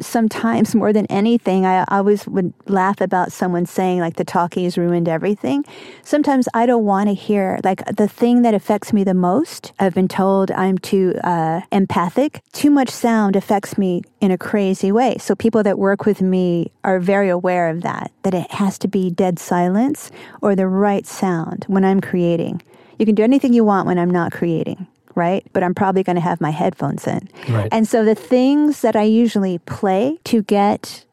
sometimes 0.00 0.74
more 0.74 0.92
than 0.92 1.06
anything. 1.06 1.66
I 1.66 1.84
always 1.88 2.26
would 2.26 2.52
laugh 2.66 3.00
about 3.00 3.32
someone 3.32 3.66
saying, 3.66 4.00
like, 4.00 4.16
the 4.16 4.24
talkies 4.24 4.76
ruined 4.78 5.08
everything. 5.08 5.64
Sometimes 6.02 6.48
I 6.54 6.66
don't 6.66 6.84
want 6.84 7.08
to 7.08 7.14
hear, 7.14 7.60
like, 7.64 7.84
the 7.96 8.08
thing 8.08 8.42
that 8.42 8.54
affects 8.54 8.92
me 8.92 9.04
the 9.04 9.14
most. 9.14 9.72
I've 9.78 9.94
been 9.94 10.08
told 10.08 10.50
I'm 10.50 10.78
too 10.78 11.14
uh, 11.24 11.62
empathic. 11.72 12.42
Too 12.52 12.70
much 12.70 12.90
sound 12.90 13.36
affects 13.36 13.78
me 13.78 14.02
in 14.20 14.30
a 14.30 14.38
crazy 14.38 14.92
way. 14.92 15.16
So 15.18 15.34
people 15.34 15.62
that 15.62 15.78
work 15.78 16.06
with 16.06 16.20
me 16.22 16.72
are 16.82 17.00
very 17.00 17.28
aware 17.28 17.68
of 17.68 17.82
that, 17.82 18.10
that 18.22 18.34
it 18.34 18.50
has 18.52 18.78
to 18.78 18.88
be 18.88 19.10
dead 19.10 19.38
silence 19.38 20.10
or 20.40 20.54
the 20.54 20.66
right 20.66 21.06
sound 21.06 21.64
when 21.68 21.84
I'm 21.84 22.00
creating. 22.00 22.62
You 22.98 23.06
can 23.06 23.14
do 23.14 23.24
anything 23.24 23.52
you 23.52 23.64
want 23.64 23.86
when 23.86 23.98
I'm 23.98 24.10
not 24.10 24.32
creating 24.32 24.86
right? 25.14 25.46
But 25.52 25.62
I'm 25.62 25.74
probably 25.74 26.02
going 26.02 26.16
to 26.16 26.22
have 26.22 26.40
my 26.40 26.50
headphones 26.50 27.06
in. 27.06 27.28
Right. 27.48 27.68
And 27.72 27.86
so 27.86 28.04
the 28.04 28.14
things 28.14 28.80
that 28.80 28.96
I 28.96 29.02
usually 29.02 29.58
play 29.58 30.18
to 30.24 30.42
get 30.42 31.04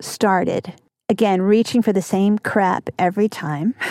started, 0.00 0.72
again, 1.08 1.42
reaching 1.42 1.82
for 1.82 1.92
the 1.92 2.02
same 2.02 2.38
crap 2.38 2.90
every 2.98 3.28
time. 3.28 3.74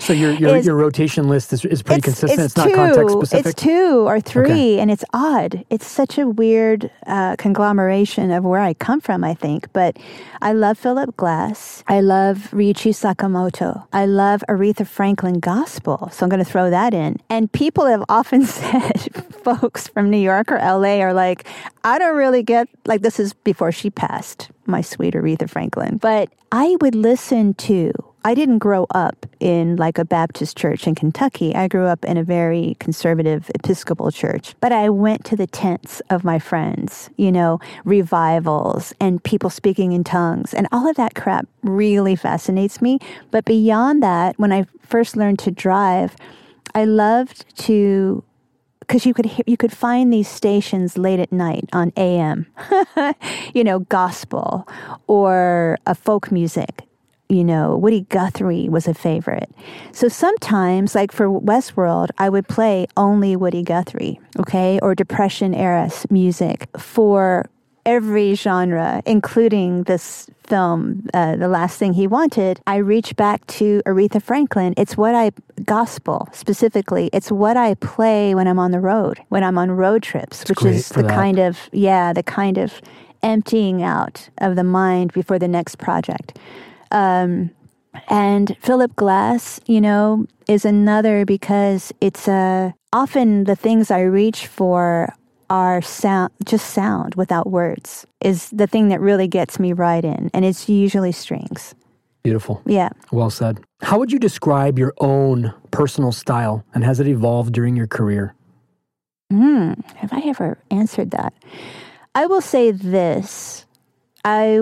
So 0.00 0.12
your 0.12 0.32
your, 0.32 0.56
is- 0.56 0.66
your 0.66 0.74
rotation 0.76 1.28
list 1.28 1.52
is, 1.52 1.64
is 1.64 1.82
pretty 1.82 2.02
consistent. 2.02 2.40
It's, 2.40 2.56
not 2.56 2.68
two, 2.68 2.74
context 2.74 3.12
specific. 3.14 3.46
It's 3.46 3.62
two 3.62 4.06
or 4.06 4.20
three, 4.20 4.44
Okay. 4.44 4.78
and 4.80 4.90
it's 4.90 5.04
odd. 5.14 5.64
It's 5.70 5.86
such 5.86 6.18
a 6.18 6.26
weird 6.26 6.90
uh, 7.06 7.36
conglomeration 7.36 8.30
of 8.30 8.44
where 8.44 8.60
I 8.60 8.74
come 8.74 9.00
from, 9.00 9.24
I 9.24 9.32
think. 9.34 9.72
But 9.72 9.98
I 10.42 10.52
love 10.52 10.76
Philip 10.78 11.16
Glass. 11.16 11.82
I 11.86 12.00
love 12.00 12.48
Ryuichi 12.50 12.92
Sakamoto. 12.92 13.86
I 13.92 14.04
love 14.04 14.42
Aretha 14.48 14.86
Franklin 14.86 15.38
gospel. 15.40 16.10
So 16.12 16.24
I'm 16.26 16.30
going 16.30 16.44
to 16.44 16.50
throw 16.50 16.68
that 16.68 16.92
in. 16.92 17.16
And 17.30 17.50
people 17.50 17.86
have 17.86 18.04
often 18.08 18.44
said, 18.46 19.24
folks 19.44 19.88
from 19.88 20.10
New 20.10 20.18
York 20.18 20.50
or 20.52 20.58
LA 20.58 21.00
are 21.00 21.14
like, 21.14 21.46
I 21.84 21.98
don't 21.98 22.16
really 22.16 22.42
get, 22.42 22.68
like, 22.84 23.00
this 23.02 23.18
is 23.20 23.32
before 23.32 23.72
she 23.72 23.88
passed, 23.90 24.50
my 24.66 24.80
sweet 24.80 25.14
Aretha 25.14 25.48
Franklin. 25.48 25.98
But 25.98 26.30
I 26.52 26.76
would 26.80 26.94
listen 26.94 27.54
to 27.54 27.92
I 28.26 28.34
didn't 28.34 28.60
grow 28.60 28.86
up 28.94 29.26
in 29.38 29.76
like 29.76 29.98
a 29.98 30.04
Baptist 30.04 30.56
church 30.56 30.86
in 30.86 30.94
Kentucky. 30.94 31.54
I 31.54 31.68
grew 31.68 31.84
up 31.84 32.06
in 32.06 32.16
a 32.16 32.24
very 32.24 32.74
conservative 32.80 33.50
Episcopal 33.54 34.10
church. 34.10 34.54
But 34.60 34.72
I 34.72 34.88
went 34.88 35.26
to 35.26 35.36
the 35.36 35.46
tents 35.46 36.00
of 36.08 36.24
my 36.24 36.38
friends, 36.38 37.10
you 37.18 37.30
know, 37.30 37.60
revivals 37.84 38.94
and 38.98 39.22
people 39.22 39.50
speaking 39.50 39.92
in 39.92 40.04
tongues. 40.04 40.54
And 40.54 40.66
all 40.72 40.88
of 40.88 40.96
that 40.96 41.14
crap 41.14 41.46
really 41.62 42.16
fascinates 42.16 42.80
me. 42.80 42.98
But 43.30 43.44
beyond 43.44 44.02
that, 44.02 44.38
when 44.38 44.52
I 44.52 44.64
first 44.80 45.18
learned 45.18 45.38
to 45.40 45.50
drive, 45.50 46.16
I 46.74 46.86
loved 46.86 47.44
to 47.64 48.24
because 48.86 49.06
you 49.06 49.14
could 49.14 49.30
you 49.46 49.56
could 49.56 49.72
find 49.72 50.12
these 50.12 50.28
stations 50.28 50.96
late 50.96 51.20
at 51.20 51.32
night 51.32 51.68
on 51.72 51.92
AM, 51.96 52.46
you 53.54 53.64
know, 53.64 53.80
gospel 53.80 54.68
or 55.06 55.78
a 55.86 55.94
folk 55.94 56.30
music. 56.30 56.82
You 57.30 57.42
know, 57.42 57.76
Woody 57.78 58.02
Guthrie 58.02 58.68
was 58.68 58.86
a 58.86 58.92
favorite. 58.92 59.50
So 59.92 60.08
sometimes, 60.08 60.94
like 60.94 61.10
for 61.10 61.26
Westworld, 61.26 62.10
I 62.18 62.28
would 62.28 62.46
play 62.48 62.86
only 62.98 63.34
Woody 63.34 63.62
Guthrie, 63.62 64.20
okay, 64.38 64.78
or 64.82 64.94
Depression 64.94 65.54
era 65.54 65.90
music 66.10 66.68
for 66.78 67.46
every 67.86 68.34
genre, 68.34 69.02
including 69.06 69.84
this 69.84 70.28
film, 70.42 71.06
uh, 71.14 71.36
The 71.36 71.48
Last 71.48 71.78
Thing 71.78 71.94
He 71.94 72.06
Wanted, 72.06 72.60
I 72.66 72.76
reach 72.76 73.16
back 73.16 73.46
to 73.58 73.82
Aretha 73.86 74.22
Franklin. 74.22 74.74
It's 74.76 74.96
what 74.96 75.14
I, 75.14 75.32
gospel 75.64 76.28
specifically, 76.32 77.10
it's 77.12 77.30
what 77.30 77.56
I 77.56 77.74
play 77.74 78.34
when 78.34 78.46
I'm 78.46 78.58
on 78.58 78.70
the 78.70 78.80
road, 78.80 79.20
when 79.28 79.42
I'm 79.42 79.58
on 79.58 79.70
road 79.70 80.02
trips, 80.02 80.44
which 80.48 80.64
is 80.64 80.88
the 80.90 81.02
that. 81.02 81.10
kind 81.10 81.38
of, 81.38 81.68
yeah, 81.72 82.12
the 82.12 82.22
kind 82.22 82.58
of 82.58 82.80
emptying 83.22 83.82
out 83.82 84.28
of 84.38 84.56
the 84.56 84.64
mind 84.64 85.12
before 85.12 85.38
the 85.38 85.48
next 85.48 85.78
project. 85.78 86.38
Um, 86.90 87.50
and 88.08 88.56
Philip 88.60 88.96
Glass, 88.96 89.60
you 89.66 89.80
know, 89.80 90.26
is 90.48 90.64
another 90.64 91.24
because 91.24 91.92
it's 92.00 92.28
uh, 92.28 92.72
often 92.92 93.44
the 93.44 93.56
things 93.56 93.90
I 93.90 94.00
reach 94.02 94.46
for 94.46 95.14
are 95.50 95.82
sound, 95.82 96.32
just 96.44 96.70
sound 96.70 97.14
without 97.14 97.50
words, 97.50 98.06
is 98.20 98.50
the 98.50 98.66
thing 98.66 98.88
that 98.88 99.00
really 99.00 99.28
gets 99.28 99.58
me 99.58 99.72
right 99.72 100.04
in. 100.04 100.30
And 100.32 100.44
it's 100.44 100.68
usually 100.68 101.12
strings. 101.12 101.74
Beautiful. 102.22 102.62
Yeah. 102.64 102.88
Well 103.12 103.30
said. 103.30 103.60
How 103.82 103.98
would 103.98 104.10
you 104.10 104.18
describe 104.18 104.78
your 104.78 104.94
own 104.98 105.52
personal 105.70 106.10
style 106.10 106.64
and 106.74 106.82
has 106.82 106.98
it 106.98 107.06
evolved 107.06 107.52
during 107.52 107.76
your 107.76 107.86
career? 107.86 108.34
Hmm. 109.30 109.72
Have 109.96 110.12
I 110.12 110.20
ever 110.26 110.58
answered 110.70 111.10
that? 111.10 111.34
I 112.14 112.26
will 112.26 112.40
say 112.40 112.70
this. 112.70 113.66
I 114.24 114.60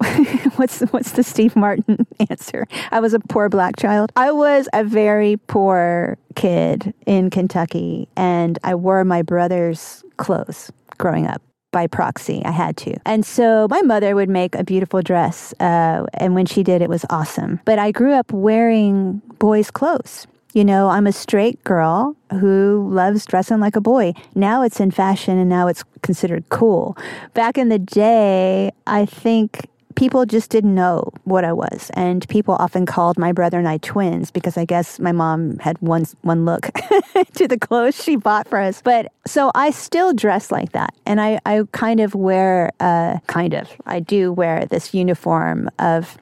what's 0.56 0.80
what's 0.92 1.12
the 1.12 1.22
Steve 1.22 1.54
Martin 1.56 2.06
answer? 2.30 2.66
I 2.90 3.00
was 3.00 3.12
a 3.14 3.20
poor 3.20 3.48
black 3.48 3.76
child. 3.76 4.12
I 4.16 4.32
was 4.32 4.68
a 4.72 4.82
very 4.82 5.36
poor 5.46 6.16
kid 6.36 6.94
in 7.06 7.30
Kentucky, 7.30 8.08
and 8.16 8.58
I 8.64 8.74
wore 8.74 9.04
my 9.04 9.22
brother's 9.22 10.02
clothes 10.16 10.70
growing 10.96 11.26
up 11.26 11.42
by 11.70 11.86
proxy. 11.86 12.42
I 12.44 12.50
had 12.50 12.76
to. 12.78 12.96
And 13.04 13.24
so 13.24 13.68
my 13.70 13.82
mother 13.82 14.14
would 14.14 14.28
make 14.28 14.54
a 14.54 14.64
beautiful 14.64 15.02
dress. 15.02 15.54
Uh, 15.60 16.06
and 16.14 16.34
when 16.34 16.46
she 16.46 16.62
did, 16.62 16.82
it 16.82 16.88
was 16.88 17.04
awesome. 17.10 17.60
But 17.64 17.78
I 17.78 17.92
grew 17.92 18.12
up 18.12 18.32
wearing 18.32 19.22
boys' 19.38 19.70
clothes. 19.70 20.26
You 20.52 20.64
know, 20.64 20.88
I'm 20.88 21.06
a 21.06 21.12
straight 21.12 21.62
girl 21.62 22.16
who 22.40 22.88
loves 22.90 23.24
dressing 23.24 23.60
like 23.60 23.76
a 23.76 23.80
boy. 23.80 24.14
Now 24.34 24.62
it's 24.62 24.80
in 24.80 24.90
fashion 24.90 25.38
and 25.38 25.48
now 25.48 25.68
it's 25.68 25.84
considered 26.02 26.48
cool. 26.48 26.96
Back 27.34 27.56
in 27.56 27.68
the 27.68 27.78
day, 27.78 28.72
I 28.84 29.06
think 29.06 29.69
people 30.00 30.24
just 30.24 30.48
didn't 30.48 30.74
know 30.74 31.12
what 31.24 31.44
I 31.44 31.52
was. 31.52 31.90
And 31.92 32.26
people 32.30 32.56
often 32.58 32.86
called 32.86 33.18
my 33.18 33.32
brother 33.32 33.58
and 33.58 33.68
I 33.68 33.76
twins 33.76 34.30
because 34.30 34.56
I 34.56 34.64
guess 34.64 34.98
my 34.98 35.12
mom 35.12 35.58
had 35.58 35.76
one 35.82 36.06
one 36.22 36.46
look 36.46 36.62
to 37.34 37.46
the 37.46 37.58
clothes 37.58 38.02
she 38.02 38.16
bought 38.16 38.48
for 38.48 38.58
us. 38.58 38.80
But 38.80 39.12
so 39.26 39.50
I 39.54 39.70
still 39.70 40.14
dress 40.14 40.50
like 40.50 40.72
that. 40.72 40.94
And 41.04 41.20
I, 41.20 41.38
I 41.44 41.64
kind 41.72 42.00
of 42.00 42.14
wear 42.14 42.70
uh 42.80 43.18
kind 43.26 43.52
of 43.52 43.68
I 43.84 44.00
do 44.00 44.32
wear 44.32 44.64
this 44.64 44.94
uniform 44.94 45.68
of 45.78 46.16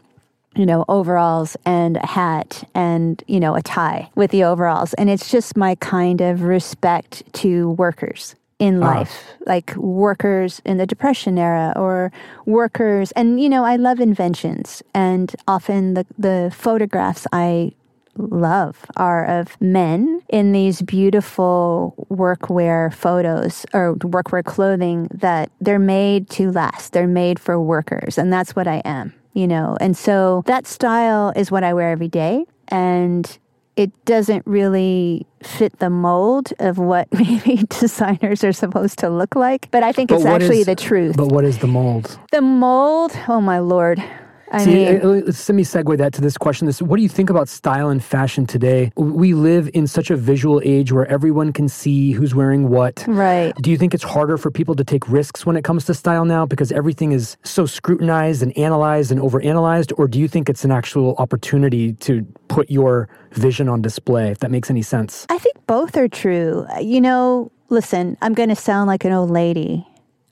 you 0.56 0.66
know, 0.66 0.84
overalls 0.88 1.56
and 1.64 1.98
a 1.98 2.06
hat 2.06 2.68
and, 2.74 3.22
you 3.28 3.38
know, 3.38 3.54
a 3.54 3.62
tie 3.62 4.10
with 4.16 4.32
the 4.32 4.42
overalls. 4.42 4.92
And 4.94 5.08
it's 5.08 5.30
just 5.30 5.56
my 5.56 5.76
kind 5.76 6.20
of 6.20 6.42
respect 6.42 7.22
to 7.34 7.70
workers 7.72 8.34
in 8.58 8.82
oh. 8.82 8.86
life, 8.86 9.24
like 9.46 9.74
workers 9.76 10.60
in 10.64 10.78
the 10.78 10.86
Depression 10.86 11.38
era 11.38 11.72
or 11.76 12.12
workers. 12.46 13.12
And, 13.12 13.40
you 13.40 13.48
know, 13.48 13.64
I 13.64 13.76
love 13.76 14.00
inventions. 14.00 14.82
And 14.94 15.34
often 15.46 15.94
the, 15.94 16.06
the 16.18 16.52
photographs 16.54 17.26
I 17.32 17.72
love 18.16 18.84
are 18.96 19.24
of 19.24 19.60
men 19.60 20.22
in 20.28 20.52
these 20.52 20.82
beautiful 20.82 21.94
workwear 22.10 22.92
photos 22.92 23.64
or 23.72 23.94
workwear 23.96 24.44
clothing 24.44 25.08
that 25.12 25.50
they're 25.60 25.78
made 25.78 26.28
to 26.30 26.50
last. 26.50 26.92
They're 26.92 27.06
made 27.06 27.38
for 27.38 27.60
workers. 27.60 28.18
And 28.18 28.32
that's 28.32 28.56
what 28.56 28.66
I 28.66 28.82
am, 28.84 29.14
you 29.34 29.46
know. 29.46 29.76
And 29.80 29.96
so 29.96 30.42
that 30.46 30.66
style 30.66 31.32
is 31.36 31.50
what 31.50 31.62
I 31.62 31.74
wear 31.74 31.90
every 31.90 32.08
day. 32.08 32.44
And 32.68 33.38
it 33.78 33.92
doesn't 34.04 34.44
really 34.44 35.24
fit 35.40 35.78
the 35.78 35.88
mold 35.88 36.52
of 36.58 36.78
what 36.78 37.06
maybe 37.12 37.62
designers 37.80 38.42
are 38.42 38.52
supposed 38.52 38.98
to 38.98 39.08
look 39.08 39.36
like. 39.36 39.70
But 39.70 39.84
I 39.84 39.92
think 39.92 40.10
But 40.10 40.16
it's 40.16 40.24
actually 40.26 40.60
is- 40.60 40.66
the 40.66 40.74
truth. 40.74 41.16
But 41.16 41.28
what 41.28 41.44
is 41.44 41.58
the 41.58 41.68
mold? 41.68 42.18
the 42.32 42.42
mold, 42.42 43.12
oh 43.28 43.40
my 43.40 43.60
lord. 43.60 44.02
I 44.50 44.64
See, 44.64 44.74
mean, 44.74 45.00
uh, 45.02 45.08
uh, 45.08 45.12
let 45.26 45.50
me 45.50 45.64
segue 45.64 45.98
that 45.98 46.12
to 46.14 46.20
this 46.20 46.38
question. 46.38 46.66
This, 46.66 46.80
what 46.80 46.96
do 46.96 47.02
you 47.02 47.08
think 47.08 47.28
about 47.28 47.48
style 47.48 47.90
and 47.90 48.02
fashion 48.02 48.46
today? 48.46 48.90
We 48.96 49.34
live 49.34 49.68
in 49.74 49.86
such 49.86 50.10
a 50.10 50.16
visual 50.16 50.60
age 50.64 50.90
where 50.90 51.06
everyone 51.06 51.52
can 51.52 51.68
see 51.68 52.12
who's 52.12 52.34
wearing 52.34 52.68
what. 52.68 53.04
right. 53.06 53.54
Do 53.56 53.70
you 53.70 53.76
think 53.76 53.92
it's 53.94 54.04
harder 54.04 54.38
for 54.38 54.50
people 54.50 54.74
to 54.76 54.84
take 54.84 55.08
risks 55.08 55.44
when 55.44 55.56
it 55.56 55.64
comes 55.64 55.84
to 55.86 55.94
style 55.94 56.24
now 56.24 56.46
because 56.46 56.72
everything 56.72 57.12
is 57.12 57.36
so 57.44 57.66
scrutinized 57.66 58.42
and 58.42 58.56
analyzed 58.56 59.12
and 59.12 59.20
overanalyzed? 59.20 59.92
Or 59.98 60.08
do 60.08 60.18
you 60.18 60.28
think 60.28 60.48
it's 60.48 60.64
an 60.64 60.70
actual 60.70 61.14
opportunity 61.16 61.92
to 61.94 62.22
put 62.48 62.70
your 62.70 63.08
vision 63.32 63.68
on 63.68 63.82
display, 63.82 64.30
if 64.30 64.38
that 64.38 64.50
makes 64.50 64.70
any 64.70 64.82
sense? 64.82 65.26
I 65.28 65.38
think 65.38 65.56
both 65.66 65.96
are 65.96 66.08
true. 66.08 66.66
You 66.80 67.00
know, 67.00 67.52
listen, 67.68 68.16
I'm 68.22 68.34
going 68.34 68.48
to 68.48 68.56
sound 68.56 68.88
like 68.88 69.04
an 69.04 69.12
old 69.12 69.30
lady. 69.30 69.86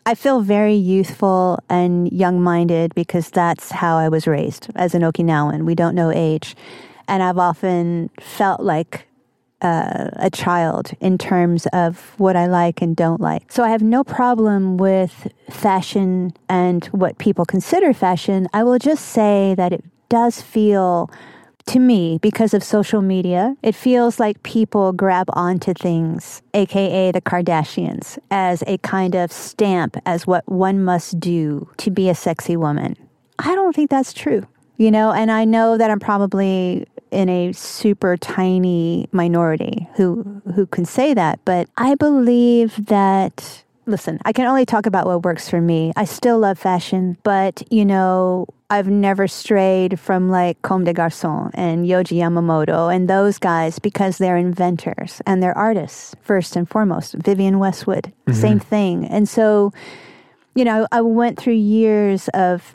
I 0.09 0.15
feel 0.15 0.41
very 0.41 0.75
youthful 0.77 1.59
and 1.69 2.11
young 2.13 2.41
minded 2.41 2.95
because 2.95 3.29
that's 3.29 3.73
how 3.73 3.97
I 3.97 4.09
was 4.09 4.29
raised 4.29 4.69
as 4.77 4.95
an 4.95 5.03
Okinawan. 5.03 5.65
We 5.65 5.75
don't 5.75 5.97
know 5.97 6.13
age. 6.15 6.55
And 7.09 7.25
I've 7.25 7.39
often 7.39 8.11
felt 8.21 8.61
like 8.61 9.09
uh, 9.63 10.11
a 10.13 10.31
child 10.31 10.93
in 11.01 11.19
terms 11.19 11.67
of 11.73 12.15
what 12.19 12.37
I 12.37 12.47
like 12.47 12.81
and 12.83 12.95
don't 12.95 13.21
like. 13.21 13.51
So 13.51 13.65
I 13.65 13.71
have 13.71 13.83
no 13.83 14.05
problem 14.05 14.77
with 14.77 15.27
fashion 15.51 16.33
and 16.49 16.85
what 16.87 17.19
people 17.19 17.45
consider 17.45 17.93
fashion. 17.93 18.47
I 18.53 18.63
will 18.63 18.79
just 18.79 19.07
say 19.07 19.57
that 19.57 19.73
it 19.73 19.83
does 20.09 20.41
feel 20.41 21.11
to 21.67 21.79
me, 21.81 22.19
because 22.23 22.55
of 22.55 22.63
social 22.63 23.03
media, 23.03 23.57
it 23.63 23.75
feels 23.75 24.21
like 24.21 24.43
people 24.43 24.93
grab 24.93 25.27
onto 25.33 25.75
things, 25.75 26.43
aka 26.55 27.11
the 27.13 27.21
Kardashians, 27.21 28.19
as 28.31 28.63
a 28.67 28.79
kind 28.79 29.15
of 29.15 29.33
stamp 29.33 29.97
as 30.07 30.27
what 30.27 30.49
one 30.49 30.83
must 30.83 31.19
do 31.19 31.69
to 31.79 31.91
be 31.91 32.09
a 32.09 32.15
sexy 32.15 32.57
woman. 32.57 32.97
I 33.39 33.55
don't 33.55 33.75
think 33.75 33.91
that's 33.91 34.13
true, 34.13 34.47
you 34.77 34.91
know, 34.91 35.13
and 35.13 35.31
I 35.31 35.45
know 35.45 35.77
that 35.77 35.91
I'm 35.91 36.01
probably 36.01 36.87
in 37.11 37.29
a 37.29 37.53
super 37.53 38.17
tiny 38.17 39.09
minority 39.13 39.89
who 39.95 40.43
who 40.55 40.67
can 40.67 40.85
say 40.85 41.15
that, 41.15 41.41
but 41.45 41.69
I 41.77 41.95
believe 41.97 42.87
that 42.87 43.65
listen, 43.87 44.19
I 44.25 44.33
can 44.33 44.47
only 44.47 44.67
talk 44.67 44.87
about 44.87 45.07
what 45.07 45.25
works 45.25 45.49
for 45.49 45.61
me. 45.61 45.93
I 45.97 46.05
still 46.05 46.39
love 46.39 46.59
fashion, 46.59 47.17
but 47.23 47.63
you 47.71 47.85
know, 47.85 48.47
I've 48.69 48.89
never 48.89 49.29
strayed 49.29 50.01
from 50.01 50.29
like 50.29 50.61
Comme 50.63 50.85
des 50.85 50.93
Garçons 50.93 51.51
and 51.55 51.87
Yohji 51.87 52.19
Yamamoto 52.19 52.93
and 52.93 53.09
those 53.09 53.39
guys 53.39 53.79
because 53.79 54.19
they're 54.19 54.37
inventors 54.37 55.23
and 55.25 55.41
they're 55.41 55.57
artists 55.57 56.17
first 56.21 56.57
and 56.57 56.69
foremost. 56.69 57.15
Vivienne 57.15 57.61
Westwood, 57.61 58.13
same 58.33 58.59
thing. 58.59 59.07
And 59.07 59.29
so, 59.29 59.73
you 60.57 60.65
know, 60.65 60.87
I 60.91 61.01
went 61.01 61.39
through 61.39 61.55
years 61.55 62.29
of 62.35 62.73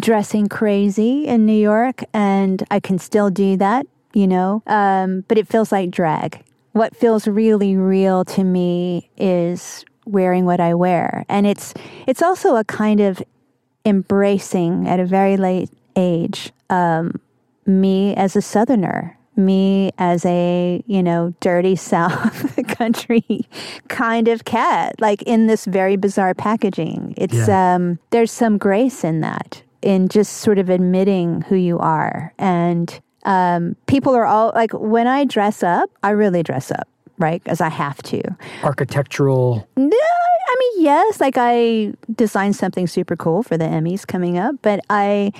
dressing 0.00 0.48
crazy 0.48 1.26
in 1.26 1.46
New 1.46 1.52
York 1.52 2.02
and 2.12 2.64
I 2.70 2.80
can 2.80 2.98
still 2.98 3.30
do 3.30 3.56
that, 3.58 3.86
you 4.14 4.26
know, 4.26 4.64
um, 4.66 5.24
but 5.28 5.38
it 5.38 5.46
feels 5.46 5.70
like 5.70 5.92
drag. 5.92 6.42
What 6.72 6.96
feels 6.96 7.28
really 7.28 7.76
real 7.76 8.24
to 8.24 8.42
me 8.42 9.10
is 9.16 9.84
wearing 10.06 10.44
what 10.44 10.58
I 10.58 10.74
wear. 10.74 11.24
And 11.28 11.46
it's 11.46 11.72
it's 12.08 12.22
also 12.22 12.56
a 12.56 12.64
kind 12.64 13.00
of 13.00 13.22
embracing 13.84 14.88
at 14.88 15.00
a 15.00 15.04
very 15.04 15.36
late 15.36 15.70
age 15.96 16.52
um, 16.70 17.20
me 17.66 18.14
as 18.16 18.36
a 18.36 18.42
southerner 18.42 19.16
me 19.36 19.90
as 19.98 20.24
a 20.26 20.82
you 20.86 21.02
know 21.02 21.32
dirty 21.40 21.76
south 21.92 22.56
country 22.76 23.40
kind 23.88 24.28
of 24.28 24.44
cat 24.44 24.94
like 25.00 25.22
in 25.22 25.46
this 25.46 25.64
very 25.64 25.96
bizarre 25.96 26.34
packaging. 26.34 27.14
It's 27.16 27.48
um 27.48 27.98
there's 28.10 28.30
some 28.30 28.58
grace 28.58 29.04
in 29.04 29.20
that 29.20 29.62
in 29.80 30.08
just 30.08 30.34
sort 30.38 30.58
of 30.58 30.68
admitting 30.68 31.42
who 31.42 31.56
you 31.56 31.78
are. 31.78 32.32
And 32.38 33.00
um 33.24 33.76
people 33.86 34.14
are 34.14 34.26
all 34.26 34.50
like 34.54 34.72
when 34.72 35.06
i 35.06 35.24
dress 35.24 35.62
up 35.62 35.88
i 36.02 36.10
really 36.10 36.42
dress 36.42 36.72
up 36.72 36.88
right 37.18 37.42
because 37.42 37.60
i 37.60 37.68
have 37.68 38.02
to 38.02 38.22
Architectural. 38.62 39.68
no, 39.76 39.96
I 40.52 40.56
mean, 40.58 40.84
yes, 40.84 41.20
like 41.20 41.36
I 41.38 41.94
designed 42.14 42.56
something 42.56 42.86
super 42.86 43.16
cool 43.16 43.42
for 43.42 43.56
the 43.56 43.64
Emmys 43.64 44.06
coming 44.06 44.36
up, 44.38 44.56
but 44.60 44.80
I, 44.90 45.32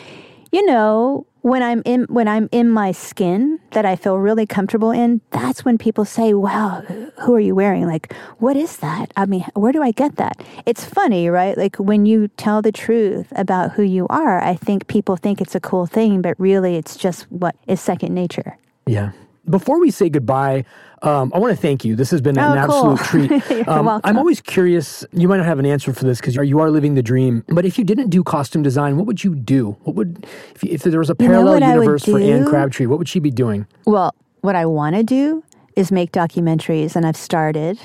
you 0.51 0.65
know, 0.65 1.27
when 1.43 1.63
I'm 1.63 1.83
in 1.85 2.05
when 2.05 2.29
I'm 2.29 2.49
in 2.53 2.71
my 2.71 2.93
skin 2.93 3.59
that 3.73 3.85
I 3.85 3.97
feel 3.97 4.17
really 4.17 4.47
comfortable 4.47 4.91
in, 4.91 5.21
that's 5.31 5.65
when 5.65 5.77
people 5.77 6.05
say, 6.05 6.33
"Wow, 6.35 6.83
who 7.21 7.35
are 7.35 7.41
you 7.41 7.55
wearing? 7.55 7.87
Like, 7.87 8.13
what 8.39 8.57
is 8.57 8.77
that? 8.79 9.13
I 9.17 9.27
mean, 9.27 9.45
where 9.55 9.73
do 9.73 9.83
I 9.83 9.91
get 9.91 10.17
that?" 10.17 10.43
It's 10.67 10.85
funny, 10.85 11.29
right? 11.29 11.59
Like 11.59 11.77
when 11.77 12.07
you 12.07 12.29
tell 12.29 12.63
the 12.63 12.73
truth 12.73 13.27
about 13.37 13.73
who 13.73 13.83
you 13.83 14.07
are, 14.09 14.41
I 14.41 14.55
think 14.55 14.87
people 14.87 15.17
think 15.17 15.41
it's 15.41 15.55
a 15.55 15.61
cool 15.61 15.87
thing, 15.87 16.23
but 16.23 16.39
really 16.39 16.77
it's 16.77 16.97
just 16.97 17.31
what 17.31 17.57
is 17.67 17.81
second 17.81 18.15
nature. 18.15 18.57
Yeah. 18.87 19.11
Before 19.49 19.81
we 19.81 19.91
say 19.91 20.09
goodbye, 20.09 20.65
um, 21.03 21.33
I 21.35 21.39
want 21.39 21.55
to 21.55 21.61
thank 21.61 21.85
you. 21.85 21.97
This 21.97 22.11
has 22.13 22.21
been 22.21 22.39
oh, 22.39 22.53
an 22.53 22.69
cool. 22.69 22.93
absolute 22.93 23.29
treat. 23.29 23.67
Um. 23.69 24.01
I'm 24.05 24.17
always 24.19 24.41
curious. 24.41 25.05
You 25.13 25.29
might 25.29 25.39
not 25.39 25.47
have 25.47 25.59
an 25.59 25.67
answer 25.67 25.93
for 25.93 26.05
this 26.05 26.21
because 26.21 26.37
you 26.37 26.61
are 26.61 26.71
living 26.71 26.95
the 26.95 27.03
dream. 27.03 27.45
But 27.49 27.65
if 27.65 27.79
you 27.79 27.85
didn't 27.85 28.11
do 28.11 28.23
costume 28.23 28.63
design, 28.63 28.97
what 28.97 29.07
would 29.07 29.25
you 29.25 29.35
do? 29.35 29.77
What 29.83 29.97
would 29.97 30.27
if, 30.55 30.65
if 30.65 30.83
there 30.83 30.99
was 30.99 31.11
a 31.11 31.17
You 31.19 31.29
know 31.29 31.35
parallel 31.35 31.65
I 31.65 31.69
would 31.69 31.81
universe 31.81 32.05
for 32.05 32.19
Ane? 32.19 32.47
Crabtree? 32.47 32.87
What 32.87 32.99
would 32.99 33.09
she 33.09 33.19
be 33.19 33.31
doing? 33.31 33.67
Well, 33.87 34.15
what 34.43 34.57
I 34.57 34.67
want 34.67 34.97
to 34.97 35.03
do 35.03 35.43
is 35.77 35.91
make 35.91 36.13
documentaries, 36.13 36.97
and 36.97 37.07
I've 37.07 37.17
started. 37.17 37.79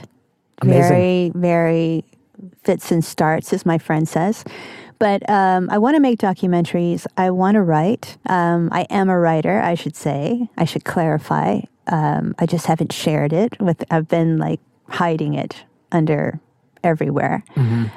Amazing. 0.62 0.82
Very, 0.82 1.32
very 1.36 2.06
fits 2.64 2.92
and 2.92 3.04
starts, 3.04 3.54
as 3.54 3.66
my 3.66 3.78
friend 3.78 4.08
says. 4.08 4.44
But 5.00 5.30
um, 5.30 5.70
I 5.70 5.78
want 5.78 5.96
to 5.96 6.00
make 6.00 6.20
documentaries. 6.20 7.06
I 7.18 7.30
want 7.30 7.56
to 7.56 7.62
write. 7.62 8.18
Um, 8.26 8.70
I 8.72 8.82
am 8.90 9.10
a 9.10 9.20
writer, 9.20 9.60
I 9.62 9.76
should 9.76 9.96
say. 9.96 10.50
I 10.58 10.66
should 10.66 10.86
clarify. 10.86 11.62
Um, 11.88 12.36
I 12.40 12.46
just 12.46 12.66
haven't 12.66 12.92
shared 12.92 13.34
it 13.34 13.60
with. 13.62 13.84
I've 13.92 14.08
been 14.08 14.38
like 14.38 14.60
hiding 14.90 15.34
it 15.36 15.64
under 15.92 16.40
everywhere. 16.84 17.44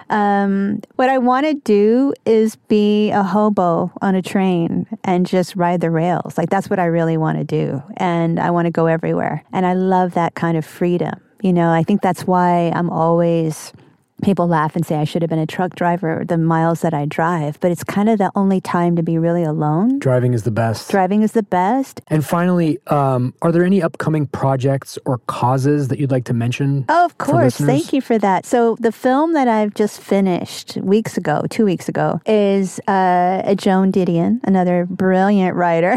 Um, 0.09 0.81
what 0.97 1.09
I 1.09 1.19
want 1.19 1.47
to 1.47 1.55
do 1.55 2.13
is 2.25 2.57
be 2.57 3.11
a 3.11 3.23
hobo 3.23 3.93
on 4.03 4.15
a 4.15 4.23
train 4.23 4.87
and 5.05 5.27
just 5.27 5.55
ride 5.55 5.81
the 5.81 5.91
rails. 5.91 6.37
Like 6.37 6.51
that's 6.51 6.69
what 6.69 6.79
I 6.79 6.87
really 6.87 7.17
want 7.17 7.39
to 7.39 7.45
do. 7.45 7.83
And 7.97 8.41
I 8.41 8.51
want 8.51 8.67
to 8.67 8.71
go 8.71 8.87
everywhere. 8.87 9.45
And 9.53 9.65
I 9.67 9.75
love 9.75 10.15
that 10.15 10.35
kind 10.35 10.57
of 10.57 10.65
freedom. 10.65 11.21
You 11.43 11.53
know, 11.53 11.71
I 11.71 11.83
think 11.83 12.03
that's 12.03 12.27
why 12.27 12.71
I'm 12.75 12.91
always 12.91 13.73
people 14.23 14.47
laugh 14.47 14.77
and 14.77 14.85
say 14.85 14.97
I 14.97 15.05
should 15.05 15.23
have 15.23 15.29
been 15.29 15.39
a 15.39 15.47
truck 15.47 15.75
driver 15.75 16.25
the 16.27 16.39
miles 16.39 16.81
that 16.81 16.95
I 16.95 17.07
drive, 17.07 17.59
but 17.61 17.71
it's 17.71 17.85
kind 17.85 18.09
of 18.09 18.19
the 18.19 18.31
only 18.35 18.61
time 18.61 18.97
to 18.97 19.03
be 19.03 19.19
really 19.19 19.45
alone. 19.45 19.99
Driving 19.99 20.35
is 20.35 20.43
the 20.45 20.51
best. 20.51 20.91
Driving 20.91 21.23
is 21.23 21.33
the 21.33 21.43
best. 21.43 22.01
And 22.09 22.25
finally, 22.25 22.79
um, 22.89 23.35
are 23.43 23.53
there 23.53 23.65
any 23.65 23.83
upcoming 23.83 24.27
projects 24.27 24.99
or 25.07 25.19
causes 25.27 25.89
that 25.89 25.99
you'd 25.99 26.11
like 26.11 26.25
to 26.25 26.35
mention? 26.35 26.85
Oh, 26.89 27.05
of 27.05 27.19
course. 27.19 27.57
Thank 27.57 27.93
you 27.93 28.01
for 28.01 28.19
that. 28.19 28.47
So, 28.47 28.77
the 28.81 28.93
film 28.93 29.33
that 29.35 29.49
I've 29.49 29.75
just 29.75 30.01
finished 30.01 30.77
weeks 30.77 31.17
ago, 31.17 31.45
two 31.51 31.65
weeks 31.65 31.89
ago, 31.89 32.21
is 32.27 32.81
uh, 32.89 33.43
a 33.45 33.55
Joan 33.55 33.93
Didion, 33.93 34.41
another 34.45 34.87
brilliant 34.87 35.57
writer. 35.57 35.97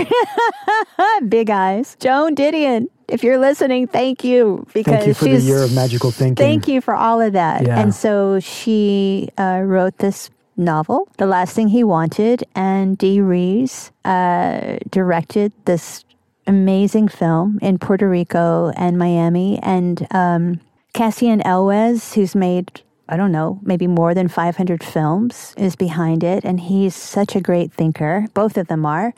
Big 1.28 1.50
eyes. 1.50 1.98
Joan 2.00 2.36
Didion. 2.36 2.88
If 3.08 3.24
you're 3.24 3.38
listening, 3.38 3.88
thank 3.88 4.24
you 4.24 4.66
because 4.74 4.96
Thank 4.96 5.08
you 5.08 5.14
for 5.14 5.26
the 5.26 5.40
year 5.40 5.64
of 5.64 5.74
magical 5.74 6.12
thinking. 6.12 6.36
Thank 6.36 6.68
you 6.68 6.82
for 6.82 6.96
all 6.96 7.22
of 7.22 7.34
that. 7.34 7.66
Yeah. 7.66 7.80
And 7.80 7.94
so 7.94 8.40
she 8.40 9.30
uh, 9.38 9.62
wrote 9.64 9.98
this 9.98 10.30
novel, 10.58 11.08
The 11.18 11.26
Last 11.26 11.56
Thing 11.56 11.68
He 11.68 11.84
Wanted, 11.84 12.44
and 12.56 12.98
Dee 12.98 13.22
Rees 13.22 13.92
uh, 14.06 14.78
directed 14.90 15.52
this 15.66 16.06
amazing 16.48 17.08
film 17.08 17.60
in 17.62 17.78
Puerto 17.78 18.08
Rico 18.08 18.72
and 18.76 18.98
Miami. 18.98 19.60
And 19.62 20.08
um, 20.12 20.60
Cassian 20.94 21.42
Elwes, 21.42 22.14
who's 22.14 22.36
made 22.36 22.82
I 23.10 23.18
don't 23.18 23.34
know, 23.34 23.60
maybe 23.64 23.86
more 23.86 24.14
than 24.14 24.30
500 24.30 24.84
films 24.84 25.54
is 25.58 25.76
behind 25.76 26.24
it. 26.24 26.46
And 26.46 26.60
he's 26.60 26.96
such 26.96 27.36
a 27.36 27.42
great 27.42 27.74
thinker. 27.74 28.28
Both 28.34 28.58
of 28.58 28.68
them 28.68 28.86
are. 28.86 29.14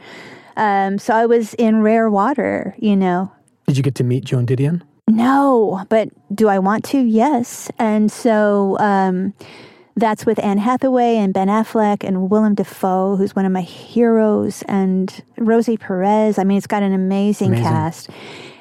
Um, 0.57 0.97
so 0.97 1.13
I 1.13 1.25
was 1.25 1.53
in 1.53 1.81
rare 1.81 2.09
water, 2.09 2.75
you 2.79 2.95
know, 2.95 3.31
Did 3.67 3.77
you 3.77 3.83
get 3.83 3.95
to 3.95 4.03
meet 4.03 4.25
Joan 4.25 4.45
Didion? 4.45 4.81
no, 5.07 5.85
but 5.89 6.09
do 6.33 6.47
I 6.49 6.57
want 6.59 6.83
to? 6.85 6.97
Yes. 6.99 7.69
And 7.77 8.11
so 8.11 8.75
um, 8.79 9.33
that's 9.95 10.25
with 10.25 10.43
Anne 10.43 10.57
Hathaway 10.57 11.17
and 11.17 11.33
Ben 11.33 11.47
Affleck 11.47 12.03
and 12.03 12.29
Willem 12.29 12.55
Dafoe, 12.55 13.15
who's 13.15 13.35
one 13.35 13.45
of 13.45 13.51
my 13.51 13.61
heroes, 13.61 14.63
and 14.67 15.23
Rosie 15.37 15.77
Perez. 15.77 16.37
I 16.39 16.43
mean, 16.43 16.57
it's 16.57 16.67
got 16.67 16.83
an 16.83 16.91
amazing, 16.91 17.49
Amazing. 17.49 17.63
cast. 17.65 18.09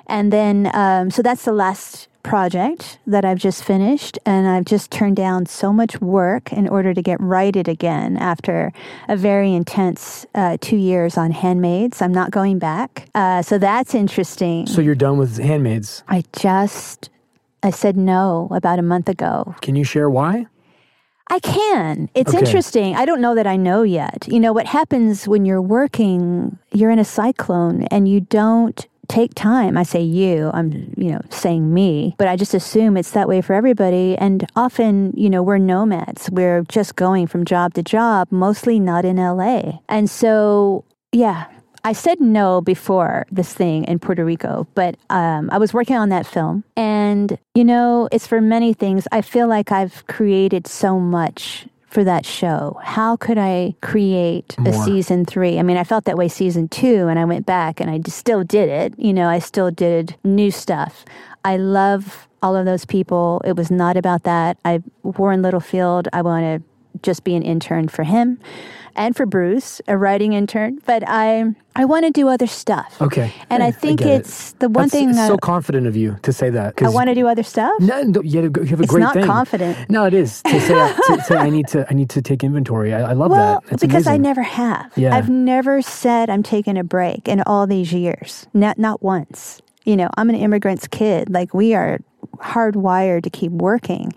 And 0.06 0.32
then, 0.32 0.70
um, 0.74 1.10
so 1.10 1.22
that's 1.22 1.44
the 1.44 1.52
last 1.52 2.08
project 2.24 2.98
that 3.06 3.24
I've 3.24 3.38
just 3.38 3.62
finished. 3.62 4.18
And 4.26 4.48
I've 4.48 4.64
just 4.64 4.90
turned 4.90 5.14
down 5.16 5.46
so 5.46 5.72
much 5.72 6.00
work 6.00 6.52
in 6.52 6.68
order 6.68 6.92
to 6.92 7.02
get 7.02 7.20
righted 7.20 7.68
again 7.68 8.16
after 8.16 8.72
a 9.08 9.16
very 9.16 9.54
intense 9.54 10.26
uh, 10.34 10.56
two 10.60 10.76
years 10.76 11.16
on 11.16 11.30
Handmaids. 11.30 12.02
I'm 12.02 12.12
not 12.12 12.32
going 12.32 12.58
back. 12.58 13.08
Uh, 13.14 13.42
so 13.42 13.58
that's 13.58 13.94
interesting. 13.94 14.66
So 14.66 14.80
you're 14.80 14.96
done 14.96 15.18
with 15.18 15.38
Handmaids. 15.38 16.02
I 16.08 16.24
just 16.32 17.10
I 17.62 17.70
said 17.70 17.96
no 17.96 18.48
about 18.50 18.78
a 18.78 18.82
month 18.82 19.08
ago. 19.08 19.54
Can 19.62 19.76
you 19.76 19.84
share 19.84 20.10
why? 20.10 20.46
I 21.30 21.38
can. 21.38 22.10
It's 22.14 22.34
Okay. 22.34 22.38
interesting. 22.44 22.94
I 22.96 23.06
don't 23.06 23.20
know 23.22 23.34
that 23.34 23.46
I 23.46 23.56
know 23.56 23.82
yet. 23.82 24.26
You 24.28 24.38
know 24.38 24.52
what 24.52 24.66
happens 24.66 25.26
when 25.26 25.46
you're 25.46 25.62
working, 25.62 26.58
you're 26.72 26.90
in 26.90 26.98
a 26.98 27.04
cyclone 27.04 27.84
and 27.84 28.06
you 28.06 28.20
don't 28.20 28.86
take 29.08 29.34
time. 29.34 29.76
I 29.76 29.82
say 29.82 30.02
you, 30.02 30.50
I'm, 30.52 30.92
you 30.96 31.12
know, 31.12 31.20
saying 31.30 31.72
me, 31.72 32.14
but 32.18 32.28
I 32.28 32.36
just 32.36 32.54
assume 32.54 32.96
it's 32.96 33.12
that 33.12 33.28
way 33.28 33.40
for 33.40 33.54
everybody 33.54 34.16
and 34.16 34.46
often, 34.56 35.12
you 35.16 35.30
know, 35.30 35.42
we're 35.42 35.58
nomads. 35.58 36.30
We're 36.30 36.62
just 36.62 36.96
going 36.96 37.26
from 37.26 37.44
job 37.44 37.74
to 37.74 37.82
job, 37.82 38.28
mostly 38.30 38.80
not 38.80 39.04
in 39.04 39.16
LA. 39.16 39.78
And 39.88 40.08
so, 40.08 40.84
yeah, 41.12 41.46
I 41.86 41.92
said 41.92 42.18
no 42.18 42.62
before 42.62 43.26
this 43.30 43.52
thing 43.52 43.84
in 43.84 43.98
Puerto 43.98 44.24
Rico, 44.24 44.66
but 44.74 44.96
um, 45.10 45.50
I 45.52 45.58
was 45.58 45.74
working 45.74 45.96
on 45.96 46.08
that 46.08 46.26
film. 46.26 46.64
And, 46.76 47.38
you 47.54 47.64
know, 47.64 48.08
it's 48.10 48.26
for 48.26 48.40
many 48.40 48.72
things. 48.72 49.06
I 49.12 49.20
feel 49.20 49.48
like 49.48 49.70
I've 49.70 50.06
created 50.06 50.66
so 50.66 50.98
much 50.98 51.66
for 51.94 52.02
that 52.02 52.26
show. 52.26 52.76
How 52.82 53.16
could 53.16 53.38
I 53.38 53.76
create 53.80 54.56
a 54.66 54.72
season 54.72 55.24
three? 55.24 55.60
I 55.60 55.62
mean, 55.62 55.76
I 55.76 55.84
felt 55.84 56.06
that 56.06 56.18
way 56.18 56.26
season 56.26 56.66
two, 56.66 57.06
and 57.06 57.20
I 57.20 57.24
went 57.24 57.46
back 57.46 57.80
and 57.80 57.88
I 57.88 58.00
still 58.08 58.42
did 58.42 58.68
it. 58.68 58.98
You 58.98 59.14
know, 59.14 59.28
I 59.28 59.38
still 59.38 59.70
did 59.70 60.16
new 60.24 60.50
stuff. 60.50 61.04
I 61.44 61.56
love 61.56 62.26
all 62.42 62.56
of 62.56 62.66
those 62.66 62.84
people. 62.84 63.40
It 63.44 63.54
was 63.54 63.70
not 63.70 63.96
about 63.96 64.24
that. 64.24 64.58
I, 64.64 64.82
Warren 65.04 65.40
Littlefield, 65.40 66.08
I 66.12 66.22
want 66.22 66.42
to 66.42 66.98
just 67.02 67.22
be 67.22 67.36
an 67.36 67.44
intern 67.44 67.86
for 67.86 68.02
him 68.02 68.40
and 68.96 69.16
for 69.16 69.26
Bruce, 69.26 69.80
a 69.88 69.96
writing 69.96 70.32
intern. 70.32 70.78
But 70.86 71.02
I 71.06 71.54
I 71.76 71.84
want 71.84 72.04
to 72.04 72.10
do 72.10 72.28
other 72.28 72.46
stuff. 72.46 73.00
Okay. 73.00 73.32
And 73.50 73.62
I 73.62 73.70
think 73.70 74.00
it. 74.00 74.06
it's 74.06 74.52
the 74.52 74.68
one 74.68 74.84
That's 74.84 74.92
thing 74.92 75.10
it's 75.10 75.18
I, 75.18 75.28
so 75.28 75.36
confident 75.38 75.86
of 75.86 75.96
you 75.96 76.16
to 76.22 76.32
say 76.32 76.50
that. 76.50 76.80
I 76.82 76.88
want 76.88 77.08
to 77.08 77.14
do 77.14 77.26
other 77.26 77.42
stuff. 77.42 77.72
No, 77.80 78.02
no, 78.02 78.22
you 78.22 78.42
have 78.42 78.56
a, 78.56 78.60
you 78.60 78.66
have 78.66 78.80
a 78.80 78.82
It's 78.84 78.92
great 78.92 79.00
not 79.00 79.14
thing. 79.14 79.24
confident. 79.26 79.90
No, 79.90 80.04
it 80.04 80.14
is 80.14 80.42
to 80.42 80.60
say, 80.60 80.94
to 81.16 81.22
say 81.22 81.36
I 81.36 81.50
need 81.50 81.66
to 81.68 81.86
I 81.90 81.94
need 81.94 82.10
to 82.10 82.22
take 82.22 82.44
inventory. 82.44 82.94
I, 82.94 83.10
I 83.10 83.12
love 83.14 83.30
Well, 83.30 83.60
that. 83.64 83.72
It's 83.72 83.82
because 83.82 84.06
I 84.06 84.16
never 84.16 84.42
have. 84.42 84.92
Yeah. 84.96 85.16
I've 85.16 85.30
never 85.30 85.82
said 85.82 86.30
I'm 86.30 86.42
taking 86.42 86.78
a 86.78 86.84
break 86.84 87.28
in 87.28 87.42
all 87.46 87.66
these 87.66 87.92
years. 87.92 88.46
Not 88.54 88.78
not 88.78 89.02
once. 89.02 89.60
You 89.84 89.96
know, 89.96 90.08
I'm 90.16 90.30
an 90.30 90.36
immigrant's 90.36 90.86
kid. 90.88 91.28
Like 91.30 91.52
we 91.52 91.74
are 91.74 91.98
hardwired 92.38 93.22
to 93.24 93.30
keep 93.30 93.52
working. 93.52 94.12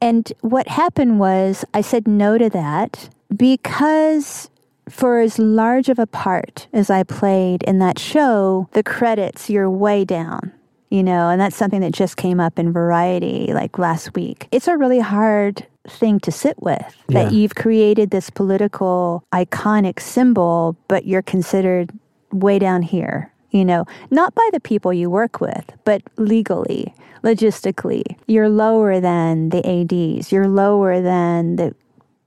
And 0.00 0.30
what 0.40 0.68
happened 0.68 1.18
was 1.20 1.64
I 1.72 1.80
said 1.80 2.06
no 2.08 2.36
to 2.36 2.50
that 2.50 3.08
because 3.34 4.50
for 4.88 5.20
as 5.20 5.38
large 5.38 5.88
of 5.88 5.98
a 5.98 6.06
part 6.06 6.68
as 6.72 6.90
I 6.90 7.02
played 7.02 7.62
in 7.62 7.78
that 7.78 7.98
show, 7.98 8.68
the 8.72 8.82
credits 8.82 9.48
you're 9.48 9.70
way 9.70 10.04
down. 10.04 10.52
You 10.90 11.02
know, 11.02 11.28
and 11.28 11.40
that's 11.40 11.56
something 11.56 11.80
that 11.80 11.92
just 11.92 12.16
came 12.16 12.38
up 12.38 12.56
in 12.56 12.72
Variety 12.72 13.52
like 13.52 13.78
last 13.78 14.14
week. 14.14 14.46
It's 14.52 14.68
a 14.68 14.76
really 14.76 15.00
hard 15.00 15.66
thing 15.88 16.20
to 16.20 16.30
sit 16.30 16.62
with 16.62 16.96
that 17.08 17.32
you've 17.32 17.56
created 17.56 18.10
this 18.10 18.30
political 18.30 19.24
iconic 19.32 19.98
symbol, 19.98 20.76
but 20.86 21.04
you're 21.04 21.22
considered 21.22 21.90
way 22.32 22.60
down 22.60 22.82
here. 22.82 23.32
You 23.50 23.64
know, 23.64 23.86
not 24.10 24.34
by 24.34 24.48
the 24.52 24.60
people 24.60 24.92
you 24.92 25.08
work 25.10 25.40
with, 25.40 25.64
but 25.84 26.02
legally, 26.16 26.94
logistically. 27.22 28.16
You're 28.26 28.48
lower 28.48 29.00
than 29.00 29.50
the 29.50 29.64
ADs. 29.66 30.30
You're 30.32 30.48
lower 30.48 31.00
than 31.00 31.56
the 31.56 31.74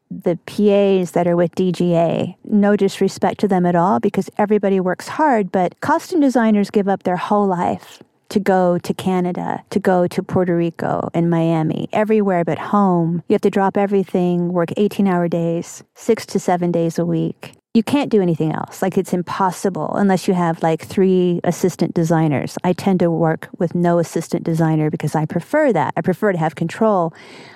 the 0.10 0.38
PAs 0.46 1.12
that 1.12 1.28
are 1.28 1.36
with 1.36 1.56
DGA. 1.56 2.36
No 2.46 2.76
disrespect 2.76 3.40
to 3.42 3.48
them 3.48 3.66
at 3.66 3.76
all 3.76 4.00
because 4.00 4.30
everybody 4.38 4.80
works 4.80 5.08
hard, 5.08 5.52
but 5.52 5.80
costume 5.82 6.22
designers 6.22 6.70
give 6.70 6.88
up 6.88 7.04
their 7.04 7.18
whole 7.18 7.48
life 7.48 8.02
to 8.30 8.40
go 8.40 8.78
to 8.80 8.94
Canada, 8.94 9.64
to 9.70 9.80
go 9.80 10.08
to 10.08 10.24
Puerto 10.24 10.56
Rico 10.56 11.10
and 11.14 11.30
Miami, 11.30 11.88
everywhere 11.94 12.44
but 12.44 12.58
home. 12.58 13.24
You 13.28 13.34
have 13.34 13.42
to 13.42 13.50
drop 13.50 13.78
everything, 13.78 14.52
work 14.52 14.70
18 14.78 15.08
hour 15.08 15.28
days, 15.28 15.84
six 15.96 16.26
to 16.28 16.40
seven 16.40 16.72
days 16.72 17.00
a 17.00 17.06
week. 17.06 17.54
You 17.74 17.84
can't 17.84 18.10
do 18.10 18.22
anything 18.22 18.52
else. 18.52 18.82
Like 18.82 18.98
it's 18.98 19.14
impossible 19.14 19.94
unless 19.96 20.28
you 20.28 20.34
have 20.34 20.64
like 20.64 20.84
three 20.84 21.40
assistant 21.44 21.94
designers. 21.94 22.58
I 22.64 22.74
tend 22.74 23.00
to 23.02 23.12
work 23.12 23.50
with 23.60 23.76
no 23.76 24.00
assistant 24.00 24.44
designer 24.44 24.90
because 24.90 25.16
I 25.16 25.26
prefer 25.26 25.72
that. 25.74 25.94
I 25.96 26.02
prefer 26.02 26.32
to 26.32 26.40
have 26.40 26.56
control. 26.56 27.14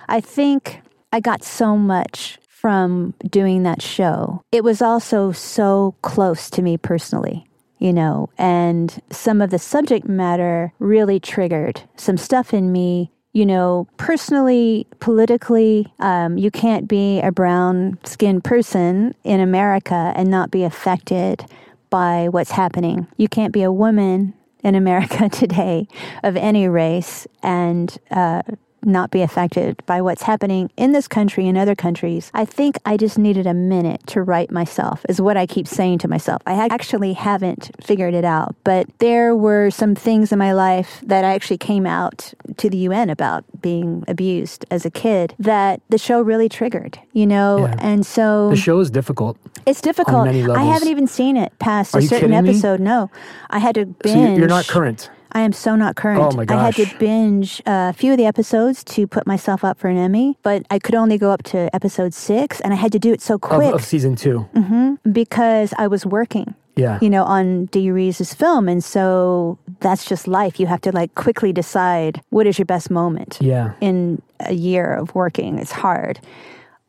I 0.08 0.22
think 0.22 0.82
I 1.12 1.20
got 1.20 1.44
so 1.44 1.76
much 1.76 2.38
from 2.62 3.12
doing 3.28 3.64
that 3.64 3.82
show, 3.82 4.44
it 4.52 4.64
was 4.64 4.84
also 4.84 5.32
so 5.32 5.96
close 6.04 6.48
to 6.52 6.62
me 6.62 6.78
personally 6.78 7.48
you 7.82 7.92
know, 7.92 8.30
and 8.38 9.02
some 9.10 9.42
of 9.42 9.50
the 9.50 9.58
subject 9.58 10.08
matter 10.08 10.72
really 10.78 11.20
triggered 11.20 11.82
some 11.96 12.16
stuff 12.16 12.54
in 12.54 12.72
me. 12.72 13.12
You 13.34 13.44
know, 13.44 13.88
personally, 13.98 14.86
politically, 15.00 15.92
um, 15.98 16.38
you 16.38 16.52
can't 16.52 16.88
be 16.88 17.20
a 17.22 17.32
brown 17.32 17.98
skinned 18.04 18.44
person 18.44 19.16
in 19.24 19.40
America 19.40 20.14
and 20.16 20.30
not 20.30 20.52
be 20.52 20.64
affected 20.64 21.44
by 21.90 22.28
what's 22.30 22.52
happening. 22.52 23.08
You 23.18 23.28
can't 23.28 23.52
be 23.52 23.64
a 23.64 23.72
woman 23.72 24.36
in 24.64 24.76
America 24.76 25.28
today 25.32 25.88
of 26.22 26.38
any 26.38 26.68
race 26.68 27.26
and 27.42 27.98
uh, 28.12 28.44
not 28.84 29.12
be 29.12 29.22
affected 29.22 29.84
by 29.86 30.02
what's 30.02 30.24
happening 30.24 30.72
in 30.78 30.92
this 30.92 31.08
country 31.08 31.48
and 31.48 31.58
other 31.58 31.76
countries. 31.76 32.32
I 32.34 32.46
think 32.46 32.78
I 32.86 32.98
just 32.98 33.18
needed 33.18 33.48
a 33.48 33.54
minute 33.54 34.06
to 34.08 34.22
right 34.22 34.50
myself, 34.52 35.06
is 35.10 35.22
what 35.22 35.38
I 35.38 35.46
keep 35.46 35.68
saying 35.68 36.00
to 36.00 36.08
myself. 36.08 36.42
I 36.46 36.68
actually 36.68 37.14
haven't 37.14 37.72
figured 37.82 38.14
it 38.14 38.26
out, 38.26 38.56
but 38.64 38.88
there 39.00 39.36
were 39.36 39.70
some 39.70 39.96
things 39.96 40.32
in 40.32 40.40
my 40.40 40.54
life 40.54 41.02
that 41.04 41.24
I 41.24 41.34
actually 41.34 41.58
came 41.58 41.86
out 41.86 42.34
to 42.58 42.70
the 42.70 42.78
UN 42.78 43.10
about 43.10 43.44
being 43.62 44.04
abused 44.08 44.66
as 44.72 44.86
a 44.86 44.92
kid 44.92 45.36
that 45.40 45.82
the 45.90 45.98
show 45.98 46.22
really 46.22 46.50
triggered, 46.50 47.00
you 47.14 47.28
know? 47.28 47.68
Yeah. 47.68 47.76
And 47.80 48.06
so. 48.06 48.50
The 48.50 48.56
show 48.56 48.80
is 48.80 48.90
difficult. 48.90 49.38
It's 49.66 49.82
difficult. 49.82 50.28
I 50.28 50.64
haven't 50.64 50.88
even 50.88 51.08
seen 51.08 51.38
it 51.38 51.58
past 51.60 51.96
Are 51.96 52.00
a 52.00 52.02
certain 52.02 52.34
episode. 52.34 52.80
Me? 52.80 52.86
No. 52.86 53.12
I 53.50 53.60
had 53.60 53.76
to 53.76 53.86
binge. 53.86 54.36
So 54.36 54.40
you're 54.40 54.48
not 54.48 54.68
current. 54.68 55.10
I 55.34 55.42
am 55.42 55.54
so 55.54 55.76
not 55.76 55.96
current. 55.96 56.22
Oh 56.22 56.36
my 56.36 56.46
gosh. 56.46 56.58
I 56.58 56.66
had 56.66 56.76
to 56.90 56.98
binge 56.98 57.62
a 57.66 57.94
few 57.94 58.12
of 58.12 58.18
the 58.18 58.26
episodes 58.26 58.84
to 58.86 59.08
put 59.08 59.26
myself 59.26 59.64
up 59.64 59.78
for 59.78 59.88
an 59.88 59.98
Emmy, 59.98 60.38
but 60.44 60.66
I 60.70 60.80
could 60.80 60.96
only 60.96 61.18
go 61.18 61.32
up 61.32 61.44
to 61.44 61.74
episode 61.76 62.14
six, 62.14 62.60
and 62.62 62.74
I 62.74 62.76
had 62.76 62.92
to 62.92 63.00
do 63.00 63.14
it 63.14 63.22
so 63.22 63.38
quick. 63.38 63.70
Of, 63.70 63.76
of 63.76 63.86
season 63.86 64.16
2 64.16 64.50
mm-hmm, 64.54 65.12
because 65.12 65.74
I 65.78 65.88
was 65.88 66.06
working. 66.06 66.56
Yeah. 66.76 67.00
You 67.02 67.10
know, 67.10 67.24
on 67.26 67.66
Dee 67.66 67.92
Rees's 67.92 68.34
film. 68.34 68.70
And 68.70 68.84
so 68.84 69.60
that's 69.82 70.06
just 70.06 70.26
life. 70.28 70.60
You 70.60 70.68
have 70.68 70.82
to 70.82 70.92
like 70.92 71.14
quickly 71.16 71.52
decide 71.52 72.22
what 72.30 72.48
is 72.48 72.58
your 72.58 72.66
best 72.66 72.90
moment. 72.90 73.38
Yeah. 73.42 73.74
In 73.82 74.22
a 74.40 74.54
year 74.54 74.94
of 74.94 75.14
working. 75.14 75.60
It's 75.60 75.74
hard. 75.74 76.22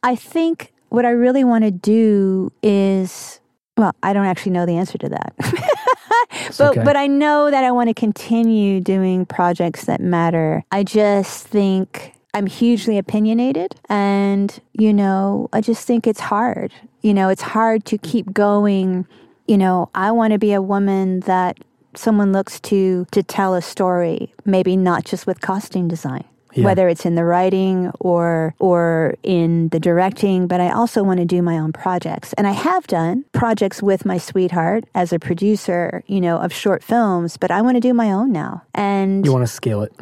I 0.05 0.14
think 0.14 0.72
what 0.88 1.05
I 1.05 1.11
really 1.11 1.43
want 1.43 1.64
to 1.64 1.70
do 1.70 2.53
is 2.62 3.40
well, 3.83 3.97
I 4.01 4.12
don't 4.12 4.26
actually 4.26 4.53
know 4.53 4.64
the 4.64 4.76
answer 4.76 4.97
to 4.97 5.09
that. 5.09 5.35
but 6.57 6.61
okay. 6.61 6.85
but 6.85 6.95
I 6.95 7.09
know 7.09 7.51
that 7.51 7.64
I 7.64 7.72
want 7.72 7.89
to 7.89 7.95
continue 7.95 8.80
doing 8.80 9.26
projects 9.26 9.87
that 9.87 10.01
matter. 10.01 10.62
I 10.70 10.85
just 10.85 11.49
think 11.49 12.14
I'm 12.33 12.47
hugely 12.47 12.97
opinionated 12.97 13.74
and 13.89 14.57
you 14.72 14.95
know, 14.95 15.49
I 15.53 15.61
just 15.61 15.85
think 15.85 16.07
it's 16.07 16.20
hard. 16.20 16.72
You 17.01 17.12
know, 17.12 17.28
it's 17.28 17.43
hard 17.43 17.85
to 17.87 17.99
keep 17.99 18.33
going. 18.33 19.05
You 19.49 19.59
know, 19.59 19.91
I 19.97 20.12
want 20.12 20.33
to 20.33 20.39
be 20.39 20.53
a 20.53 20.62
woman 20.62 21.18
that 21.20 21.59
someone 21.97 22.33
looks 22.33 22.61
to 22.61 23.05
to 23.11 23.24
tell 23.24 23.55
a 23.55 23.62
story, 23.62 24.33
maybe 24.45 24.76
not 24.76 25.05
just 25.05 25.26
with 25.26 25.41
costume 25.41 25.89
design 25.89 26.24
yeah. 26.55 26.64
whether 26.64 26.88
it's 26.88 27.05
in 27.05 27.14
the 27.14 27.24
writing 27.24 27.90
or 28.00 28.55
or 28.59 29.14
in 29.22 29.68
the 29.68 29.80
directing 29.80 30.46
but 30.46 30.61
i 30.61 30.70
also 30.70 31.03
want 31.03 31.18
to 31.18 31.24
do 31.26 31.42
my 31.42 31.59
own 31.59 31.72
projects. 31.72 32.32
And 32.34 32.46
i 32.46 32.53
have 32.53 32.86
done 32.86 33.24
projects 33.32 33.82
with 33.82 34.05
my 34.05 34.18
sweetheart 34.18 34.84
as 34.94 35.12
a 35.12 35.18
producer 35.18 36.03
you 36.07 36.20
know 36.20 36.38
of 36.38 36.53
short 36.53 36.82
films 36.82 37.36
but 37.36 37.50
i 37.50 37.61
want 37.62 37.76
to 37.76 37.80
do 37.80 37.94
my 37.94 38.12
own 38.12 38.32
now. 38.32 38.62
And 38.74 39.24
you 39.24 39.32
want 39.32 39.46
to 39.46 39.53
scale 39.53 39.82
it 39.82 39.92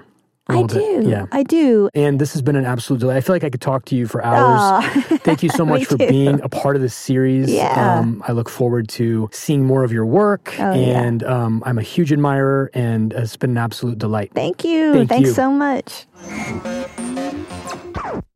I 0.50 0.62
do. 0.62 1.02
Yeah. 1.06 1.26
I 1.32 1.42
do. 1.42 1.90
And 1.94 2.20
this 2.20 2.32
has 2.32 2.42
been 2.42 2.56
an 2.56 2.64
absolute 2.64 3.00
delight. 3.00 3.16
I 3.16 3.20
feel 3.20 3.34
like 3.34 3.44
I 3.44 3.50
could 3.50 3.60
talk 3.60 3.84
to 3.86 3.96
you 3.96 4.06
for 4.06 4.24
hours. 4.24 4.84
Thank 5.20 5.42
you 5.42 5.48
so 5.50 5.64
much 5.66 5.86
for 5.86 5.96
being 5.96 6.40
a 6.42 6.48
part 6.48 6.76
of 6.76 6.82
this 6.82 6.94
series. 6.94 7.50
Yeah. 7.50 7.98
Um, 7.98 8.22
I 8.26 8.32
look 8.32 8.48
forward 8.48 8.88
to 8.90 9.28
seeing 9.32 9.64
more 9.64 9.84
of 9.84 9.92
your 9.92 10.06
work. 10.06 10.54
Oh, 10.58 10.72
and 10.72 11.22
yeah. 11.22 11.28
um, 11.28 11.62
I'm 11.66 11.78
a 11.78 11.82
huge 11.82 12.12
admirer, 12.12 12.70
and 12.74 13.12
it's 13.12 13.36
been 13.36 13.50
an 13.50 13.58
absolute 13.58 13.98
delight. 13.98 14.32
Thank 14.34 14.64
you. 14.64 14.92
Thank 14.92 15.08
Thanks 15.08 15.28
you. 15.28 15.34
so 15.34 15.50
much. 15.50 16.06